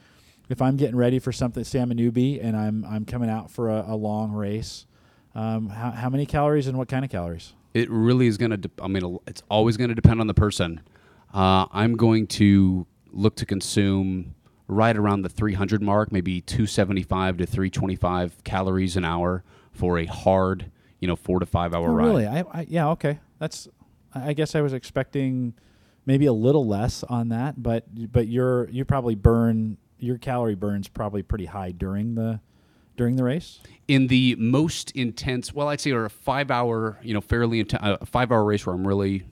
if 0.47 0.61
I'm 0.61 0.77
getting 0.77 0.95
ready 0.95 1.19
for 1.19 1.31
something, 1.31 1.63
say 1.63 1.79
I'm 1.79 1.91
a 1.91 1.95
newbie 1.95 2.43
and 2.43 2.55
I'm 2.55 2.85
I'm 2.85 3.05
coming 3.05 3.29
out 3.29 3.51
for 3.51 3.69
a, 3.69 3.85
a 3.89 3.95
long 3.95 4.31
race. 4.31 4.85
Um, 5.35 5.69
how, 5.69 5.91
how 5.91 6.09
many 6.09 6.25
calories 6.25 6.67
and 6.67 6.77
what 6.77 6.87
kind 6.87 7.05
of 7.05 7.11
calories? 7.11 7.53
It 7.73 7.89
really 7.89 8.27
is 8.27 8.37
going 8.37 8.51
to. 8.51 8.57
De- 8.57 8.71
I 8.81 8.87
mean, 8.87 9.19
it's 9.27 9.43
always 9.49 9.77
going 9.77 9.89
to 9.89 9.95
depend 9.95 10.21
on 10.21 10.27
the 10.27 10.33
person. 10.33 10.81
Uh, 11.33 11.67
I'm 11.71 11.95
going 11.95 12.25
to 12.27 12.87
look 13.11 13.35
to 13.35 13.45
consume 13.45 14.33
right 14.69 14.95
around 14.95 15.23
the 15.23 15.29
300 15.29 15.81
mark, 15.81 16.11
maybe 16.11 16.39
275 16.41 17.37
to 17.37 17.45
325 17.45 18.43
calories 18.43 18.95
an 18.95 19.03
hour 19.03 19.43
for 19.73 19.97
a 19.99 20.05
hard, 20.05 20.71
you 20.99 21.07
know, 21.07 21.15
four 21.17 21.39
to 21.39 21.45
five 21.45 21.73
hour 21.73 21.89
Oh, 21.89 21.93
ride. 21.93 22.05
really? 22.05 22.27
I, 22.27 22.39
I 22.53 22.65
yeah 22.69 22.87
okay. 22.91 23.19
That's 23.39 23.67
I 24.15 24.33
guess 24.33 24.55
I 24.55 24.61
was 24.61 24.73
expecting 24.73 25.53
maybe 26.05 26.25
a 26.25 26.33
little 26.33 26.65
less 26.67 27.03
on 27.03 27.29
that, 27.29 27.61
but 27.61 27.83
but 28.11 28.27
you're 28.27 28.69
you 28.69 28.85
probably 28.85 29.15
burn 29.15 29.77
your 29.97 30.17
calorie 30.17 30.55
burns 30.55 30.87
probably 30.87 31.23
pretty 31.23 31.45
high 31.45 31.71
during 31.71 32.15
the 32.15 32.39
during 32.95 33.15
the 33.15 33.23
race. 33.23 33.59
in 33.87 34.07
the 34.07 34.35
most 34.37 34.91
intense 34.91 35.53
well 35.53 35.69
i'd 35.69 35.79
say 35.79 35.91
or 35.91 36.03
a 36.05 36.09
five 36.09 36.51
hour 36.51 36.97
you 37.01 37.13
know 37.13 37.21
fairly 37.21 37.59
intense 37.61 37.81
a 38.01 38.05
five 38.05 38.29
hour 38.31 38.43
race 38.43 38.65
where 38.65 38.75
i'm 38.75 38.85
really 38.85 39.23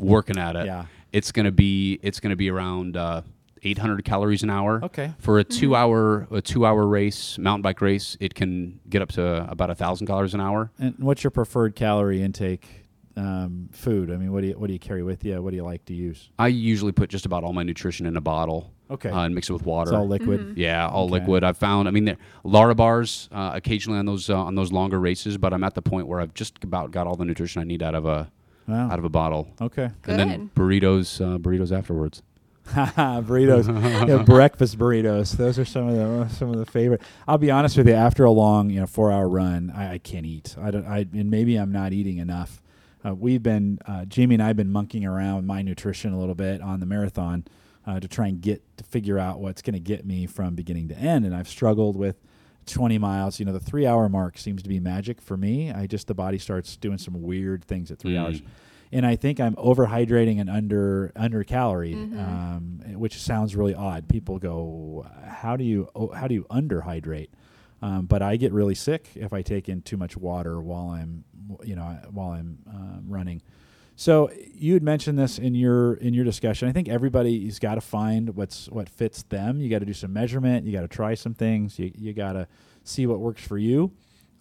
working 0.00 0.38
at 0.38 0.54
it 0.56 0.66
Yeah. 0.66 0.86
it's 1.12 1.32
gonna 1.32 1.50
be 1.52 1.98
it's 2.02 2.20
gonna 2.20 2.36
be 2.36 2.48
around 2.50 2.96
uh, 2.96 3.22
800 3.62 4.04
calories 4.04 4.42
an 4.42 4.50
hour 4.50 4.80
Okay. 4.84 5.12
for 5.18 5.38
a 5.38 5.44
two 5.44 5.74
hour 5.74 6.26
a 6.30 6.40
two 6.42 6.66
hour 6.66 6.86
race 6.86 7.38
mountain 7.38 7.62
bike 7.62 7.80
race 7.80 8.16
it 8.20 8.34
can 8.34 8.80
get 8.88 9.02
up 9.02 9.10
to 9.12 9.48
about 9.50 9.70
a 9.70 9.74
thousand 9.74 10.06
calories 10.06 10.34
an 10.34 10.40
hour 10.40 10.70
And 10.78 10.94
what's 10.98 11.22
your 11.24 11.30
preferred 11.30 11.74
calorie 11.76 12.22
intake 12.22 12.66
um, 13.14 13.68
food? 13.72 14.10
I 14.10 14.16
mean, 14.16 14.32
what 14.32 14.40
do 14.40 14.48
you 14.48 14.54
what 14.58 14.66
do 14.68 14.72
you 14.72 14.78
carry 14.78 15.02
with 15.02 15.22
you? 15.24 15.40
What 15.42 15.50
do 15.50 15.56
you 15.56 15.64
like 15.64 15.84
to 15.86 15.94
use? 15.94 16.30
i 16.38 16.48
usually 16.48 16.92
put 16.92 17.10
just 17.10 17.26
about 17.26 17.44
all 17.44 17.52
my 17.52 17.62
nutrition 17.62 18.06
in 18.06 18.16
a 18.16 18.20
bottle 18.22 18.72
Okay. 18.90 19.08
uh, 19.10 19.20
and 19.24 19.34
mix 19.34 19.48
it 19.48 19.52
with 19.54 19.64
water 19.64 19.90
It's 19.90 19.96
all 19.96 20.06
liquid. 20.08 20.54
Yeah, 20.56 20.86
all 20.88 21.04
Okay. 21.04 21.14
liquid. 21.14 21.44
I've 21.44 21.56
found. 21.56 21.88
I 21.88 21.90
mean, 21.92 22.04
there- 22.04 22.18
Lara 22.44 22.74
bars 22.74 23.28
uh, 23.32 23.52
occasionally 23.54 23.98
on 23.98 24.04
those 24.06 24.28
uh, 24.28 24.36
on 24.36 24.54
those 24.54 24.70
longer 24.72 24.98
races, 25.00 25.38
but 25.38 25.52
I'm 25.54 25.64
at 25.64 25.74
the 25.74 25.80
point 25.82 26.06
where 26.08 26.20
I've 26.20 26.34
just 26.34 26.62
about 26.64 26.90
got 26.90 27.06
all 27.06 27.16
the 27.16 27.24
nutrition 27.24 27.60
I 27.62 27.64
need 27.64 27.82
out 27.82 27.94
of 27.94 28.04
a 28.06 28.30
Wow. 28.68 28.90
out 28.90 28.98
of 28.98 29.04
a 29.04 29.08
bottle, 29.08 29.48
Okay. 29.60 29.90
and 30.06 30.18
then 30.20 30.50
burritos 30.54 31.20
uh, 31.20 31.36
burritos 31.38 31.76
afterwards. 31.76 32.22
burritos, 32.68 34.08
yeah, 34.08 34.22
breakfast 34.26 34.78
burritos. 34.78 35.32
Those 35.36 35.58
are 35.58 35.64
some 35.64 35.88
of 35.88 35.94
the 35.96 36.28
some 36.34 36.50
of 36.50 36.56
the 36.58 36.66
favorite. 36.66 37.02
I'll 37.26 37.38
be 37.38 37.50
honest 37.50 37.76
with 37.76 37.88
you. 37.88 37.94
After 37.94 38.24
a 38.24 38.30
long, 38.30 38.70
you 38.70 38.80
know, 38.80 38.86
four 38.86 39.10
hour 39.12 39.28
run, 39.28 39.72
I, 39.74 39.94
I 39.94 39.98
can't 39.98 40.26
eat. 40.26 40.54
I 40.60 40.70
don't. 40.70 40.86
I 40.86 41.00
and 41.12 41.30
maybe 41.30 41.56
I'm 41.56 41.72
not 41.72 41.92
eating 41.92 42.18
enough. 42.18 42.62
Uh, 43.04 43.14
we've 43.14 43.42
been 43.42 43.78
uh, 43.86 44.04
Jamie 44.04 44.36
and 44.36 44.42
I've 44.42 44.56
been 44.56 44.70
monkeying 44.70 45.04
around 45.04 45.36
with 45.36 45.44
my 45.44 45.60
nutrition 45.62 46.12
a 46.12 46.18
little 46.18 46.36
bit 46.36 46.60
on 46.60 46.78
the 46.78 46.86
marathon 46.86 47.44
uh, 47.84 47.98
to 47.98 48.06
try 48.06 48.28
and 48.28 48.40
get 48.40 48.62
to 48.78 48.84
figure 48.84 49.18
out 49.18 49.40
what's 49.40 49.60
going 49.60 49.74
to 49.74 49.80
get 49.80 50.06
me 50.06 50.26
from 50.26 50.54
beginning 50.54 50.86
to 50.88 50.94
end. 50.96 51.24
And 51.24 51.34
I've 51.34 51.48
struggled 51.48 51.96
with 51.96 52.14
20 52.66 52.96
miles. 52.98 53.40
You 53.40 53.46
know, 53.46 53.52
the 53.52 53.58
three 53.58 53.86
hour 53.88 54.08
mark 54.08 54.38
seems 54.38 54.62
to 54.62 54.68
be 54.68 54.78
magic 54.78 55.20
for 55.20 55.36
me. 55.36 55.72
I 55.72 55.88
just 55.88 56.06
the 56.06 56.14
body 56.14 56.38
starts 56.38 56.76
doing 56.76 56.96
some 56.98 57.20
weird 57.22 57.64
things 57.64 57.90
at 57.90 57.98
three 57.98 58.12
Mm. 58.12 58.24
hours 58.24 58.42
and 58.92 59.06
I 59.06 59.16
think 59.16 59.40
I'm 59.40 59.54
overhydrating 59.56 60.38
and 60.38 60.50
under 60.50 61.12
under 61.16 61.42
calorie, 61.44 61.94
um, 61.94 62.80
which 62.94 63.20
sounds 63.20 63.56
really 63.56 63.74
odd. 63.74 64.08
People 64.08 64.38
go, 64.38 65.06
"How 65.26 65.56
do 65.56 65.64
you 65.64 65.88
oh, 65.94 66.08
how 66.08 66.28
do 66.28 66.34
you 66.34 66.44
underhydrate?" 66.50 67.30
Um, 67.80 68.06
but 68.06 68.22
I 68.22 68.36
get 68.36 68.52
really 68.52 68.74
sick 68.74 69.08
if 69.14 69.32
I 69.32 69.42
take 69.42 69.68
in 69.68 69.82
too 69.82 69.96
much 69.96 70.16
water 70.16 70.60
while 70.60 70.90
I'm 70.90 71.24
you 71.64 71.74
know 71.74 71.98
while 72.10 72.30
I'm 72.30 72.58
um, 72.68 73.04
running. 73.08 73.42
So 73.96 74.30
you 74.54 74.74
had 74.74 74.82
mentioned 74.82 75.18
this 75.18 75.38
in 75.38 75.54
your 75.54 75.94
in 75.94 76.12
your 76.12 76.24
discussion. 76.24 76.68
I 76.68 76.72
think 76.72 76.88
everybody's 76.88 77.58
got 77.58 77.76
to 77.76 77.80
find 77.80 78.36
what's 78.36 78.68
what 78.68 78.88
fits 78.88 79.22
them. 79.24 79.60
You 79.60 79.70
got 79.70 79.78
to 79.78 79.86
do 79.86 79.94
some 79.94 80.12
measurement. 80.12 80.66
You 80.66 80.72
got 80.72 80.82
to 80.82 80.88
try 80.88 81.14
some 81.14 81.34
things. 81.34 81.78
You 81.78 81.92
you 81.94 82.12
got 82.12 82.34
to 82.34 82.46
see 82.84 83.06
what 83.06 83.20
works 83.20 83.42
for 83.46 83.58
you, 83.58 83.92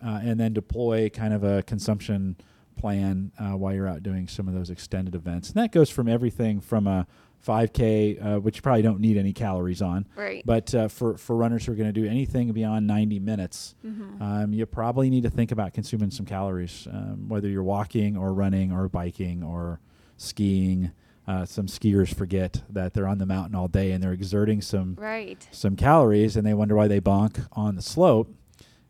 uh, 0.05 0.19
and 0.23 0.39
then 0.39 0.53
deploy 0.53 1.09
kind 1.09 1.33
of 1.33 1.43
a 1.43 1.63
consumption 1.63 2.35
plan 2.75 3.31
uh, 3.39 3.51
while 3.57 3.73
you're 3.73 3.87
out 3.87 4.03
doing 4.03 4.27
some 4.27 4.47
of 4.47 4.53
those 4.53 4.69
extended 4.69 5.15
events. 5.15 5.49
And 5.49 5.57
that 5.63 5.71
goes 5.71 5.89
from 5.89 6.07
everything 6.07 6.59
from 6.61 6.87
a 6.87 7.05
5K, 7.45 8.35
uh, 8.35 8.39
which 8.39 8.57
you 8.57 8.61
probably 8.61 8.81
don't 8.83 8.99
need 8.99 9.17
any 9.17 9.33
calories 9.33 9.81
on. 9.81 10.07
Right. 10.15 10.43
But 10.45 10.73
uh, 10.75 10.87
for, 10.87 11.17
for 11.17 11.35
runners 11.35 11.65
who 11.65 11.71
are 11.71 11.75
going 11.75 11.91
to 11.91 11.99
do 12.01 12.07
anything 12.07 12.51
beyond 12.51 12.85
90 12.87 13.19
minutes, 13.19 13.75
Mm-hmm. 13.85 14.21
um, 14.21 14.53
you 14.53 14.65
probably 14.65 15.09
need 15.09 15.23
to 15.23 15.29
think 15.29 15.51
about 15.51 15.73
consuming 15.73 16.11
some 16.11 16.25
calories, 16.25 16.87
um, 16.91 17.27
whether 17.27 17.47
you're 17.47 17.63
walking 17.63 18.15
or 18.15 18.33
running 18.33 18.71
or 18.71 18.87
biking 18.89 19.43
or 19.43 19.79
skiing. 20.17 20.91
Uh, 21.27 21.45
some 21.45 21.67
skiers 21.67 22.13
forget 22.13 22.61
that 22.69 22.93
they're 22.93 23.07
on 23.07 23.17
the 23.19 23.25
mountain 23.25 23.55
all 23.55 23.67
day 23.67 23.91
and 23.91 24.03
they're 24.03 24.11
exerting 24.13 24.59
some 24.61 24.95
Right. 24.99 25.47
some 25.51 25.75
calories, 25.75 26.35
and 26.35 26.45
they 26.45 26.53
wonder 26.53 26.75
why 26.75 26.87
they 26.87 26.99
bonk 26.99 27.47
on 27.53 27.75
the 27.75 27.81
slope, 27.81 28.33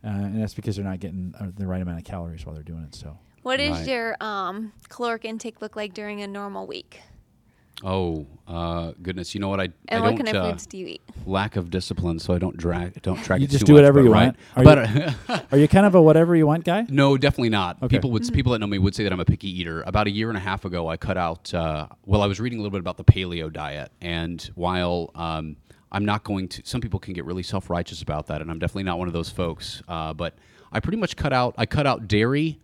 uh, 0.04 0.08
and 0.08 0.42
that's 0.42 0.54
because 0.54 0.76
they're 0.78 0.86
not 0.86 1.00
getting 1.00 1.34
uh, 1.40 1.48
the 1.56 1.68
right 1.68 1.82
amount 1.82 1.98
of 2.00 2.04
calories 2.06 2.46
while 2.46 2.56
they're 2.56 2.64
doing 2.64 2.84
it. 2.84 2.96
So. 2.96 3.18
What 3.44 3.58
does 3.58 3.80
Right. 3.80 3.88
your 3.88 4.16
um, 4.22 4.72
caloric 4.90 5.26
intake 5.26 5.62
look 5.62 5.76
like 5.76 5.94
during 5.94 6.22
a 6.22 6.28
normal 6.28 6.68
week? 6.68 7.00
Oh 7.84 8.28
uh, 8.48 8.92
goodness! 9.02 9.34
You 9.34 9.42
know 9.42 9.50
what? 9.50 9.60
I 9.60 9.64
I 9.64 9.70
And 9.88 10.04
what 10.04 10.10
don't 10.10 10.18
kind 10.18 10.30
of 10.30 10.36
uh, 10.36 10.52
foods 10.52 10.68
do 10.68 10.78
you 10.78 10.86
eat? 10.86 11.02
lack 11.26 11.56
of 11.56 11.72
discipline, 11.72 12.20
so 12.20 12.32
I 12.36 12.38
don't 12.38 12.56
drag 12.56 13.02
don't 13.02 13.18
track 13.24 13.40
You 13.40 13.46
it 13.46 13.50
just 13.50 13.62
too 13.62 13.66
do 13.68 13.74
much, 13.74 13.80
whatever 13.80 14.00
but 14.02 14.06
you 14.06 14.14
right. 14.14 14.26
want? 14.26 14.38
Are 14.56 14.64
But 15.26 15.46
Are 15.52 15.58
you 15.58 15.68
kind 15.68 15.88
of 15.88 15.96
a 15.96 16.02
whatever 16.02 16.36
you 16.36 16.46
want 16.46 16.64
guy? 16.64 16.86
No, 16.90 17.18
definitely 17.18 17.50
not. 17.50 17.78
Okay. 17.82 17.98
People 17.98 18.12
would 18.12 18.22
Mm-hmm. 18.22 18.36
people 18.36 18.52
that 18.52 18.60
know 18.60 18.68
me 18.68 18.78
would 18.78 18.94
say 18.94 19.02
that 19.04 19.12
I'm 19.12 19.20
a 19.20 19.26
picky 19.26 19.50
eater. 19.50 19.82
About 19.88 20.06
a 20.06 20.12
year 20.12 20.30
and 20.30 20.38
a 20.38 20.42
half 20.42 20.64
ago, 20.64 20.88
I 20.90 20.98
cut 20.98 21.18
out. 21.18 21.52
Uh, 21.52 21.88
well, 22.06 22.22
I 22.22 22.28
was 22.28 22.40
reading 22.40 22.60
a 22.60 22.62
little 22.62 22.72
bit 22.72 22.82
about 22.82 22.98
the 22.98 23.04
paleo 23.04 23.52
diet, 23.52 23.92
and 24.00 24.48
while 24.54 25.10
um, 25.16 25.56
I'm 25.92 26.06
not 26.06 26.24
going 26.24 26.50
to, 26.50 26.62
some 26.64 26.82
people 26.82 27.00
can 27.00 27.14
get 27.16 27.26
really 27.26 27.42
self 27.44 27.68
righteous 27.68 28.04
about 28.04 28.28
that, 28.28 28.42
and 28.44 28.52
I'm 28.52 28.60
definitely 28.60 28.84
not 28.84 29.00
one 29.00 29.08
of 29.08 29.14
those 29.14 29.32
folks. 29.32 29.82
Uh, 29.88 30.14
but 30.14 30.36
I 30.72 30.82
pretty 30.82 30.98
much 31.00 31.16
cut 31.16 31.34
out. 31.34 31.56
I 31.58 31.66
cut 31.66 31.88
out 31.88 32.08
dairy, 32.08 32.60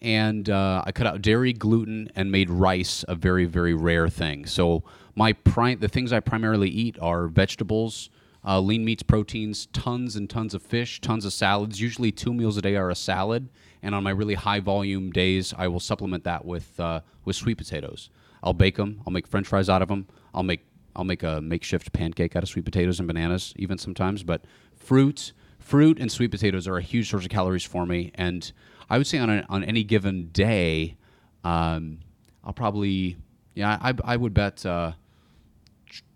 and 0.00 0.48
uh, 0.48 0.82
I 0.86 0.92
cut 0.92 1.06
out 1.06 1.22
dairy, 1.22 1.52
gluten, 1.52 2.10
and 2.14 2.30
made 2.30 2.50
rice 2.50 3.04
a 3.08 3.14
very 3.14 3.44
very 3.44 3.74
rare 3.74 4.08
thing. 4.08 4.46
So 4.46 4.82
my 5.14 5.34
the 5.44 5.88
things 5.90 6.12
I 6.12 6.20
primarily 6.20 6.70
eat 6.70 6.98
are 7.00 7.26
vegetables 7.28 8.10
uh, 8.44 8.60
lean 8.60 8.84
meats, 8.84 9.02
proteins, 9.02 9.66
tons 9.66 10.16
and 10.16 10.30
tons 10.30 10.54
of 10.54 10.62
fish, 10.62 11.00
tons 11.00 11.24
of 11.24 11.32
salads. 11.32 11.80
Usually, 11.80 12.12
two 12.12 12.32
meals 12.32 12.56
a 12.56 12.62
day 12.62 12.76
are 12.76 12.90
a 12.90 12.94
salad, 12.94 13.48
and 13.82 13.94
on 13.94 14.02
my 14.02 14.10
really 14.10 14.34
high 14.34 14.60
volume 14.60 15.10
days, 15.10 15.52
I 15.56 15.68
will 15.68 15.80
supplement 15.80 16.24
that 16.24 16.44
with 16.44 16.78
uh, 16.78 17.00
with 17.24 17.36
sweet 17.36 17.58
potatoes. 17.58 18.10
I'll 18.42 18.54
bake 18.54 18.76
them. 18.76 19.02
I'll 19.06 19.12
make 19.12 19.26
French 19.26 19.48
fries 19.48 19.68
out 19.68 19.82
of 19.82 19.88
them. 19.88 20.06
I'll 20.32 20.44
make 20.44 20.64
I'll 20.94 21.04
make 21.04 21.22
a 21.22 21.40
makeshift 21.40 21.92
pancake 21.92 22.36
out 22.36 22.42
of 22.42 22.48
sweet 22.48 22.64
potatoes 22.64 22.98
and 23.00 23.06
bananas, 23.06 23.52
even 23.56 23.76
sometimes. 23.76 24.22
But 24.22 24.44
fruit, 24.74 25.32
fruit, 25.58 25.98
and 25.98 26.10
sweet 26.10 26.30
potatoes 26.30 26.66
are 26.68 26.76
a 26.76 26.82
huge 26.82 27.10
source 27.10 27.24
of 27.24 27.30
calories 27.30 27.64
for 27.64 27.86
me, 27.86 28.12
and 28.14 28.50
I 28.90 28.98
would 28.98 29.06
say 29.06 29.18
on 29.18 29.30
a, 29.30 29.44
on 29.48 29.64
any 29.64 29.84
given 29.84 30.28
day, 30.28 30.96
um, 31.44 31.98
I'll 32.44 32.52
probably 32.52 33.16
yeah 33.54 33.78
I, 33.80 33.94
I 34.04 34.16
would 34.16 34.34
bet. 34.34 34.64
Uh, 34.64 34.92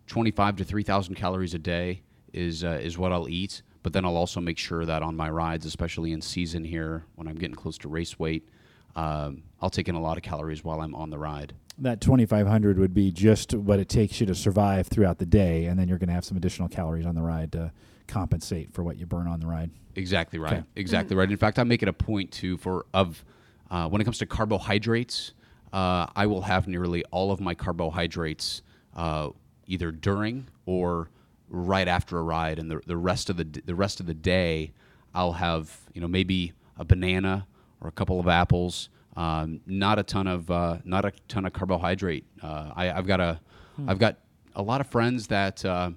25 0.09 0.57
to 0.57 0.65
3000 0.65 1.15
calories 1.15 1.55
a 1.55 1.59
day 1.59 2.03
is 2.35 2.65
uh, 2.65 2.79
is 2.83 2.99
what 2.99 3.13
I'll 3.13 3.31
eat 3.31 3.63
but 3.83 3.95
then 3.95 4.05
I'll 4.05 4.17
also 4.17 4.41
make 4.41 4.59
sure 4.59 4.85
that 4.85 5.03
on 5.03 5.17
my 5.17 5.31
rides 5.31 5.65
especially 5.65 6.13
in 6.13 6.21
season 6.21 6.65
here 6.65 7.05
when 7.15 7.27
I'm 7.27 7.37
getting 7.37 7.55
close 7.55 7.79
to 7.79 7.89
race 7.89 8.19
weight 8.19 8.47
um, 8.95 9.43
I'll 9.63 9.71
take 9.71 9.89
in 9.89 9.95
a 9.95 10.01
lot 10.01 10.19
of 10.19 10.23
calories 10.23 10.63
while 10.63 10.83
I'm 10.83 10.95
on 10.95 11.09
the 11.09 11.17
ride 11.17 11.55
That 11.79 12.01
2,500 12.03 12.79
would 12.79 12.93
be 12.93 13.11
just 13.11 13.55
what 13.55 13.79
it 13.79 13.89
takes 13.89 14.21
you 14.21 14.27
to 14.27 14.35
survive 14.35 14.89
throughout 14.89 15.19
the 15.19 15.27
day, 15.27 15.65
and 15.65 15.79
then 15.79 15.89
you're 15.89 15.99
going 15.99 16.09
to 16.09 16.15
have 16.15 16.25
some 16.25 16.37
additional 16.37 16.69
calories 16.69 17.07
on 17.07 17.15
the 17.15 17.23
ride 17.23 17.53
to 17.53 17.73
compensate 18.07 18.73
for 18.73 18.83
what 18.83 18.99
you 18.99 19.07
burn 19.07 19.27
on 19.27 19.41
the 19.41 19.47
ride. 19.47 19.71
Exactly 19.97 20.39
right. 20.39 20.55
Okay. 20.55 20.65
Exactly 20.77 21.17
right. 21.17 21.31
In 21.31 21.37
fact, 21.37 21.59
I 21.59 21.65
make 21.65 21.83
it 21.83 21.89
a 21.89 21.93
point 21.93 22.31
to 22.33 22.57
for 22.59 22.87
of 22.95 23.25
uh, 23.71 23.89
when 23.89 24.01
it 24.01 24.05
comes 24.05 24.19
to 24.19 24.27
carbohydrates, 24.27 25.33
uh, 25.73 26.07
I 26.15 26.27
will 26.27 26.43
have 26.43 26.69
nearly 26.69 27.05
all 27.11 27.33
of 27.33 27.41
my 27.41 27.55
carbohydrates 27.55 28.63
uh, 28.95 29.31
either 29.67 29.91
during 29.91 30.49
or 30.67 31.11
right 31.49 31.89
after 31.89 32.19
a 32.19 32.23
ride, 32.23 32.59
and 32.59 32.71
the, 32.71 32.81
the 32.87 32.97
rest 32.97 33.31
of 33.31 33.37
the 33.37 33.45
the 33.45 33.75
rest 33.75 34.01
of 34.01 34.07
the 34.07 34.15
day, 34.15 34.73
I'll 35.15 35.35
have 35.35 35.77
you 35.95 36.01
know 36.01 36.09
maybe 36.09 36.53
a 36.79 36.85
banana 36.85 37.47
or 37.81 37.89
a 37.89 37.93
couple 37.93 38.21
of 38.21 38.29
apples. 38.29 38.89
Um, 39.15 39.61
not 39.67 39.99
a 39.99 40.03
ton 40.03 40.27
of 40.27 40.51
uh, 40.51 40.79
not 40.85 41.05
a 41.05 41.13
ton 41.29 41.45
of 41.45 41.53
carbohydrate. 41.53 42.25
Uh, 42.43 42.73
I, 42.75 42.91
I've 42.91 43.07
got 43.07 43.21
a 43.21 43.41
have 43.87 43.99
got 43.99 44.17
a 44.55 44.63
lot 44.63 44.81
of 44.81 44.87
friends 44.87 45.27
that. 45.29 45.65
Uh, 45.65 45.91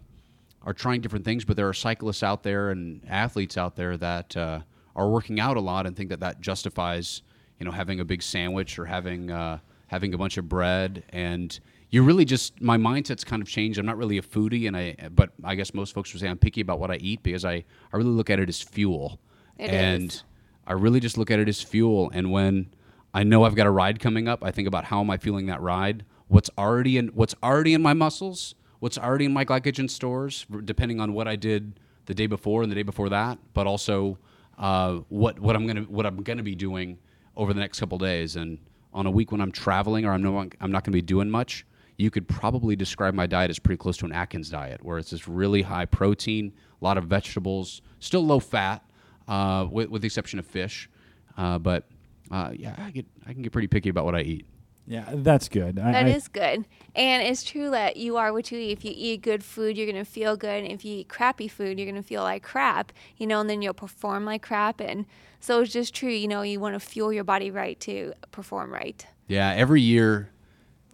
are 0.66 0.74
trying 0.74 1.02
different 1.02 1.24
things, 1.26 1.46
but 1.46 1.56
there 1.56 1.68
are 1.68 1.74
cyclists 1.74 2.24
out 2.24 2.44
there 2.44 2.72
and 2.72 3.02
athletes 3.08 3.58
out 3.58 3.76
there 3.76 3.98
that 3.98 4.36
uh, 4.36 4.60
are 4.96 5.10
working 5.10 5.40
out 5.40 5.58
a 5.58 5.62
lot 5.62 5.86
and 5.86 5.96
think 5.96 6.10
that 6.10 6.20
that 6.20 6.42
justifies, 6.42 7.22
you 7.60 7.66
know, 7.66 7.72
having 7.72 8.00
a 8.00 8.06
big 8.06 8.24
sandwich 8.24 8.80
or 8.80 8.86
having 8.86 9.32
uh, 9.32 9.60
having 9.88 10.14
a 10.14 10.18
bunch 10.18 10.38
of 10.38 10.50
bread. 10.50 11.04
And 11.10 11.58
you 11.92 12.04
really 12.04 12.26
just 12.26 12.60
my 12.62 12.78
mindset's 12.78 13.24
kind 13.24 13.42
of 13.42 13.48
changed. 13.48 13.78
I'm 13.78 13.86
not 13.86 13.98
really 13.98 14.18
a 14.18 14.24
foodie, 14.24 14.68
and 14.68 14.76
I 14.76 14.96
but 15.12 15.32
I 15.44 15.56
guess 15.56 15.74
most 15.74 15.94
folks 15.94 16.12
would 16.14 16.20
say 16.22 16.28
I'm 16.28 16.38
picky 16.38 16.62
about 16.62 16.80
what 16.80 16.90
I 16.92 16.96
eat 16.96 17.22
because 17.22 17.46
I 17.46 17.64
I 17.94 17.98
really 17.98 18.10
look 18.10 18.30
at 18.30 18.40
it 18.40 18.50
as 18.50 18.62
fuel, 18.62 19.20
It 19.58 19.70
and 19.70 20.12
is. 20.12 20.24
I 20.66 20.74
really 20.74 21.00
just 21.00 21.18
look 21.18 21.30
at 21.30 21.40
it 21.40 21.48
as 21.48 21.62
fuel. 21.62 22.10
And 22.12 22.32
when 22.32 22.74
I 23.14 23.24
know 23.24 23.44
I've 23.44 23.56
got 23.56 23.68
a 23.68 23.72
ride 23.72 24.00
coming 24.00 24.28
up, 24.28 24.44
I 24.44 24.52
think 24.52 24.68
about 24.68 24.86
how 24.86 25.00
am 25.00 25.12
I 25.12 25.18
feeling 25.18 25.46
that 25.46 25.62
ride, 25.62 26.04
what's 26.28 26.50
already 26.58 26.98
in 26.98 27.10
what's 27.10 27.36
already 27.44 27.74
in 27.76 27.82
my 27.84 27.94
muscles, 27.94 28.56
what's 28.86 29.00
already 29.00 29.26
in 29.26 29.34
my 29.34 29.44
glycogen 29.44 29.90
stores, 29.90 30.46
depending 30.64 31.00
on 31.00 31.12
what 31.12 31.28
I 31.28 31.36
did 31.36 31.80
the 32.06 32.14
day 32.14 32.28
before 32.28 32.62
and 32.62 32.72
the 32.72 32.76
day 32.76 32.84
before 32.84 33.10
that, 33.10 33.40
but 33.56 33.66
also 33.66 34.20
uh, 34.60 34.98
what 35.10 35.40
what 35.40 35.56
I'm 35.56 35.66
gonna 35.66 35.82
what 35.82 36.06
I'm 36.06 36.22
gonna 36.22 36.44
be 36.44 36.54
doing 36.54 37.00
over 37.36 37.52
the 37.52 37.60
next 37.60 37.80
couple 37.80 37.98
days. 37.98 38.36
And 38.36 38.60
on 38.94 39.08
a 39.08 39.10
week 39.10 39.32
when 39.32 39.42
I'm 39.42 39.52
traveling 39.52 40.06
or 40.06 40.12
I'm 40.12 40.22
no, 40.22 40.38
I'm 40.38 40.72
not 40.72 40.84
gonna 40.84 40.94
be 40.94 41.02
doing 41.02 41.32
much, 41.32 41.66
you 41.98 42.12
could 42.12 42.28
probably 42.28 42.76
describe 42.76 43.16
my 43.16 43.26
diet 43.26 43.50
as 43.50 43.58
pretty 43.58 43.80
close 43.80 43.98
to 43.98 44.06
an 44.06 44.12
Atkins 44.12 44.52
diet, 44.52 44.86
where 44.86 45.00
it's 45.00 45.10
this 45.10 45.28
really 45.28 45.64
high 45.64 45.86
protein, 45.86 46.54
a 46.80 46.86
lot 46.86 47.00
of 47.00 47.06
vegetables, 47.06 47.82
still 48.00 48.24
low 48.24 48.40
fat, 48.40 48.88
uh, 49.28 49.66
with, 49.68 49.90
with 49.90 50.04
the 50.04 50.06
exception 50.06 50.38
of 50.38 50.46
fish. 50.46 50.92
Uh, 51.36 51.58
but 51.58 51.88
uh, 52.30 52.52
yeah, 52.54 52.76
I 52.78 52.92
get 52.92 53.08
I 53.26 53.34
can 53.34 53.42
get 53.42 53.52
pretty 53.52 53.68
picky 53.68 53.90
about 53.90 54.06
what 54.06 54.14
I 54.14 54.22
eat. 54.22 54.46
Yeah, 54.88 55.06
that's 55.14 55.50
good. 55.50 55.80
I, 55.80 55.92
That 55.92 56.06
I- 56.06 56.10
is 56.10 56.28
good. 56.28 56.66
And 56.96 57.24
it's 57.24 57.44
true 57.44 57.70
that 57.72 57.98
you 57.98 58.18
are 58.18 58.32
what 58.32 58.52
you 58.52 58.58
eat. 58.60 58.72
If 58.78 58.86
you 58.86 58.94
eat 58.96 59.22
good 59.22 59.44
food, 59.44 59.78
you're 59.78 59.92
going 59.92 60.04
to 60.04 60.10
feel 60.10 60.38
good. 60.38 60.64
And 60.64 60.72
if 60.72 60.86
you 60.86 60.98
eat 61.00 61.10
crappy 61.10 61.48
food, 61.48 61.78
you're 61.78 61.90
going 61.92 62.02
to 62.02 62.08
feel 62.08 62.22
like 62.24 62.44
crap, 62.44 62.92
you 63.18 63.28
know, 63.28 63.42
and 63.42 63.50
then 63.50 63.62
you'll 63.62 63.74
perform 63.74 64.24
like 64.26 64.42
crap. 64.44 64.80
And 64.80 65.06
so 65.40 65.60
it's 65.62 65.74
just 65.74 65.94
true, 65.94 66.10
you 66.10 66.28
know, 66.28 66.42
you 66.44 66.60
want 66.60 66.76
to 66.76 66.80
fuel 66.80 67.12
your 67.12 67.24
body 67.26 67.52
right 67.52 67.80
to 67.82 68.14
perform 68.32 68.72
right. 68.72 69.06
Yeah, 69.28 69.50
every 69.58 69.82
year, 69.82 70.30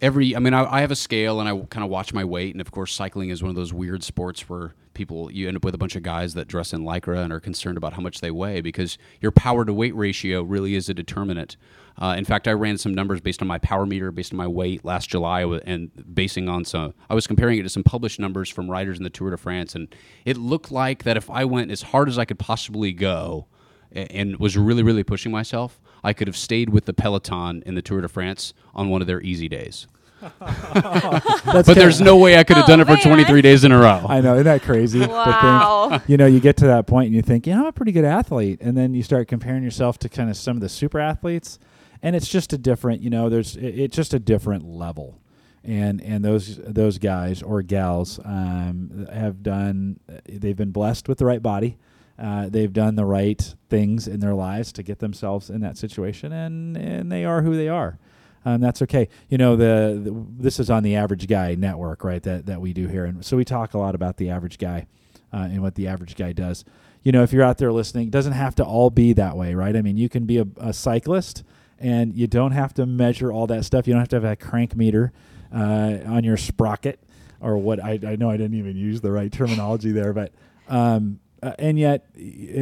every 0.02 0.36
I 0.36 0.40
mean, 0.40 0.52
I, 0.52 0.70
I 0.70 0.80
have 0.80 0.90
a 0.90 0.96
scale 0.96 1.40
and 1.40 1.48
I 1.48 1.56
kind 1.70 1.84
of 1.84 1.90
watch 1.90 2.12
my 2.12 2.24
weight, 2.24 2.54
and 2.54 2.60
of 2.60 2.70
course, 2.70 2.92
cycling 2.92 3.30
is 3.30 3.42
one 3.42 3.48
of 3.48 3.56
those 3.56 3.72
weird 3.72 4.02
sports 4.02 4.48
where 4.48 4.74
people 4.92 5.32
you 5.32 5.48
end 5.48 5.56
up 5.56 5.64
with 5.64 5.74
a 5.74 5.78
bunch 5.78 5.96
of 5.96 6.02
guys 6.02 6.34
that 6.34 6.46
dress 6.48 6.74
in 6.74 6.82
lycra 6.82 7.24
and 7.24 7.32
are 7.32 7.40
concerned 7.40 7.78
about 7.78 7.94
how 7.94 8.02
much 8.02 8.20
they 8.20 8.30
weigh 8.30 8.60
because 8.60 8.98
your 9.22 9.32
power 9.32 9.64
to 9.64 9.72
weight 9.72 9.94
ratio 9.96 10.42
really 10.42 10.74
is 10.74 10.90
a 10.90 10.94
determinant. 10.94 11.56
Uh, 12.00 12.14
in 12.16 12.24
fact, 12.24 12.48
I 12.48 12.52
ran 12.52 12.76
some 12.78 12.94
numbers 12.94 13.20
based 13.20 13.40
on 13.40 13.48
my 13.48 13.58
power 13.58 13.86
meter, 13.86 14.10
based 14.10 14.32
on 14.32 14.36
my 14.38 14.46
weight 14.46 14.84
last 14.84 15.08
July, 15.08 15.44
and 15.44 15.90
basing 16.14 16.48
on 16.48 16.64
some, 16.64 16.94
I 17.08 17.14
was 17.14 17.26
comparing 17.26 17.58
it 17.58 17.62
to 17.64 17.68
some 17.68 17.84
published 17.84 18.18
numbers 18.18 18.48
from 18.48 18.70
riders 18.70 18.98
in 18.98 19.04
the 19.04 19.10
Tour 19.10 19.30
de 19.30 19.36
France, 19.36 19.74
and 19.74 19.94
it 20.24 20.36
looked 20.38 20.72
like 20.72 21.04
that 21.04 21.16
if 21.16 21.30
I 21.30 21.44
went 21.44 21.70
as 21.70 21.82
hard 21.82 22.08
as 22.08 22.18
I 22.18 22.24
could 22.24 22.38
possibly 22.38 22.92
go, 22.92 23.46
and 23.94 24.38
was 24.38 24.56
really, 24.56 24.82
really 24.82 25.04
pushing 25.04 25.30
myself, 25.30 25.80
I 26.02 26.12
could 26.12 26.26
have 26.26 26.36
stayed 26.36 26.70
with 26.70 26.86
the 26.86 26.92
peloton 26.92 27.62
in 27.66 27.74
the 27.74 27.82
Tour 27.82 28.00
de 28.00 28.08
France 28.08 28.54
on 28.74 28.88
one 28.88 29.00
of 29.00 29.06
their 29.06 29.20
easy 29.20 29.48
days. 29.48 29.86
That's 30.22 31.44
But 31.44 31.64
kinda- 31.66 31.74
there's 31.74 32.00
no 32.00 32.16
way 32.16 32.38
I 32.38 32.44
could 32.44 32.56
have 32.56 32.64
Oh, 32.64 32.68
done 32.68 32.80
it 32.80 32.84
for 32.86 32.92
man. 32.94 33.02
23 33.02 33.42
days 33.42 33.64
in 33.64 33.72
a 33.72 33.78
row. 33.78 34.04
I 34.08 34.20
know, 34.20 34.34
isn't 34.34 34.44
that 34.44 34.62
crazy? 34.62 35.00
to 35.00 35.06
think? 35.06 35.16
Wow. 35.16 36.00
you 36.06 36.16
know, 36.16 36.26
you 36.26 36.40
get 36.40 36.56
to 36.58 36.66
that 36.66 36.86
point 36.86 37.06
and 37.06 37.14
you 37.16 37.22
think, 37.22 37.46
you 37.46 37.54
know, 37.54 37.62
I'm 37.62 37.66
a 37.66 37.72
pretty 37.72 37.92
good 37.92 38.04
athlete, 38.04 38.60
and 38.60 38.76
then 38.76 38.94
you 38.94 39.02
start 39.02 39.28
comparing 39.28 39.62
yourself 39.62 39.98
to 40.00 40.08
kind 40.08 40.30
of 40.30 40.36
some 40.36 40.56
of 40.56 40.60
the 40.60 40.68
super 40.68 40.98
athletes, 41.00 41.58
and 42.02 42.14
it's 42.16 42.28
just 42.28 42.52
a 42.52 42.58
different, 42.58 43.02
you 43.02 43.10
know, 43.10 43.28
there's 43.28 43.56
it, 43.56 43.78
it's 43.78 43.96
just 43.96 44.14
a 44.14 44.18
different 44.18 44.64
level, 44.64 45.20
and 45.64 46.00
and 46.02 46.24
those 46.24 46.58
those 46.66 46.98
guys 46.98 47.42
or 47.42 47.62
gals 47.62 48.18
um, 48.24 49.06
have 49.12 49.42
done, 49.42 49.98
they've 50.28 50.56
been 50.56 50.72
blessed 50.72 51.08
with 51.08 51.18
the 51.18 51.26
right 51.26 51.42
body. 51.42 51.78
Uh, 52.18 52.48
they've 52.48 52.72
done 52.72 52.94
the 52.94 53.04
right 53.06 53.54
things 53.68 54.06
in 54.06 54.20
their 54.20 54.34
lives 54.34 54.70
to 54.70 54.82
get 54.82 54.98
themselves 55.00 55.48
in 55.50 55.60
that 55.62 55.76
situation, 55.76 56.30
and, 56.30 56.76
and 56.76 57.10
they 57.10 57.24
are 57.24 57.42
who 57.42 57.56
they 57.56 57.68
are. 57.68 57.98
Um, 58.44 58.60
that's 58.60 58.82
okay. 58.82 59.08
You 59.28 59.38
know, 59.38 59.56
the, 59.56 60.00
the 60.02 60.26
this 60.38 60.58
is 60.58 60.70
on 60.70 60.82
the 60.82 60.96
Average 60.96 61.28
Guy 61.28 61.54
Network, 61.54 62.04
right? 62.04 62.22
That 62.22 62.46
that 62.46 62.60
we 62.60 62.72
do 62.72 62.88
here, 62.88 63.04
and 63.04 63.24
so 63.24 63.36
we 63.36 63.44
talk 63.44 63.74
a 63.74 63.78
lot 63.78 63.94
about 63.94 64.16
the 64.16 64.30
average 64.30 64.58
guy 64.58 64.86
uh, 65.32 65.48
and 65.50 65.62
what 65.62 65.74
the 65.74 65.88
average 65.88 66.16
guy 66.16 66.32
does. 66.32 66.64
You 67.02 67.12
know, 67.12 67.22
if 67.22 67.32
you're 67.32 67.42
out 67.42 67.58
there 67.58 67.72
listening, 67.72 68.08
it 68.08 68.12
doesn't 68.12 68.32
have 68.32 68.54
to 68.56 68.64
all 68.64 68.90
be 68.90 69.12
that 69.14 69.36
way, 69.36 69.54
right? 69.54 69.74
I 69.74 69.82
mean, 69.82 69.96
you 69.96 70.08
can 70.08 70.24
be 70.24 70.38
a, 70.38 70.46
a 70.58 70.72
cyclist 70.72 71.42
and 71.80 72.14
you 72.14 72.28
don't 72.28 72.52
have 72.52 72.72
to 72.74 72.86
measure 72.86 73.32
all 73.32 73.48
that 73.48 73.64
stuff. 73.64 73.88
You 73.88 73.94
don't 73.94 74.00
have 74.00 74.08
to 74.10 74.16
have 74.16 74.24
a 74.24 74.36
crank 74.36 74.76
meter 74.76 75.12
uh, 75.52 75.98
on 76.06 76.22
your 76.22 76.36
sprocket 76.36 77.00
or 77.40 77.58
what. 77.58 77.82
I, 77.82 77.98
I 78.06 78.16
know 78.16 78.30
I 78.30 78.36
didn't 78.36 78.56
even 78.56 78.76
use 78.76 79.00
the 79.00 79.10
right 79.10 79.32
terminology 79.32 79.90
there, 79.90 80.12
but 80.12 80.32
um, 80.68 81.18
uh, 81.42 81.54
and 81.58 81.76
yet 81.76 82.06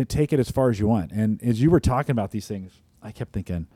take 0.09 0.33
it 0.33 0.41
as 0.41 0.51
far 0.51 0.71
as 0.71 0.81
you 0.81 0.89
want. 0.89 1.13
And 1.13 1.43
as 1.43 1.61
you 1.61 1.71
were 1.71 1.81
talking 1.81 2.13
about 2.13 2.31
these 2.31 2.49
things, 2.49 2.73
I 3.03 3.13
kept 3.13 3.33
thinking, 3.33 3.67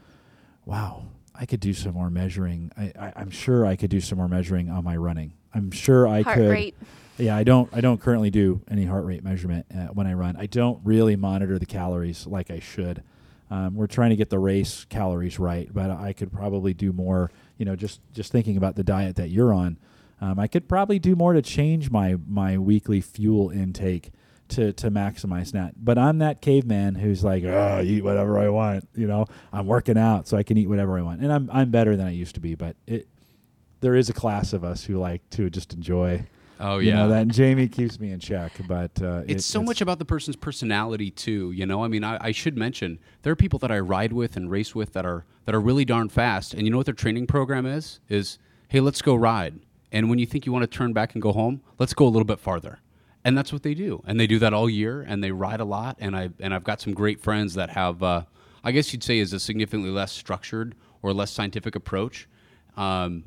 wow, 0.64 1.05
I 1.35 1.47
could 1.47 1.61
do 1.61 1.74
some 1.74 1.95
more 1.95 2.11
measuring. 2.11 2.70
I, 2.76 2.93
I, 2.99 3.12
I'm 3.16 3.30
sure 3.30 3.66
I 3.66 3.76
could 3.76 3.91
do 3.91 4.01
some 4.01 4.18
more 4.18 4.28
measuring 4.28 4.70
on 4.70 4.85
my 4.85 4.97
running. 4.97 5.32
I'm 5.53 5.70
sure 5.70 6.07
I 6.07 6.22
Heart 6.22 6.37
could. 6.37 6.51
rate. 6.51 6.74
Yeah, 7.18 7.37
I 7.37 7.45
don't. 7.45 7.68
I 7.72 7.80
don't 7.80 8.01
currently 8.01 8.30
do 8.30 8.62
any 8.68 8.85
heart 8.85 9.05
rate 9.05 9.22
measurement 9.22 9.66
uh, 9.72 9.87
when 9.87 10.07
I 10.07 10.14
run. 10.14 10.37
I 10.37 10.47
don't 10.47 10.80
really 10.85 11.14
monitor 11.16 11.59
the 11.59 11.66
calories 11.66 12.26
like 12.26 12.51
I 12.51 12.59
should. 12.59 13.03
Um, 13.51 13.74
we're 13.76 13.87
trying 13.87 14.11
to 14.11 14.16
get 14.16 14.30
the 14.30 14.39
race 14.39 14.85
calories 14.89 15.39
right, 15.39 15.68
but 15.72 15.91
I 15.91 16.12
could 16.12 16.32
probably 16.32 16.74
do 16.74 16.93
more. 16.93 17.30
You 17.57 17.66
know, 17.66 17.76
just 17.76 18.01
just 18.12 18.32
thinking 18.32 18.57
about 18.57 18.74
the 18.74 18.82
diet 18.82 19.14
that 19.16 19.30
you're 19.30 19.55
on, 19.55 19.78
um, 20.20 20.41
I 20.41 20.49
could 20.49 20.68
probably 20.68 20.99
do 20.99 21.14
more 21.14 21.32
to 21.35 21.43
change 21.43 21.91
my 21.91 22.16
my 22.26 22.59
weekly 22.59 23.01
fuel 23.01 23.51
intake 23.51 24.11
to 24.49 24.72
to 24.74 24.90
maximize 24.90 25.53
that. 25.53 25.74
But 25.82 25.99
I'm 25.99 26.18
that 26.18 26.40
caveman 26.40 26.95
who's 26.95 27.24
like, 27.24 27.45
oh, 27.45 27.80
eat 27.84 28.03
whatever 28.05 28.38
I 28.38 28.49
want. 28.49 28.88
You 28.95 29.07
know, 29.07 29.26
I'm 29.53 29.66
working 29.66 29.99
out 29.99 30.28
so 30.28 30.36
I 30.36 30.42
can 30.42 30.57
eat 30.57 30.68
whatever 30.68 30.99
I 30.99 31.03
want, 31.03 31.20
and 31.20 31.32
I'm 31.32 31.49
I'm 31.53 31.70
better 31.70 31.97
than 31.97 32.07
I 32.07 32.11
used 32.11 32.34
to 32.34 32.40
be. 32.40 32.55
But 32.55 32.76
it 32.86 33.09
there 33.80 33.95
is 33.95 34.09
a 34.09 34.14
class 34.14 34.53
of 34.53 34.64
us 34.64 34.84
who 34.84 34.99
like 34.99 35.28
to 35.30 35.51
just 35.51 35.72
enjoy. 35.74 36.26
Oh 36.61 36.78
you 36.78 36.90
yeah. 36.90 36.97
know 36.97 37.09
that 37.09 37.22
and 37.22 37.32
Jamie 37.34 37.66
keeps 37.66 37.99
me 37.99 38.12
in 38.12 38.20
check, 38.20 38.53
but 38.68 39.03
uh, 39.03 39.22
it- 39.26 39.32
it's 39.32 39.45
so 39.45 39.61
much 39.62 39.80
about 39.80 39.99
the 39.99 40.05
person's 40.05 40.36
personality 40.36 41.11
too. 41.11 41.51
You 41.51 41.66
know, 41.66 41.82
I 41.84 41.88
mean, 41.88 42.05
I, 42.05 42.16
I 42.20 42.30
should 42.32 42.57
mention 42.57 43.01
there 43.22 43.32
are 43.32 43.36
people 43.36 43.59
that 43.59 43.72
I 43.72 43.78
ride 43.80 44.12
with 44.12 44.36
and 44.36 44.49
race 44.51 44.72
with 44.74 44.92
that 44.92 45.05
are 45.05 45.24
that 45.47 45.55
are 45.55 45.61
really 45.61 45.84
darn 45.84 46.09
fast, 46.09 46.55
and 46.55 46.62
you 46.62 46.70
know 46.70 46.76
what 46.76 46.86
their 46.86 46.95
training 46.95 47.26
program 47.26 47.66
is? 47.66 47.99
Is 48.09 48.38
hey, 48.68 48.78
let's 48.80 49.03
go 49.03 49.16
ride, 49.16 49.59
and 49.90 50.09
when 50.09 50.20
you 50.20 50.26
think 50.26 50.47
you 50.47 50.53
want 50.53 50.62
to 50.62 50.68
turn 50.78 50.92
back 50.92 51.14
and 51.14 51.20
go 51.20 51.32
home, 51.32 51.61
let's 51.78 51.92
go 51.92 52.07
a 52.07 52.09
little 52.09 52.24
bit 52.24 52.38
farther, 52.38 52.78
and 53.24 53.36
that's 53.36 53.52
what 53.52 53.62
they 53.62 53.74
do, 53.74 54.02
and 54.06 54.18
they 54.20 54.26
do 54.26 54.38
that 54.40 54.52
all 54.52 54.68
year, 54.68 55.02
and 55.02 55.22
they 55.24 55.30
ride 55.32 55.60
a 55.60 55.64
lot, 55.64 55.96
and 56.00 56.16
I 56.16 56.30
and 56.40 56.52
I've 56.54 56.64
got 56.64 56.80
some 56.80 56.92
great 56.94 57.20
friends 57.20 57.54
that 57.54 57.70
have, 57.70 58.02
uh, 58.02 58.22
I 58.62 58.72
guess 58.72 58.92
you'd 58.92 59.02
say, 59.04 59.18
is 59.18 59.32
a 59.32 59.40
significantly 59.40 59.90
less 59.90 60.12
structured 60.12 60.74
or 61.02 61.12
less 61.12 61.30
scientific 61.30 61.74
approach. 61.74 62.28
Um, 62.76 63.24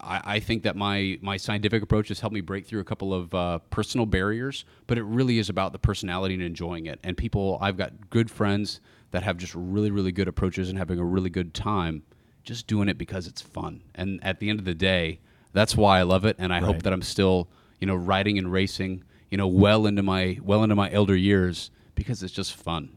I, 0.00 0.20
I 0.36 0.40
think 0.40 0.62
that 0.64 0.76
my 0.76 1.18
my 1.22 1.36
scientific 1.36 1.82
approach 1.82 2.08
has 2.08 2.20
helped 2.20 2.34
me 2.34 2.40
break 2.40 2.66
through 2.66 2.80
a 2.80 2.84
couple 2.84 3.14
of 3.14 3.34
uh, 3.34 3.58
personal 3.70 4.06
barriers, 4.06 4.64
but 4.86 4.98
it 4.98 5.04
really 5.04 5.38
is 5.38 5.48
about 5.48 5.72
the 5.72 5.78
personality 5.78 6.34
and 6.34 6.42
enjoying 6.42 6.86
it. 6.86 6.98
And 7.02 7.16
people, 7.16 7.58
I've 7.60 7.76
got 7.76 8.10
good 8.10 8.30
friends 8.30 8.80
that 9.12 9.22
have 9.22 9.36
just 9.36 9.54
really 9.54 9.90
really 9.90 10.12
good 10.12 10.28
approaches 10.28 10.68
and 10.68 10.76
having 10.78 10.98
a 10.98 11.04
really 11.04 11.30
good 11.30 11.54
time, 11.54 12.02
just 12.44 12.66
doing 12.66 12.88
it 12.88 12.98
because 12.98 13.26
it's 13.26 13.40
fun. 13.40 13.82
And 13.94 14.22
at 14.22 14.40
the 14.40 14.50
end 14.50 14.58
of 14.58 14.64
the 14.64 14.74
day, 14.74 15.20
that's 15.52 15.76
why 15.76 15.98
I 16.00 16.02
love 16.02 16.24
it. 16.24 16.36
And 16.38 16.52
I 16.52 16.56
Right. 16.56 16.64
hope 16.66 16.82
that 16.82 16.92
I'm 16.92 17.02
still 17.02 17.48
you 17.80 17.86
know 17.86 17.94
riding 17.96 18.38
and 18.38 18.50
racing, 18.52 19.04
you 19.32 19.38
know, 19.38 19.48
well 19.48 19.86
into 19.86 20.02
my 20.02 20.38
well 20.42 20.62
into 20.62 20.76
my 20.76 20.92
elder 20.92 21.16
years 21.16 21.70
because 21.94 22.22
it's 22.22 22.34
just 22.34 22.54
fun. 22.54 22.90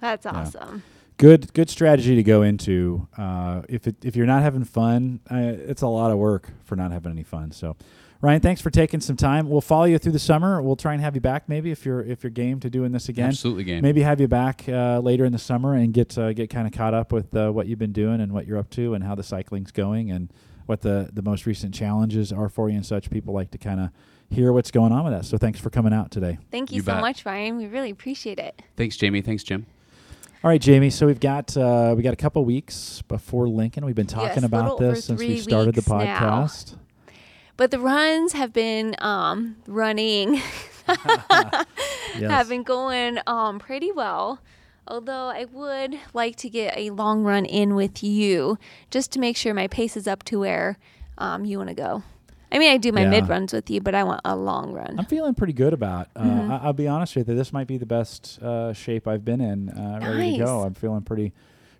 That's 0.00 0.24
awesome. 0.24 0.84
good 1.18 1.52
good 1.52 1.68
strategy 1.68 2.14
to 2.14 2.22
go 2.22 2.42
into. 2.42 3.08
Uh, 3.18 3.62
if 3.68 3.88
it, 3.88 3.96
if 4.04 4.14
you're 4.14 4.24
not 4.24 4.42
having 4.42 4.62
fun, 4.62 5.18
uh, 5.28 5.36
it's 5.36 5.82
a 5.82 5.88
lot 5.88 6.12
of 6.12 6.18
work 6.18 6.50
for 6.64 6.76
not 6.76 6.92
having 6.92 7.10
any 7.10 7.24
fun. 7.24 7.50
So, 7.50 7.76
Ryan, 8.20 8.40
thanks 8.40 8.60
for 8.60 8.70
taking 8.70 9.00
some 9.00 9.16
time. 9.16 9.50
We'll 9.50 9.60
follow 9.60 9.86
you 9.86 9.98
through 9.98 10.12
the 10.12 10.20
summer. 10.20 10.62
We'll 10.62 10.76
try 10.76 10.92
and 10.92 11.02
have 11.02 11.16
you 11.16 11.20
back 11.20 11.48
maybe 11.48 11.72
if 11.72 11.84
you're 11.84 12.02
if 12.02 12.22
you're 12.22 12.30
game 12.30 12.60
to 12.60 12.70
doing 12.70 12.92
this 12.92 13.08
again. 13.08 13.26
Absolutely 13.26 13.64
game. 13.64 13.82
Maybe 13.82 14.02
have 14.02 14.20
you 14.20 14.28
back 14.28 14.68
uh, 14.68 15.00
later 15.00 15.24
in 15.24 15.32
the 15.32 15.40
summer 15.40 15.74
and 15.74 15.92
get 15.92 16.16
uh, 16.16 16.32
get 16.32 16.50
kind 16.50 16.68
of 16.68 16.72
caught 16.72 16.94
up 16.94 17.10
with 17.10 17.34
uh, 17.34 17.50
what 17.50 17.66
you've 17.66 17.80
been 17.80 17.92
doing 17.92 18.20
and 18.20 18.30
what 18.30 18.46
you're 18.46 18.58
up 18.58 18.70
to 18.70 18.94
and 18.94 19.02
how 19.02 19.16
the 19.16 19.24
cycling's 19.24 19.72
going 19.72 20.12
and 20.12 20.32
what 20.66 20.82
the 20.82 21.10
the 21.12 21.22
most 21.22 21.46
recent 21.46 21.74
challenges 21.74 22.32
are 22.32 22.48
for 22.48 22.68
you 22.68 22.76
and 22.76 22.86
such. 22.86 23.10
People 23.10 23.34
like 23.34 23.50
to 23.50 23.58
kind 23.58 23.80
of 23.80 23.90
hear 24.30 24.52
what's 24.52 24.70
going 24.70 24.92
on 24.92 25.04
with 25.04 25.12
us. 25.14 25.28
So 25.28 25.38
thanks 25.38 25.60
for 25.60 25.70
coming 25.70 25.92
out 25.92 26.10
today. 26.10 26.38
Thank 26.50 26.70
you, 26.72 26.76
You 26.76 26.82
so 26.82 26.92
bet. 26.92 27.00
much, 27.00 27.24
Ryan. 27.26 27.56
We 27.56 27.66
really 27.66 27.90
appreciate 27.90 28.38
it. 28.38 28.60
Thanks, 28.76 28.96
Jamie. 28.96 29.20
Thanks, 29.20 29.42
Jim. 29.44 29.66
All 30.42 30.50
right, 30.50 30.60
Jamie. 30.60 30.90
So 30.90 31.06
we've 31.06 31.20
got 31.20 31.56
uh, 31.56 31.94
we 31.96 32.02
got 32.02 32.12
a 32.12 32.16
couple 32.16 32.44
weeks 32.44 33.02
before 33.08 33.48
Lincoln. 33.48 33.84
We've 33.86 33.94
been 33.94 34.06
talking 34.06 34.42
Yes, 34.42 34.44
about 34.44 34.78
this 34.78 35.06
since 35.06 35.18
we 35.20 35.38
started 35.38 35.74
the 35.74 35.80
weeks 35.80 35.88
now. 35.88 36.42
podcast. 36.42 36.76
But 37.56 37.70
the 37.70 37.78
runs 37.78 38.32
have 38.32 38.52
been 38.52 38.94
um, 38.98 39.56
running, 39.66 40.34
Yes. 40.88 41.66
have 42.30 42.48
been 42.48 42.62
going 42.62 43.18
um, 43.26 43.58
pretty 43.58 43.90
well. 43.92 44.40
Although 44.86 45.28
I 45.30 45.46
would 45.46 45.98
like 46.12 46.36
to 46.36 46.50
get 46.50 46.76
a 46.76 46.90
long 46.90 47.22
run 47.22 47.46
in 47.46 47.74
with 47.74 48.02
you 48.02 48.58
just 48.90 49.12
to 49.12 49.18
make 49.20 49.36
sure 49.36 49.54
my 49.54 49.66
pace 49.68 49.96
is 49.96 50.06
up 50.06 50.24
to 50.24 50.38
where 50.40 50.76
um, 51.16 51.44
you 51.46 51.56
want 51.58 51.70
to 51.70 51.74
go. 51.74 52.02
I 52.54 52.58
mean, 52.58 52.70
I 52.70 52.76
do 52.76 52.92
my 52.92 53.02
Yeah. 53.02 53.10
mid 53.10 53.28
runs 53.28 53.52
with 53.52 53.68
you, 53.68 53.80
but 53.80 53.94
I 53.96 54.04
want 54.04 54.20
a 54.24 54.36
long 54.36 54.72
run. 54.72 54.94
I'm 54.98 55.04
feeling 55.06 55.34
pretty 55.34 55.52
good 55.52 55.72
about. 55.72 56.06
Uh, 56.14 56.22
Mhm. 56.24 56.50
I, 56.50 56.56
I'll 56.64 56.72
be 56.72 56.86
honest 56.86 57.16
with 57.16 57.28
you. 57.28 57.34
This 57.34 57.52
might 57.52 57.66
be 57.66 57.76
the 57.78 57.84
best 57.86 58.40
uh, 58.40 58.72
shape 58.72 59.08
I've 59.08 59.24
been 59.24 59.40
in. 59.40 59.70
Uh, 59.70 59.98
Ready 60.00 60.38
to 60.38 60.44
go. 60.44 60.58
Nice. 60.58 60.66
I'm 60.66 60.74
feeling 60.74 61.02
pretty, 61.02 61.32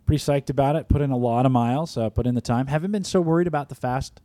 pretty 0.05 0.21
psyched 0.23 0.51
about 0.51 0.75
it. 0.77 0.89
Put 0.89 1.01
in 1.01 1.13
a 1.13 1.17
lot 1.17 1.47
of 1.47 1.53
miles. 1.53 1.97
Uh, 1.97 2.11
put 2.11 2.27
in 2.27 2.35
the 2.35 2.41
time. 2.41 2.67
Haven't 2.67 2.91
been 2.91 3.05
so 3.05 3.21
worried 3.21 3.47
about 3.47 3.69
the 3.69 3.77
fast, 3.77 4.21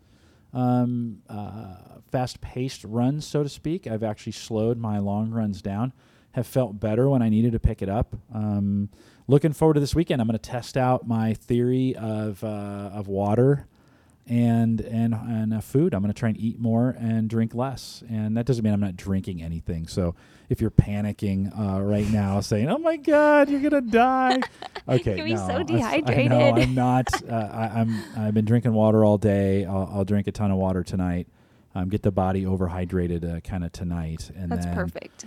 um, 0.53 1.19
uh, 1.29 1.75
fast-paced 2.11 2.83
runs, 2.83 3.25
so 3.25 3.43
to 3.43 3.49
speak. 3.49 3.85
I've 3.85 4.01
actually 4.03 4.31
slowed 4.31 4.77
my 4.79 4.97
long 4.97 5.29
runs 5.29 5.61
down. 5.61 5.93
Have 6.31 6.47
felt 6.47 6.79
better 6.79 7.09
when 7.09 7.21
I 7.21 7.29
needed 7.29 7.51
to 7.53 7.59
pick 7.59 7.81
it 7.83 7.89
up. 7.89 8.15
Um, 8.33 8.89
looking 9.27 9.53
forward 9.53 9.75
to 9.75 9.79
this 9.79 9.93
weekend. 9.95 10.21
I'm 10.21 10.27
going 10.27 10.37
to 10.37 10.49
test 10.49 10.77
out 10.77 11.07
my 11.07 11.33
theory 11.35 11.95
of 11.95 12.43
uh, 12.43 12.89
of 12.93 13.07
water 13.07 13.67
and 14.29 14.79
and 14.81 15.13
and 15.13 15.53
uh, 15.55 15.59
food. 15.59 15.93
I'm 15.93 16.01
going 16.01 16.13
to 16.13 16.17
try 16.19 16.29
and 16.29 16.37
eat 16.37 16.59
more 16.59 16.95
and 16.99 17.29
drink 17.29 17.55
less. 17.55 18.03
And 18.07 18.37
that 18.37 18.45
doesn't 18.45 18.63
mean 18.63 18.73
I'm 18.73 18.79
not 18.79 18.95
drinking 18.95 19.41
anything. 19.41 19.87
So 19.87 20.15
if 20.49 20.61
you're 20.61 20.71
panicking 20.71 21.51
uh, 21.57 21.81
right 21.81 22.09
now, 22.09 22.39
saying, 22.39 22.69
"Oh 22.69 22.77
my 22.77 22.95
God, 22.95 23.49
you're 23.49 23.61
gonna 23.61 23.81
die," 23.81 24.39
okay, 24.87 25.17
You're 25.17 25.27
no, 25.29 25.65
so 25.65 25.75
I, 25.75 26.03
I 26.05 26.27
know 26.27 26.53
I'm 26.55 26.75
not. 26.75 27.09
Uh, 27.23 27.33
I, 27.35 27.79
I'm. 27.79 28.03
I've 28.15 28.33
been 28.33 28.45
drinking 28.45 28.73
water 28.73 29.03
all 29.03 29.17
day. 29.17 29.65
I'll, 29.65 29.89
I'll 29.93 30.05
drink 30.05 30.27
a 30.27 30.31
ton 30.31 30.51
of 30.51 30.57
water 30.57 30.83
tonight. 30.83 31.27
Um, 31.75 31.89
get 31.89 32.01
the 32.01 32.11
body 32.11 32.45
overhydrated 32.45 33.37
uh, 33.37 33.39
kind 33.41 33.63
of 33.63 33.71
tonight, 33.71 34.31
and 34.35 34.51
That's 34.51 34.65
then 34.65 34.75
perfect. 34.75 35.25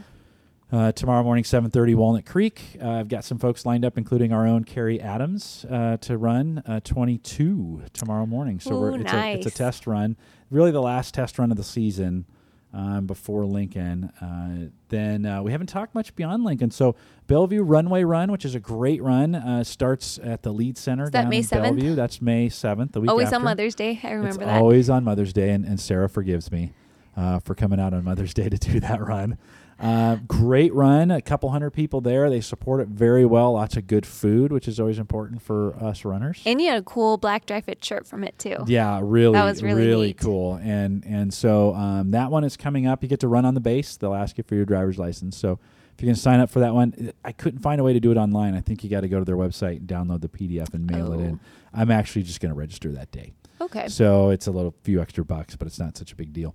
Uh, 0.72 0.90
tomorrow 0.92 1.22
morning, 1.22 1.44
7:30, 1.44 1.94
Walnut 1.94 2.24
Creek. 2.26 2.78
Uh, 2.82 2.92
I've 2.92 3.08
got 3.08 3.24
some 3.24 3.38
folks 3.38 3.66
lined 3.66 3.84
up, 3.84 3.98
including 3.98 4.32
our 4.32 4.46
own 4.46 4.64
Carrie 4.64 5.00
Adams, 5.00 5.66
uh, 5.70 5.98
to 5.98 6.16
run 6.16 6.62
uh, 6.66 6.80
22 6.80 7.82
tomorrow 7.92 8.24
morning. 8.26 8.58
So 8.58 8.78
we're, 8.80 8.92
Ooh, 8.92 9.00
it's, 9.00 9.12
a, 9.12 9.34
it's 9.34 9.46
a 9.46 9.50
test 9.50 9.86
run, 9.86 10.16
really 10.50 10.70
the 10.70 10.80
last 10.82 11.12
test 11.14 11.38
run 11.38 11.50
of 11.50 11.58
the 11.58 11.62
season 11.64 12.24
um, 12.72 13.06
before 13.06 13.44
Lincoln. 13.44 14.04
Uh, 14.20 14.70
then 14.88 15.26
uh, 15.26 15.42
we 15.42 15.52
haven't 15.52 15.66
talked 15.66 15.94
much 15.94 16.14
beyond 16.14 16.44
Lincoln. 16.44 16.70
So 16.70 16.96
Bellevue 17.26 17.62
Runway 17.62 18.04
Run, 18.04 18.32
which 18.32 18.44
is 18.44 18.54
a 18.54 18.60
great 18.60 19.02
run, 19.02 19.34
uh, 19.34 19.64
starts 19.64 20.18
at 20.22 20.42
the 20.42 20.52
Lead 20.52 20.78
Center 20.78 21.04
that 21.04 21.22
down 21.22 21.28
May 21.28 21.38
in 21.38 21.42
7th? 21.44 21.62
Bellevue. 21.62 21.94
That's 21.94 22.22
May 22.22 22.48
7th, 22.48 22.92
the 22.92 23.00
week 23.02 23.10
Always 23.10 23.26
after. 23.26 23.36
on 23.36 23.44
Mother's 23.44 23.74
Day. 23.74 24.00
I 24.02 24.12
remember 24.12 24.28
it's 24.28 24.38
that. 24.38 24.60
always 24.60 24.88
on 24.88 25.04
Mother's 25.04 25.32
Day, 25.32 25.50
and, 25.50 25.66
and 25.66 25.78
Sarah 25.78 26.08
forgives 26.08 26.50
me 26.50 26.72
uh, 27.16 27.40
for 27.40 27.54
coming 27.54 27.78
out 27.78 27.92
on 27.92 28.04
Mother's 28.04 28.34
Day 28.34 28.48
to 28.48 28.56
do 28.58 28.80
that 28.80 29.00
run. 29.00 29.36
Uh, 29.82 30.16
great 30.28 30.72
run, 30.72 31.10
a 31.10 31.20
couple 31.20 31.50
hundred 31.50 31.70
people 31.72 32.00
there. 32.00 32.30
They 32.30 32.40
support 32.40 32.80
it 32.80 32.86
very 32.88 33.26
well. 33.26 33.54
Lots 33.54 33.76
of 33.76 33.88
good 33.88 34.06
food, 34.06 34.52
which 34.52 34.68
is 34.68 34.78
always 34.78 34.98
important 34.98 35.42
for 35.42 35.74
us 35.82 36.04
runners. 36.04 36.40
and 36.46 36.60
you 36.60 36.68
had 36.68 36.78
a 36.78 36.82
cool 36.84 37.16
black 37.16 37.46
dry 37.46 37.60
fit 37.60 37.84
shirt 37.84 38.06
from 38.06 38.22
it 38.22 38.38
too. 38.38 38.56
Yeah, 38.66 39.00
really, 39.02 39.32
That 39.32 39.44
was 39.44 39.60
really 39.62 40.08
neat. 40.08 40.18
cool. 40.18 40.54
And 40.62 41.04
and 41.04 41.34
so 41.34 41.74
um, 41.74 42.12
that 42.12 42.30
one 42.30 42.44
is 42.44 42.56
coming 42.56 42.86
up. 42.86 43.02
You 43.02 43.08
get 43.08 43.20
to 43.20 43.28
run 43.28 43.44
on 43.44 43.54
the 43.54 43.60
base. 43.60 43.96
They'll 43.96 44.14
ask 44.14 44.38
you 44.38 44.44
for 44.44 44.54
your 44.54 44.64
driver's 44.64 44.98
license. 44.98 45.36
So 45.36 45.58
if 45.96 46.00
you 46.02 46.06
can 46.06 46.14
sign 46.14 46.38
up 46.38 46.48
for 46.48 46.60
that 46.60 46.74
one, 46.74 47.12
I 47.24 47.32
couldn't 47.32 47.58
find 47.60 47.80
a 47.80 47.84
way 47.84 47.92
to 47.92 48.00
do 48.00 48.12
it 48.12 48.16
online. 48.16 48.54
I 48.54 48.60
think 48.60 48.84
you 48.84 48.88
got 48.88 49.00
to 49.00 49.08
go 49.08 49.18
to 49.18 49.24
their 49.24 49.36
website 49.36 49.78
and 49.78 49.88
download 49.88 50.20
the 50.20 50.28
PDF 50.28 50.72
and 50.74 50.88
mail 50.88 51.12
it 51.12 51.16
Oh. 51.16 51.20
in. 51.20 51.40
I'm 51.74 51.90
actually 51.90 52.22
just 52.22 52.40
going 52.40 52.50
to 52.54 52.58
register 52.58 52.92
that 52.92 53.10
day. 53.10 53.32
Okay. 53.60 53.88
So 53.88 54.30
it's 54.30 54.46
a 54.46 54.50
little 54.52 54.74
few 54.84 55.00
extra 55.02 55.24
bucks, 55.24 55.56
but 55.56 55.66
it's 55.66 55.78
not 55.78 55.96
such 55.96 56.12
a 56.12 56.16
big 56.16 56.32
deal. 56.32 56.54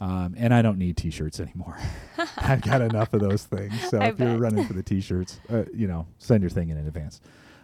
Um, 0.00 0.34
and 0.38 0.54
I 0.54 0.62
don't 0.62 0.78
need 0.78 0.96
T-shirts 0.96 1.40
anymore. 1.40 1.76
I've 2.36 2.60
got 2.62 2.82
enough 2.82 3.12
of 3.14 3.20
those 3.20 3.42
things. 3.44 3.72
So 3.90 3.98
I 3.98 4.08
if 4.08 4.18
you're 4.20 4.38
running 4.38 4.64
for 4.64 4.72
the 4.72 4.82
T-shirts, 4.82 5.40
uh, 5.50 5.64
you 5.74 5.88
know, 5.88 6.06
send 6.18 6.42
your 6.42 6.50
thing 6.50 6.68
in 6.68 6.76
in 6.78 6.86
advance. 6.86 7.20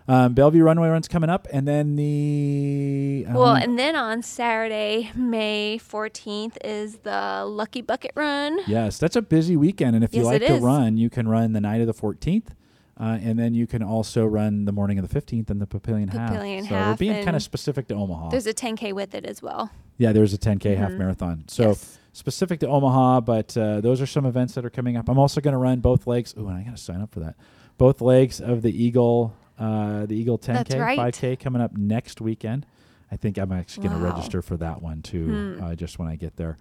Um, 0.07 0.35
Bellevue 0.35 0.63
Runway 0.63 0.89
Run's 0.89 1.09
coming 1.09 1.31
up, 1.31 1.47
and 1.53 1.67
then 1.67 1.97
the 1.97 3.25
Well, 3.29 3.45
um, 3.57 3.57
and 3.63 3.79
then 3.79 3.97
on 3.97 4.23
Saturday, 4.23 5.11
May 5.15 5.79
14th, 5.79 6.57
is 6.65 6.99
the 6.99 7.45
Lucky 7.47 7.81
Bucket 7.81 8.13
Run. 8.15 8.59
yes, 8.67 8.99
that's 8.99 9.17
a 9.17 9.23
busy 9.23 9.57
weekend. 9.57 9.95
And 9.97 10.05
if 10.05 10.13
you 10.15 10.23
Yes, 10.23 10.27
like 10.27 10.43
to 10.43 10.57
is. 10.57 10.63
run, 10.63 10.97
you 10.99 11.09
can 11.11 11.27
run 11.29 11.53
the 11.53 11.61
night 11.61 11.81
of 11.81 11.87
the 11.87 11.95
14th. 11.95 12.49
Uh, 13.01 13.19
and 13.23 13.39
then 13.39 13.55
you 13.55 13.67
can 13.67 13.83
also 13.83 14.25
run 14.25 14.67
the 14.67 14.73
morning 14.73 14.99
of 15.01 15.09
the 15.09 15.21
15th 15.21 15.51
and 15.51 15.61
the 15.61 15.67
Papillion 15.67 16.11
Half. 16.13 16.31
Papillion 16.31 16.69
so 16.69 16.75
we're 16.77 16.97
being 16.97 17.25
kind 17.25 17.35
of 17.37 17.43
specific 17.43 17.89
to 17.89 17.95
Omaha. 17.95 18.29
There's 18.29 18.47
a 18.47 18.55
10K 18.55 18.93
with 18.93 19.15
it 19.17 19.25
as 19.25 19.43
well. 19.43 19.71
yeah, 19.99 20.13
there's 20.13 20.33
a 20.33 20.39
10K 20.39 20.77
half 20.77 20.93
Mhm. 20.93 20.99
marathon. 20.99 21.45
So 21.49 21.69
Yes. 21.69 21.99
Specific 22.15 22.61
to 22.61 22.69
Omaha, 22.69 23.21
but 23.21 23.55
uh, 23.59 23.83
those 23.83 24.01
are 24.01 24.07
some 24.07 24.25
events 24.25 24.55
that 24.55 24.65
are 24.65 24.71
coming 24.71 24.97
up. 24.97 25.09
I'm 25.11 25.19
also 25.19 25.43
going 25.43 25.53
to 25.53 25.59
run 25.59 25.81
both 25.81 26.07
legs. 26.07 26.35
Ooh, 26.39 26.49
and 26.49 26.57
I 26.57 26.63
got 26.63 26.77
to 26.77 26.83
sign 26.83 27.03
up 27.03 27.13
for 27.13 27.21
that. 27.21 27.35
Both 27.77 28.01
legs 28.01 28.41
of 28.41 28.63
the 28.63 28.71
Eagle 28.73 29.35
uh, 29.59 30.05
the 30.07 30.15
Eagle 30.17 30.37
10K, 30.37 30.81
right. 30.81 30.99
5K 30.99 31.39
coming 31.39 31.63
up 31.63 31.77
next 31.77 32.21
weekend. 32.21 32.67
I 33.13 33.17
think 33.17 33.39
I'm 33.39 33.53
actually 33.53 33.87
going 33.89 34.01
to 34.01 34.05
register 34.05 34.43
for 34.43 34.57
that 34.57 34.83
one 34.83 35.01
too, 35.03 35.55
Hmm. 35.59 35.63
uh, 35.63 35.75
just 35.77 35.97
when 36.01 36.09
I 36.09 36.17
get 36.17 36.35
there. 36.37 36.57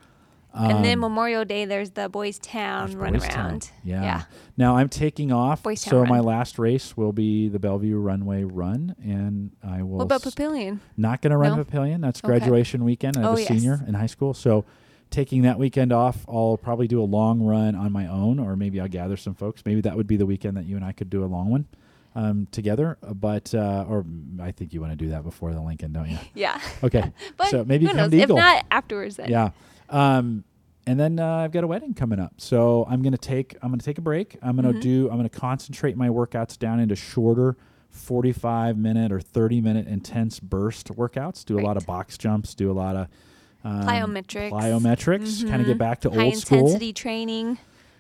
and 0.54 0.86
then 0.86 0.93
Um, 0.95 0.99
Memorial 0.99 1.43
Day, 1.43 1.66
there's 1.66 1.89
the 1.91 2.08
Boys 2.08 2.38
Town 2.38 2.91
run 2.95 3.14
Boys 3.14 3.24
Town. 3.28 3.45
around. 3.49 3.72
Yeah. 3.84 4.04
Yeah. 4.04 4.22
Now 4.58 4.78
I'm 4.78 4.89
taking 4.89 5.32
off, 5.32 5.64
Boys 5.64 5.84
Town 5.84 5.91
so 5.91 6.06
my 6.06 6.20
last 6.20 6.60
race 6.60 6.95
will 6.95 7.14
be 7.14 7.49
the 7.49 7.58
Bellevue 7.58 7.97
Runway 7.97 8.43
Run, 8.43 8.95
and 9.04 9.49
I 9.68 9.82
will. 9.82 9.97
What 9.97 10.04
about 10.04 10.22
Papillion? 10.22 10.78
Not 10.95 11.24
going 11.24 11.32
to 11.32 11.38
run 11.38 11.58
No? 11.58 11.64
Papillion. 11.64 12.01
That's 12.01 12.20
Okay. 12.20 12.28
graduation 12.28 12.84
weekend. 12.84 13.18
I'm 13.18 13.26
Oh, 13.26 13.36
a 13.36 13.39
yes. 13.39 13.47
senior 13.47 13.84
in 13.88 13.95
high 13.95 14.06
school, 14.06 14.36
so 14.36 14.66
taking 15.14 15.43
that 15.43 15.57
weekend 15.59 15.93
off, 15.93 16.26
I'll 16.28 16.57
probably 16.57 16.88
do 16.88 17.01
a 17.01 17.05
long 17.05 17.41
run 17.41 17.76
on 17.76 17.91
my 17.91 18.07
own, 18.07 18.39
or 18.39 18.55
maybe 18.55 18.82
I'll 18.82 18.88
gather 18.88 19.16
some 19.16 19.36
folks. 19.36 19.61
Maybe 19.66 19.80
that 19.82 19.95
would 19.95 20.07
be 20.07 20.18
the 20.18 20.26
weekend 20.26 20.57
that 20.57 20.66
you 20.66 20.76
and 20.76 20.84
I 20.84 20.91
could 20.91 21.09
do 21.09 21.24
a 21.24 21.28
long 21.28 21.49
one 21.49 21.66
um, 22.16 22.47
together. 22.51 22.97
Uh, 23.01 23.14
But 23.14 23.53
uh, 23.53 23.86
or 23.88 24.05
I 24.41 24.51
think 24.51 24.74
you 24.74 24.82
want 24.82 24.91
to 24.91 24.97
do 24.97 25.09
that 25.11 25.24
before 25.24 25.53
the 25.53 25.61
Lincoln, 25.61 25.93
don't 25.93 26.09
you? 26.09 26.18
Yeah. 26.34 26.59
Okay. 26.84 27.11
But 27.38 27.47
so 27.49 27.64
maybe 27.64 27.86
who 27.86 27.89
come 27.91 27.97
knows? 27.97 28.11
to 28.11 28.18
If 28.18 28.30
not, 28.30 28.66
afterwards 28.72 29.16
then. 29.18 29.30
Yeah. 29.30 29.51
Um, 29.89 30.43
and 30.88 30.99
then 30.99 31.20
uh, 31.20 31.36
I've 31.38 31.51
got 31.51 31.64
a 31.64 31.68
wedding 31.68 31.93
coming 31.93 32.20
up, 32.20 32.34
so 32.39 32.86
I'm 32.89 33.01
gonna 33.03 33.16
take 33.18 33.55
I'm 33.61 33.70
gonna 33.70 33.82
take 33.84 33.99
a 33.99 34.01
break. 34.01 34.38
I'm 34.41 34.55
gonna 34.57 34.74
Mhm. 34.74 34.82
do 34.82 35.09
I'm 35.09 35.16
gonna 35.18 35.30
concentrate 35.30 35.95
my 35.95 36.09
workouts 36.09 36.57
down 36.59 36.80
into 36.82 36.95
shorter, 36.95 37.55
45 37.89 38.78
minute 38.78 39.11
or 39.11 39.22
30 39.22 39.61
minute 39.61 39.88
intense 39.88 40.39
burst 40.41 40.88
workouts. 40.89 41.45
Do 41.45 41.57
a 41.59 41.61
lot 41.61 41.78
of 41.78 41.86
box 41.86 42.18
jumps. 42.18 42.53
Do 42.55 42.70
a 42.72 42.74
lot 42.74 42.95
of 42.97 43.07
um, 43.64 43.82
Plyometrics. 43.88 44.51
Plyometrics. 44.51 45.47
Kind 45.47 45.61
of 45.61 45.68
get 45.68 45.78
back 45.78 46.01
to 46.01 46.09
High 46.09 46.26
old 46.26 46.38
school. 46.38 46.59
intensity 46.59 46.93
training. 46.93 47.57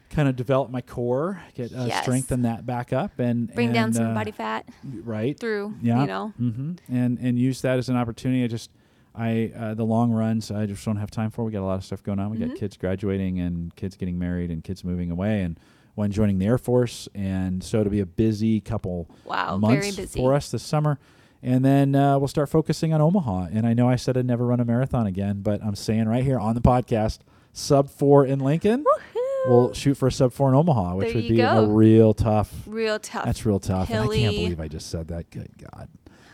Kind 0.09 0.29
of 0.29 0.35
develop 0.35 0.69
my 0.69 0.81
core, 0.81 1.41
get 1.55 1.73
uh, 1.73 1.85
Yes. 1.87 2.03
strengthen 2.03 2.43
that 2.43 2.65
back 2.67 2.93
up, 2.93 3.17
and 3.19 3.51
Bring 3.53 3.73
down 3.73 3.93
some 3.93 4.07
uh, 4.07 4.13
body 4.13 4.31
fat 4.31 4.67
Right. 4.83 5.39
through, 5.39 5.75
Yeah. 5.81 6.01
you 6.01 6.07
know. 6.07 6.27
hmm 6.37 6.73
And 6.87 7.17
and 7.19 7.39
use 7.39 7.61
that 7.61 7.79
as 7.79 7.89
an 7.89 7.95
opportunity. 7.95 8.43
I 8.43 8.47
just 8.47 8.69
I 9.15 9.51
uh, 9.55 9.73
the 9.73 9.85
long 9.85 10.11
runs 10.11 10.51
I 10.51 10.65
just 10.67 10.83
don't 10.85 10.97
have 10.97 11.09
time 11.09 11.31
for. 11.31 11.43
We 11.43 11.51
got 11.51 11.61
a 11.61 11.65
lot 11.65 11.75
of 11.79 11.83
stuff 11.85 12.03
going 12.03 12.19
on. 12.19 12.29
We 12.29 12.37
got 12.37 12.49
Mhm. 12.49 12.55
kids 12.57 12.77
graduating 12.77 13.39
and 13.39 13.75
kids 13.75 13.95
getting 13.97 14.19
married 14.19 14.51
and 14.51 14.63
kids 14.63 14.83
moving 14.83 15.09
away 15.09 15.41
and 15.41 15.59
one 15.95 16.11
joining 16.11 16.37
the 16.39 16.45
Air 16.45 16.57
Force. 16.59 17.07
And 17.15 17.63
so 17.63 17.79
it'll 17.79 17.91
be 17.91 17.99
a 17.99 18.05
busy 18.05 18.59
couple 18.59 19.09
Wow, 19.25 19.57
months 19.57 19.85
very 19.95 19.95
busy. 19.95 20.19
for 20.19 20.33
us 20.33 20.51
this 20.51 20.63
summer. 20.63 20.99
And 21.43 21.63
then 21.65 21.93
uh, 21.93 22.17
we'll 22.19 22.29
start 22.29 22.47
focusing 22.49 22.93
on 22.93 23.01
Omaha. 23.01 23.47
And 23.51 23.67
I 23.67 23.73
know 23.73 23.89
I 23.89 23.97
said 23.97 24.17
I'd 24.17 24.25
never 24.25 24.45
run 24.45 24.61
a 24.61 24.65
marathon 24.65 25.05
again, 25.07 25.41
but 25.41 25.61
I'm 25.61 25.75
saying 25.75 26.07
right 26.07 26.23
here 26.23 26.39
on 26.39 26.55
the 26.55 26.61
podcast, 26.61 27.19
sub 27.51 27.89
four 27.89 28.25
in 28.25 28.39
Lincoln. 28.39 28.85
We'll 29.45 29.73
shoot 29.73 29.95
for 29.95 30.07
a 30.07 30.11
sub 30.11 30.31
four 30.31 30.47
in 30.47 30.55
Omaha, 30.55 30.95
which 30.95 31.07
There 31.13 31.21
would 31.21 31.27
be 31.27 31.41
a 31.41 31.65
real 31.65 32.13
tough. 32.13 32.49
Real 32.65 32.97
tough. 32.97 33.25
That's 33.25 33.45
real 33.45 33.59
tough. 33.59 33.89
And 33.89 33.99
I 33.99 34.07
can't 34.07 34.35
believe 34.35 34.59
I 34.61 34.69
just 34.69 34.89
said 34.89 35.09
that. 35.09 35.29
Good 35.31 35.49
God. 35.69 35.89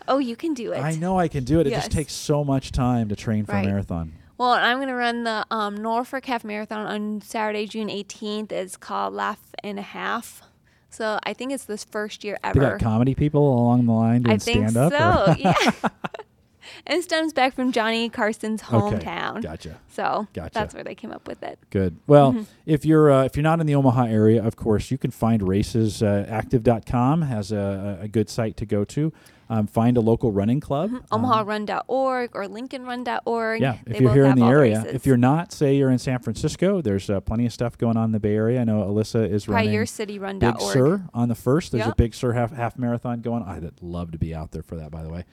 oh, 0.08 0.20
you 0.20 0.36
can 0.36 0.54
do 0.54 0.74
it. 0.74 0.78
I 0.78 0.94
know 0.96 1.18
I 1.18 1.28
can 1.28 1.44
do 1.44 1.60
it. 1.60 1.66
It 1.66 1.72
just 1.72 1.92
takes 1.92 2.14
so 2.14 2.44
much 2.44 2.72
time 2.72 3.10
to 3.10 3.16
train 3.16 3.46
for 3.46 3.54
Right. 3.54 3.66
a 3.66 3.68
marathon. 3.68 4.14
Well, 4.38 4.52
I'm 4.52 4.78
going 4.78 4.88
to 4.90 4.94
run 4.96 5.24
the 5.24 5.46
um, 5.52 5.76
Norfolk 5.76 6.26
Half 6.26 6.44
Marathon 6.46 6.86
on 6.86 7.22
Saturday, 7.22 7.66
June 7.68 7.90
18th. 7.90 8.52
It's 8.52 8.78
called 8.78 9.14
Laugh 9.14 9.40
and 9.64 9.78
a 9.80 9.82
Half. 9.82 10.44
So 10.90 11.20
I 11.24 11.34
think 11.34 11.52
it's 11.52 11.66
this 11.66 11.84
first 11.84 12.24
year 12.24 12.38
They 12.44 12.50
ever. 12.50 12.60
got 12.60 12.80
comedy 12.80 13.16
people 13.16 13.54
along 13.54 13.86
the 13.86 13.92
line 13.94 14.24
doing 14.24 14.40
stand 14.40 14.76
up. 14.78 14.92
I 14.94 15.34
think 15.36 15.58
so. 15.58 15.72
yeah. 15.84 15.90
and 16.88 17.00
it 17.00 17.04
stems 17.04 17.34
back 17.34 17.54
from 17.54 17.72
Johnny 17.72 18.10
Carson's 18.10 18.62
hometown. 18.64 19.42
Gotcha. 19.42 19.78
So 19.90 20.28
Gotcha. 20.34 20.52
that's 20.54 20.74
where 20.74 20.84
they 20.84 20.96
came 20.96 21.12
up 21.12 21.28
with 21.28 21.44
it. 21.44 21.60
Good. 21.70 21.98
Well, 22.08 22.34
Mm-hmm. 22.34 22.44
if 22.66 22.86
you're 22.86 23.12
uh, 23.12 23.24
if 23.26 23.36
you're 23.36 23.44
not 23.44 23.60
in 23.60 23.68
the 23.68 23.76
Omaha 23.76 24.06
area, 24.06 24.44
of 24.44 24.56
course, 24.56 24.92
you 24.92 24.98
can 24.98 25.12
find 25.12 25.48
races. 25.48 26.02
Uh, 26.04 26.26
active.com 26.30 27.24
has 27.24 27.52
a, 27.52 28.00
a 28.02 28.08
good 28.08 28.30
site 28.30 28.56
to 28.58 28.66
go 28.66 28.84
to. 28.86 29.12
Um, 29.52 29.66
find 29.66 29.98
a 29.98 30.00
local 30.02 30.32
running 30.32 30.60
club. 30.60 30.92
Um, 31.12 31.24
OmahaRun.org 31.24 32.36
or 32.36 32.44
LincolnRun.org. 32.46 33.62
yeah, 33.62 33.78
if 33.88 33.98
They 33.98 34.04
you're 34.04 34.14
here 34.14 34.26
in 34.26 34.36
the 34.38 34.46
area. 34.46 34.78
races. 34.80 34.94
If 34.94 35.06
you're 35.08 35.18
not, 35.18 35.52
say 35.52 35.76
you're 35.76 35.90
in 35.90 35.98
San 35.98 36.20
Francisco, 36.20 36.82
there's 36.82 37.10
uh, 37.10 37.20
plenty 37.22 37.48
of 37.48 37.54
stuff 37.54 37.76
going 37.76 37.98
on 37.98 38.06
in 38.06 38.12
the 38.12 38.20
Bay 38.20 38.36
Area. 38.36 38.62
I 38.62 38.64
know 38.64 38.84
Alyssa 38.84 39.28
is 39.28 39.48
running 39.48 39.74
your 39.74 39.88
city 39.88 40.20
run. 40.20 40.38
Big. 40.38 40.60
Sur 40.62 41.02
on 41.16 41.30
the 41.30 41.36
first. 41.36 41.72
There's 41.72 41.88
a 41.88 41.96
Big 41.96 42.14
Sur 42.14 42.34
half 42.34 42.52
half 42.52 42.78
marathon 42.78 43.22
going. 43.22 43.42
on. 43.44 43.50
I'd 43.66 43.82
love 43.82 44.12
to 44.12 44.20
be 44.20 44.36
out 44.36 44.52
there 44.52 44.62
for 44.64 44.76
that. 44.76 44.92
By 44.92 45.02
the 45.02 45.10
way, 45.10 45.26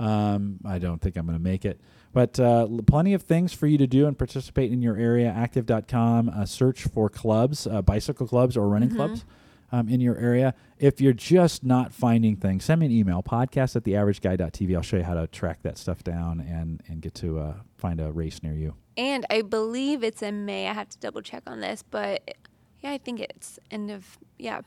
um, 0.00 0.58
I 0.64 0.78
don't 0.78 1.00
think 1.00 1.16
I'm 1.16 1.26
going 1.26 1.38
to 1.38 1.42
make 1.42 1.64
it, 1.64 1.80
but 2.12 2.40
uh, 2.40 2.62
l- 2.62 2.80
plenty 2.86 3.14
of 3.14 3.22
things 3.22 3.52
for 3.52 3.66
you 3.66 3.78
to 3.78 3.86
do 3.86 4.06
and 4.06 4.16
participate 4.18 4.72
in 4.72 4.82
your 4.82 4.96
area. 4.96 5.28
Active.com. 5.28 6.28
Uh, 6.30 6.44
search 6.46 6.84
for 6.84 7.08
clubs, 7.08 7.66
uh, 7.66 7.82
bicycle 7.82 8.26
clubs 8.26 8.56
or 8.56 8.68
running 8.68 8.90
Mhm. 8.90 8.96
clubs. 8.96 9.24
Um, 9.72 9.88
in 9.88 10.00
your 10.00 10.16
area. 10.18 10.52
If 10.80 11.00
you're 11.00 11.12
just 11.12 11.62
not 11.62 11.92
finding 11.92 12.34
things, 12.34 12.64
send 12.64 12.80
me 12.80 12.86
an 12.86 12.92
email, 12.92 13.22
podcast 13.22 13.76
at 13.76 13.84
theaverageguy.tv. 13.84 14.74
I'll 14.74 14.82
show 14.82 14.96
you 14.96 15.04
how 15.04 15.14
to 15.14 15.28
track 15.28 15.62
that 15.62 15.78
stuff 15.78 16.02
down 16.02 16.40
and, 16.40 16.82
and 16.88 17.00
get 17.00 17.14
to 17.22 17.38
uh, 17.38 17.54
find 17.76 18.00
a 18.00 18.10
race 18.10 18.42
near 18.42 18.54
you. 18.54 18.74
And 18.96 19.24
I 19.30 19.42
believe 19.42 20.02
it's 20.02 20.22
in 20.22 20.44
May. 20.44 20.66
I 20.66 20.72
have 20.72 20.88
to 20.88 20.98
double 20.98 21.22
check 21.22 21.44
on 21.46 21.60
this, 21.60 21.84
but 21.88 22.36
yeah, 22.80 22.90
I 22.90 22.98
think 22.98 23.20
it's 23.20 23.60
end 23.70 23.92
of 23.92 24.18
yeah, 24.40 24.62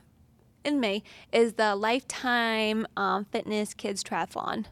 in 0.63 0.79
May 0.79 1.03
is 1.33 1.55
the 1.55 1.75
Lifetime 1.75 2.87
um, 2.95 3.25
Fitness 3.25 3.73
Kids 3.73 4.05
Triathlon. 4.05 4.67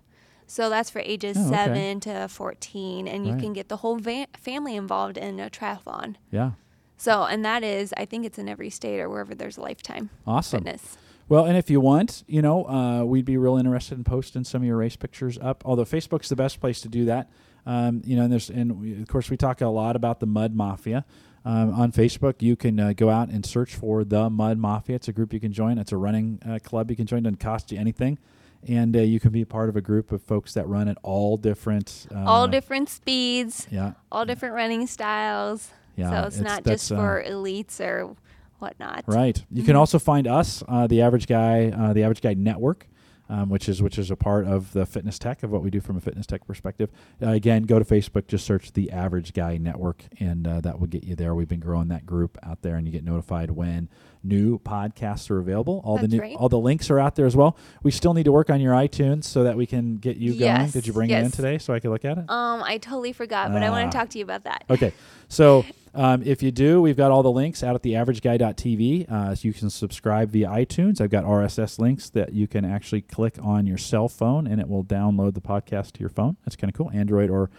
So 0.51 0.69
that's 0.69 0.89
for 0.89 0.99
ages 0.99 1.37
Oh, 1.37 1.47
okay. 1.47 1.55
seven 1.55 1.99
to 2.01 2.27
fourteen, 2.27 3.07
and 3.07 3.25
you 3.25 3.33
Right. 3.33 3.41
can 3.41 3.53
get 3.53 3.69
the 3.69 3.77
whole 3.77 3.97
va- 3.97 4.27
family 4.37 4.75
involved 4.75 5.17
in 5.17 5.39
a 5.39 5.49
triathlon. 5.49 6.15
Yeah. 6.29 6.51
So, 6.97 7.23
and 7.23 7.43
that 7.45 7.63
is, 7.63 7.93
I 7.95 8.03
think 8.05 8.25
it's 8.25 8.37
in 8.37 8.49
every 8.49 8.69
state 8.69 8.99
or 8.99 9.09
wherever 9.09 9.33
there's 9.33 9.57
a 9.57 9.61
Lifetime 9.61 10.09
Awesome. 10.27 10.65
Fitness. 10.65 10.97
Well, 11.29 11.45
and 11.45 11.55
if 11.57 11.69
you 11.69 11.79
want, 11.79 12.23
you 12.27 12.41
know, 12.41 12.65
uh, 12.67 13.03
we'd 13.05 13.23
be 13.23 13.37
real 13.37 13.55
interested 13.55 13.97
in 13.97 14.03
posting 14.03 14.43
some 14.43 14.61
of 14.61 14.67
your 14.67 14.75
race 14.75 14.97
pictures 14.97 15.37
up. 15.41 15.63
Although 15.65 15.85
Facebook's 15.85 16.27
the 16.27 16.35
best 16.35 16.59
place 16.59 16.81
to 16.81 16.89
do 16.89 17.05
that. 17.05 17.29
Um, 17.65 18.01
you 18.05 18.17
know, 18.17 18.23
and 18.23 18.31
there's 18.31 18.49
and 18.49 18.81
we, 18.81 19.01
of 19.01 19.07
course 19.07 19.29
we 19.29 19.37
talk 19.37 19.61
a 19.61 19.67
lot 19.67 19.95
about 19.95 20.19
the 20.19 20.25
Mud 20.25 20.53
Mafia. 20.53 21.05
Um, 21.45 21.73
on 21.73 21.91
Facebook, 21.93 22.41
you 22.41 22.55
can 22.57 22.79
uh, 22.79 22.93
go 22.93 23.09
out 23.09 23.29
and 23.29 23.45
search 23.45 23.73
for 23.73 24.03
the 24.03 24.29
Mud 24.29 24.57
Mafia. 24.57 24.97
It's 24.97 25.07
a 25.07 25.13
group 25.13 25.31
you 25.33 25.39
can 25.39 25.53
join. 25.53 25.77
It's 25.77 25.91
a 25.93 25.97
running 25.97 26.39
uh, 26.45 26.59
club 26.61 26.89
you 26.91 26.97
can 26.97 27.05
join. 27.07 27.19
It 27.19 27.23
Doesn't 27.23 27.39
cost 27.39 27.71
you 27.71 27.79
anything, 27.79 28.19
and 28.67 28.95
uh, 28.95 28.99
you 28.99 29.19
can 29.19 29.31
be 29.31 29.43
part 29.45 29.69
of 29.69 29.75
a 29.75 29.81
group 29.81 30.11
of 30.11 30.21
folks 30.21 30.53
that 30.53 30.67
run 30.67 30.87
at 30.87 30.97
all 31.03 31.37
different. 31.37 32.07
Uh, 32.13 32.23
all 32.25 32.47
different 32.47 32.89
speeds, 32.89 33.67
Yeah, 33.71 33.93
all 34.11 34.25
different 34.25 34.55
running 34.55 34.87
styles. 34.87 35.69
Yeah, 35.95 36.09
so 36.21 36.27
it's, 36.27 36.37
it's- 36.37 36.53
not 36.53 36.63
just 36.63 36.91
uh, 36.91 36.95
for 36.95 37.23
elites 37.27 37.79
or 37.79 38.15
whatnot. 38.59 39.03
Right. 39.07 39.43
You 39.51 39.63
can 39.63 39.75
Mhm. 39.75 39.79
also 39.79 39.99
find 39.99 40.27
us, 40.27 40.63
uh, 40.67 40.87
the 40.87 41.01
Average 41.01 41.27
Guy, 41.27 41.69
uh, 41.69 41.93
the 41.93 42.03
Average 42.03 42.21
Guy 42.21 42.33
Network, 42.35 42.87
um, 43.31 43.49
which 43.49 43.67
is 43.69 43.81
which 43.81 43.97
is 43.97 44.11
a 44.11 44.15
part 44.15 44.45
of 44.45 44.73
the 44.73 44.85
fitness 44.85 45.17
tech 45.17 45.41
of 45.41 45.49
what 45.49 45.63
we 45.63 45.69
do 45.71 45.79
from 45.79 45.97
a 45.97 46.01
fitness 46.01 46.25
tech 46.27 46.45
perspective. 46.45 46.89
Uh, 47.21 47.29
again, 47.29 47.63
go 47.63 47.79
to 47.79 47.85
Facebook, 47.85 48.27
just 48.27 48.45
search 48.45 48.73
the 48.73 48.91
Average 48.91 49.33
Guy 49.33 49.57
Network, 49.57 50.03
and 50.19 50.45
uh, 50.47 50.61
that 50.61 50.79
will 50.79 50.87
get 50.87 51.03
you 51.05 51.15
there. 51.15 51.33
We've 51.33 51.47
been 51.47 51.59
growing 51.61 51.87
that 51.87 52.05
group 52.05 52.37
out 52.43 52.61
there, 52.61 52.75
and 52.75 52.85
you 52.85 52.91
get 52.91 53.03
notified 53.05 53.49
when 53.51 53.89
new 54.23 54.59
podcasts 54.59 55.31
are 55.31 55.39
available. 55.39 55.81
All 55.83 55.95
That's 55.97 56.09
the 56.09 56.15
new, 56.17 56.21
right. 56.21 56.35
all 56.35 56.49
the 56.49 56.59
links 56.59 56.91
are 56.91 56.99
out 56.99 57.15
there 57.15 57.25
as 57.25 57.35
well. 57.35 57.57
We 57.81 57.89
still 57.91 58.13
need 58.13 58.25
to 58.25 58.31
work 58.31 58.49
on 58.51 58.61
your 58.61 58.73
iTunes 58.73 59.23
so 59.23 59.43
that 59.45 59.55
we 59.57 59.65
can 59.65 59.95
get 59.97 60.17
you 60.17 60.37
going. 60.37 60.69
Did 60.69 60.85
you 60.85 60.93
bring 60.93 61.09
it 61.09 61.23
in 61.23 61.31
today 61.31 61.57
so 61.57 61.73
I 61.73 61.79
could 61.79 61.89
look 61.89 62.05
at 62.05 62.17
it? 62.19 62.29
Um, 62.29 62.61
I 62.63 62.77
totally 62.77 63.13
forgot, 63.13 63.51
but 63.51 63.63
I 63.63 63.67
Ah. 63.67 63.71
want 63.71 63.91
to 63.91 63.97
talk 63.97 64.09
to 64.09 64.17
you 64.19 64.23
about 64.23 64.43
that. 64.43 64.65
Okay. 64.69 64.93
So 65.27 65.65
um, 65.93 66.23
if 66.23 66.41
you 66.41 66.51
do, 66.51 66.81
we've 66.81 66.95
got 66.95 67.11
all 67.11 67.23
the 67.23 67.31
links 67.31 67.63
out 67.63 67.75
at 67.75 67.83
theaverageguy.tv. 67.83 69.11
Uh, 69.11 69.35
so 69.35 69.47
you 69.47 69.53
can 69.53 69.69
subscribe 69.69 70.29
via 70.29 70.47
iTunes. 70.47 71.01
I've 71.01 71.09
got 71.09 71.25
RSS 71.25 71.79
links 71.79 72.09
that 72.11 72.33
you 72.33 72.47
can 72.47 72.63
actually 72.63 73.01
click 73.01 73.37
on 73.41 73.65
your 73.65 73.77
cell 73.77 74.07
phone 74.07 74.47
and 74.47 74.61
it 74.61 74.69
will 74.69 74.83
download 74.83 75.33
the 75.33 75.41
podcast 75.41 75.91
to 75.93 75.99
your 75.99 76.09
phone. 76.09 76.37
That's 76.45 76.55
kind 76.55 76.69
of 76.69 76.77
cool. 76.77 76.91
Android 76.91 77.29
or, 77.29 77.49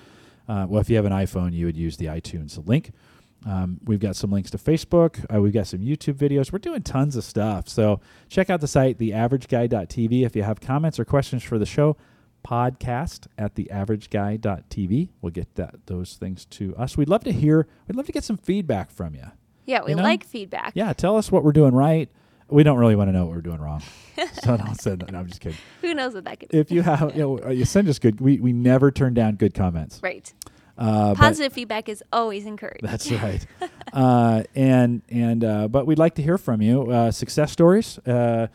uh, 0.48 0.66
well, 0.68 0.80
if 0.80 0.88
you 0.88 0.96
have 0.96 1.04
an 1.04 1.12
iPhone, 1.12 1.52
you 1.52 1.66
would 1.66 1.76
use 1.76 1.98
the 1.98 2.06
iTunes 2.06 2.66
link. 2.66 2.92
Um, 3.44 3.80
we've 3.84 4.00
got 4.00 4.16
some 4.16 4.30
links 4.30 4.50
to 4.52 4.58
Facebook. 4.58 5.24
Uh, 5.34 5.40
we've 5.40 5.52
got 5.52 5.66
some 5.66 5.80
YouTube 5.80 6.14
videos. 6.14 6.52
We're 6.52 6.58
doing 6.58 6.82
tons 6.82 7.16
of 7.16 7.24
stuff. 7.24 7.68
So 7.68 8.00
check 8.28 8.48
out 8.48 8.60
the 8.60 8.68
site, 8.68 8.98
theaverageguy.tv. 8.98 10.24
If 10.24 10.36
you 10.36 10.42
have 10.42 10.60
comments 10.60 10.98
or 10.98 11.04
questions 11.04 11.42
for 11.42 11.58
the 11.58 11.66
show, 11.66 11.96
podcast 12.42 13.26
at 13.38 13.54
theaverageguy.tv. 13.54 15.08
We'll 15.20 15.30
get 15.30 15.54
that 15.56 15.74
those 15.86 16.14
things 16.14 16.44
to 16.46 16.74
us. 16.76 16.96
We'd 16.96 17.08
love 17.08 17.24
to 17.24 17.32
hear, 17.32 17.66
we'd 17.88 17.96
love 17.96 18.06
to 18.06 18.12
get 18.12 18.24
some 18.24 18.36
feedback 18.36 18.90
from 18.90 19.14
you. 19.14 19.26
Yeah, 19.64 19.82
we 19.84 19.90
You 19.90 19.96
know? 19.96 20.02
like 20.02 20.24
feedback. 20.24 20.72
Yeah, 20.74 20.92
tell 20.92 21.16
us 21.16 21.30
what 21.30 21.44
we're 21.44 21.52
doing 21.52 21.74
right. 21.74 22.08
We 22.48 22.64
don't 22.64 22.78
really 22.78 22.96
want 22.96 23.08
to 23.08 23.12
know 23.12 23.24
what 23.26 23.34
we're 23.36 23.40
doing 23.42 23.60
wrong. 23.60 23.82
so 24.42 24.56
don't 24.56 24.78
say 24.80 24.94
that. 24.96 25.10
No, 25.10 25.20
I'm 25.20 25.26
just 25.28 25.40
kidding. 25.40 25.56
Who 25.80 25.94
knows 25.94 26.14
what 26.14 26.24
that 26.24 26.40
could 26.40 26.50
be? 26.50 26.58
If 26.58 26.70
you 26.70 26.82
have, 26.82 27.16
you 27.16 27.22
know, 27.22 27.50
you 27.50 27.64
send 27.64 27.88
us 27.88 27.98
good. 27.98 28.20
We 28.20 28.38
we 28.40 28.52
never 28.52 28.90
turn 28.90 29.14
down 29.14 29.36
good 29.36 29.54
comments. 29.54 30.00
right. 30.02 30.32
Uh, 30.76 31.14
Positive 31.14 31.52
feedback 31.52 31.88
is 31.88 32.02
always 32.12 32.44
encouraged. 32.46 32.82
That's 32.82 33.10
right. 33.22 33.46
uh, 33.92 34.42
and 34.54 35.02
and 35.10 35.44
uh, 35.44 35.68
but 35.68 35.86
we'd 35.86 35.98
like 35.98 36.14
to 36.16 36.22
hear 36.22 36.36
from 36.38 36.60
you. 36.60 36.90
Uh, 36.90 37.10
success 37.10 37.52
stories, 37.52 37.98
uh, 38.00 38.48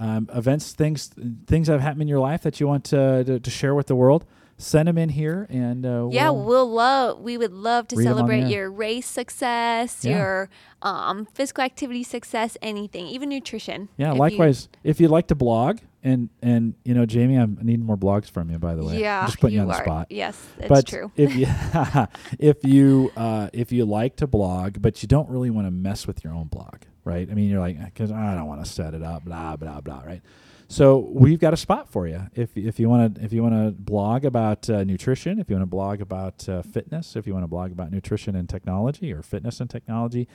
um, 0.00 0.28
events, 0.34 0.72
things 0.72 1.10
things 1.46 1.66
that 1.68 1.74
have 1.74 1.82
happened 1.82 2.02
in 2.02 2.08
your 2.08 2.18
life 2.20 2.42
that 2.42 2.58
you 2.58 2.66
want 2.66 2.82
to, 2.86 3.22
to, 3.24 3.38
to 3.38 3.50
share 3.50 3.74
with 3.76 3.86
the 3.86 3.94
world. 3.94 4.24
send 4.56 4.88
them 4.88 4.98
in 4.98 5.08
here, 5.08 5.46
and 5.48 5.86
uh, 5.86 6.08
Yeah, 6.10 6.28
we'll, 6.30 6.44
we'll 6.44 6.70
love. 6.70 7.20
We 7.20 7.38
would 7.38 7.52
love 7.52 7.86
to 7.88 7.96
on 7.96 8.02
celebrate 8.02 8.46
your 8.48 8.70
race 8.70 9.06
success, 9.06 10.04
Yeah. 10.04 10.16
your 10.16 10.50
um, 10.82 11.26
physical 11.32 11.64
activity 11.64 12.02
success, 12.02 12.56
anything, 12.60 13.06
even 13.06 13.28
nutrition. 13.30 13.88
yeah. 13.96 14.08
If 14.08 14.14
you- 14.14 14.20
Likewise, 14.20 14.68
if 14.84 15.00
you'd 15.00 15.10
like 15.10 15.28
to 15.28 15.34
blog, 15.34 15.78
and 16.02 16.30
and 16.42 16.74
you 16.84 16.94
know, 16.94 17.04
Jamie, 17.06 17.36
I'm 17.36 17.58
needing 17.62 17.84
more 17.84 17.96
blogs 17.96 18.30
from 18.30 18.50
you. 18.50 18.58
By 18.58 18.74
the 18.74 18.82
way, 18.84 19.00
yeah, 19.00 19.20
I'm 19.20 19.26
just 19.26 19.38
putting 19.40 19.56
you, 19.56 19.60
on 19.62 19.68
the 19.68 19.74
are. 19.74 19.84
spot. 19.84 20.06
Yes, 20.10 20.34
that's 20.58 20.68
but 20.68 20.86
true. 20.86 21.10
if 21.16 21.34
you 21.36 21.46
if 22.38 22.64
you 22.64 23.12
uh, 23.16 23.48
if 23.52 23.70
you 23.72 23.84
like 23.84 24.16
to 24.16 24.26
blog, 24.26 24.80
but 24.80 25.02
you 25.02 25.06
don't 25.08 25.28
really 25.28 25.50
want 25.50 25.66
to 25.66 25.70
mess 25.70 26.06
with 26.06 26.24
your 26.24 26.32
own 26.32 26.46
blog, 26.48 26.76
right? 27.04 27.28
I 27.30 27.34
mean, 27.34 27.50
you're 27.50 27.60
like, 27.60 27.82
because 27.82 28.10
I 28.10 28.34
don't 28.34 28.46
want 28.46 28.64
to 28.64 28.70
set 28.70 28.94
it 28.94 29.02
up, 29.02 29.24
blah 29.24 29.56
blah 29.56 29.80
blah, 29.80 30.02
right? 30.04 30.22
So 30.70 30.98
we've 31.12 31.40
got 31.40 31.52
a 31.52 31.56
spot 31.56 31.88
for 31.88 32.06
you. 32.06 32.28
If 32.34 32.56
if 32.56 32.78
you 32.78 32.88
want 32.88 33.16
to 33.16 33.24
if 33.24 33.32
you 33.32 33.42
want 33.42 33.54
to 33.54 33.72
blog 33.72 34.24
about 34.24 34.70
uh, 34.70 34.84
nutrition, 34.84 35.40
if 35.40 35.50
you 35.50 35.56
want 35.56 35.64
to 35.64 35.70
blog 35.70 36.00
about 36.00 36.48
uh, 36.48 36.62
fitness, 36.62 37.16
if 37.16 37.26
you 37.26 37.32
want 37.32 37.42
to 37.42 37.48
blog 37.48 37.72
about 37.72 37.90
nutrition 37.90 38.36
and 38.36 38.48
technology 38.48 39.12
or 39.12 39.20
fitness 39.20 39.60
and 39.60 39.68
technology, 39.68 40.28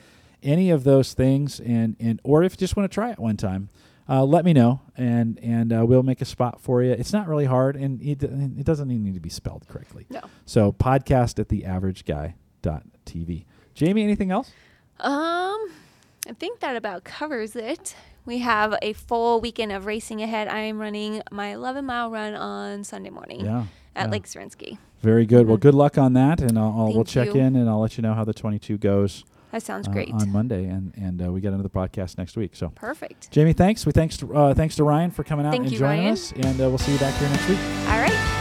any 0.43 0.71
of 0.71 0.83
those 0.83 1.13
things, 1.13 1.61
and 1.61 1.95
and 2.01 2.19
or 2.25 2.43
if 2.43 2.51
you 2.53 2.57
just 2.57 2.75
want 2.75 2.91
to 2.91 2.93
try 2.93 3.11
it 3.11 3.19
one 3.19 3.37
time. 3.37 3.69
Uh, 4.07 4.23
let 4.23 4.45
me 4.45 4.53
know, 4.53 4.81
and 4.97 5.39
and 5.41 5.73
uh, 5.73 5.83
we'll 5.83 6.03
make 6.03 6.21
a 6.21 6.25
spot 6.25 6.61
for 6.61 6.83
you. 6.83 6.91
It's 6.91 7.11
not 7.11 7.27
really 7.27 7.45
hard, 7.45 7.75
and 7.75 7.99
it, 8.03 8.21
it 8.21 8.63
doesn't 8.63 8.91
even 8.91 9.03
need 9.03 9.15
to 9.15 9.19
be 9.19 9.29
spelled 9.29 9.67
correctly. 9.67 10.05
No. 10.11 10.19
So 10.45 10.71
podcast 10.71 11.39
at 11.39 11.47
theaverageguy.tv. 11.47 13.45
Jamie, 13.73 14.03
anything 14.03 14.29
else? 14.29 14.51
Um, 14.99 15.71
I 16.27 16.33
think 16.33 16.59
that 16.61 16.75
about 16.75 17.03
covers 17.03 17.55
it. 17.55 17.95
We 18.25 18.39
have 18.39 18.75
a 18.81 18.93
full 18.93 19.39
weekend 19.41 19.71
of 19.71 19.85
racing 19.85 20.21
ahead. 20.21 20.47
I 20.47 20.59
am 20.61 20.79
running 20.79 21.21
my 21.31 21.53
11 21.53 21.85
mile 21.85 22.09
run 22.09 22.33
on 22.33 22.83
Sunday 22.83 23.11
morning 23.11 23.41
Yeah. 23.45 23.65
at 23.95 24.05
yeah. 24.07 24.11
Lake 24.11 24.23
Zorinsky. 24.25 24.77
Very 25.01 25.25
good. 25.27 25.45
Well, 25.47 25.57
Mhm. 25.57 25.61
good 25.61 25.75
luck 25.75 25.97
on 25.99 26.13
that, 26.13 26.41
and 26.41 26.57
I'll, 26.57 26.73
I'll 26.75 26.93
we'll 26.93 27.03
check 27.03 27.27
you. 27.35 27.41
in 27.41 27.55
and 27.55 27.69
I'll 27.69 27.79
let 27.79 27.97
you 27.97 28.01
know 28.01 28.15
how 28.15 28.23
the 28.23 28.33
22 28.33 28.79
goes 28.79 29.23
That 29.51 29.61
sounds 29.61 29.87
uh, 29.87 29.91
great. 29.91 30.11
on 30.11 30.31
Monday, 30.31 30.65
and 30.65 30.91
and 30.97 31.21
uh, 31.21 31.31
we 31.31 31.41
got 31.41 31.53
another 31.53 31.69
podcast 31.69 32.17
next 32.17 32.35
week. 32.35 32.55
So, 32.55 32.69
Perfect. 32.69 33.29
Jamie, 33.29 33.53
thanks. 33.53 33.85
We 33.85 33.91
thanks 33.91 34.17
to 34.17 34.35
uh, 34.35 34.53
thanks 34.55 34.75
to 34.77 34.83
Ryan 34.83 35.11
for 35.11 35.23
coming 35.23 35.45
out 35.45 35.51
Thank 35.51 35.63
and 35.65 35.71
you, 35.71 35.77
joining 35.77 35.99
Ryan. 36.05 36.13
us, 36.13 36.31
and 36.31 36.59
uh, 36.59 36.67
we'll 36.69 36.79
see 36.79 36.93
you 36.93 36.99
back 36.99 37.13
here 37.19 37.29
next 37.29 37.47
week. 37.47 37.59
All 37.87 37.99
right. 38.01 38.34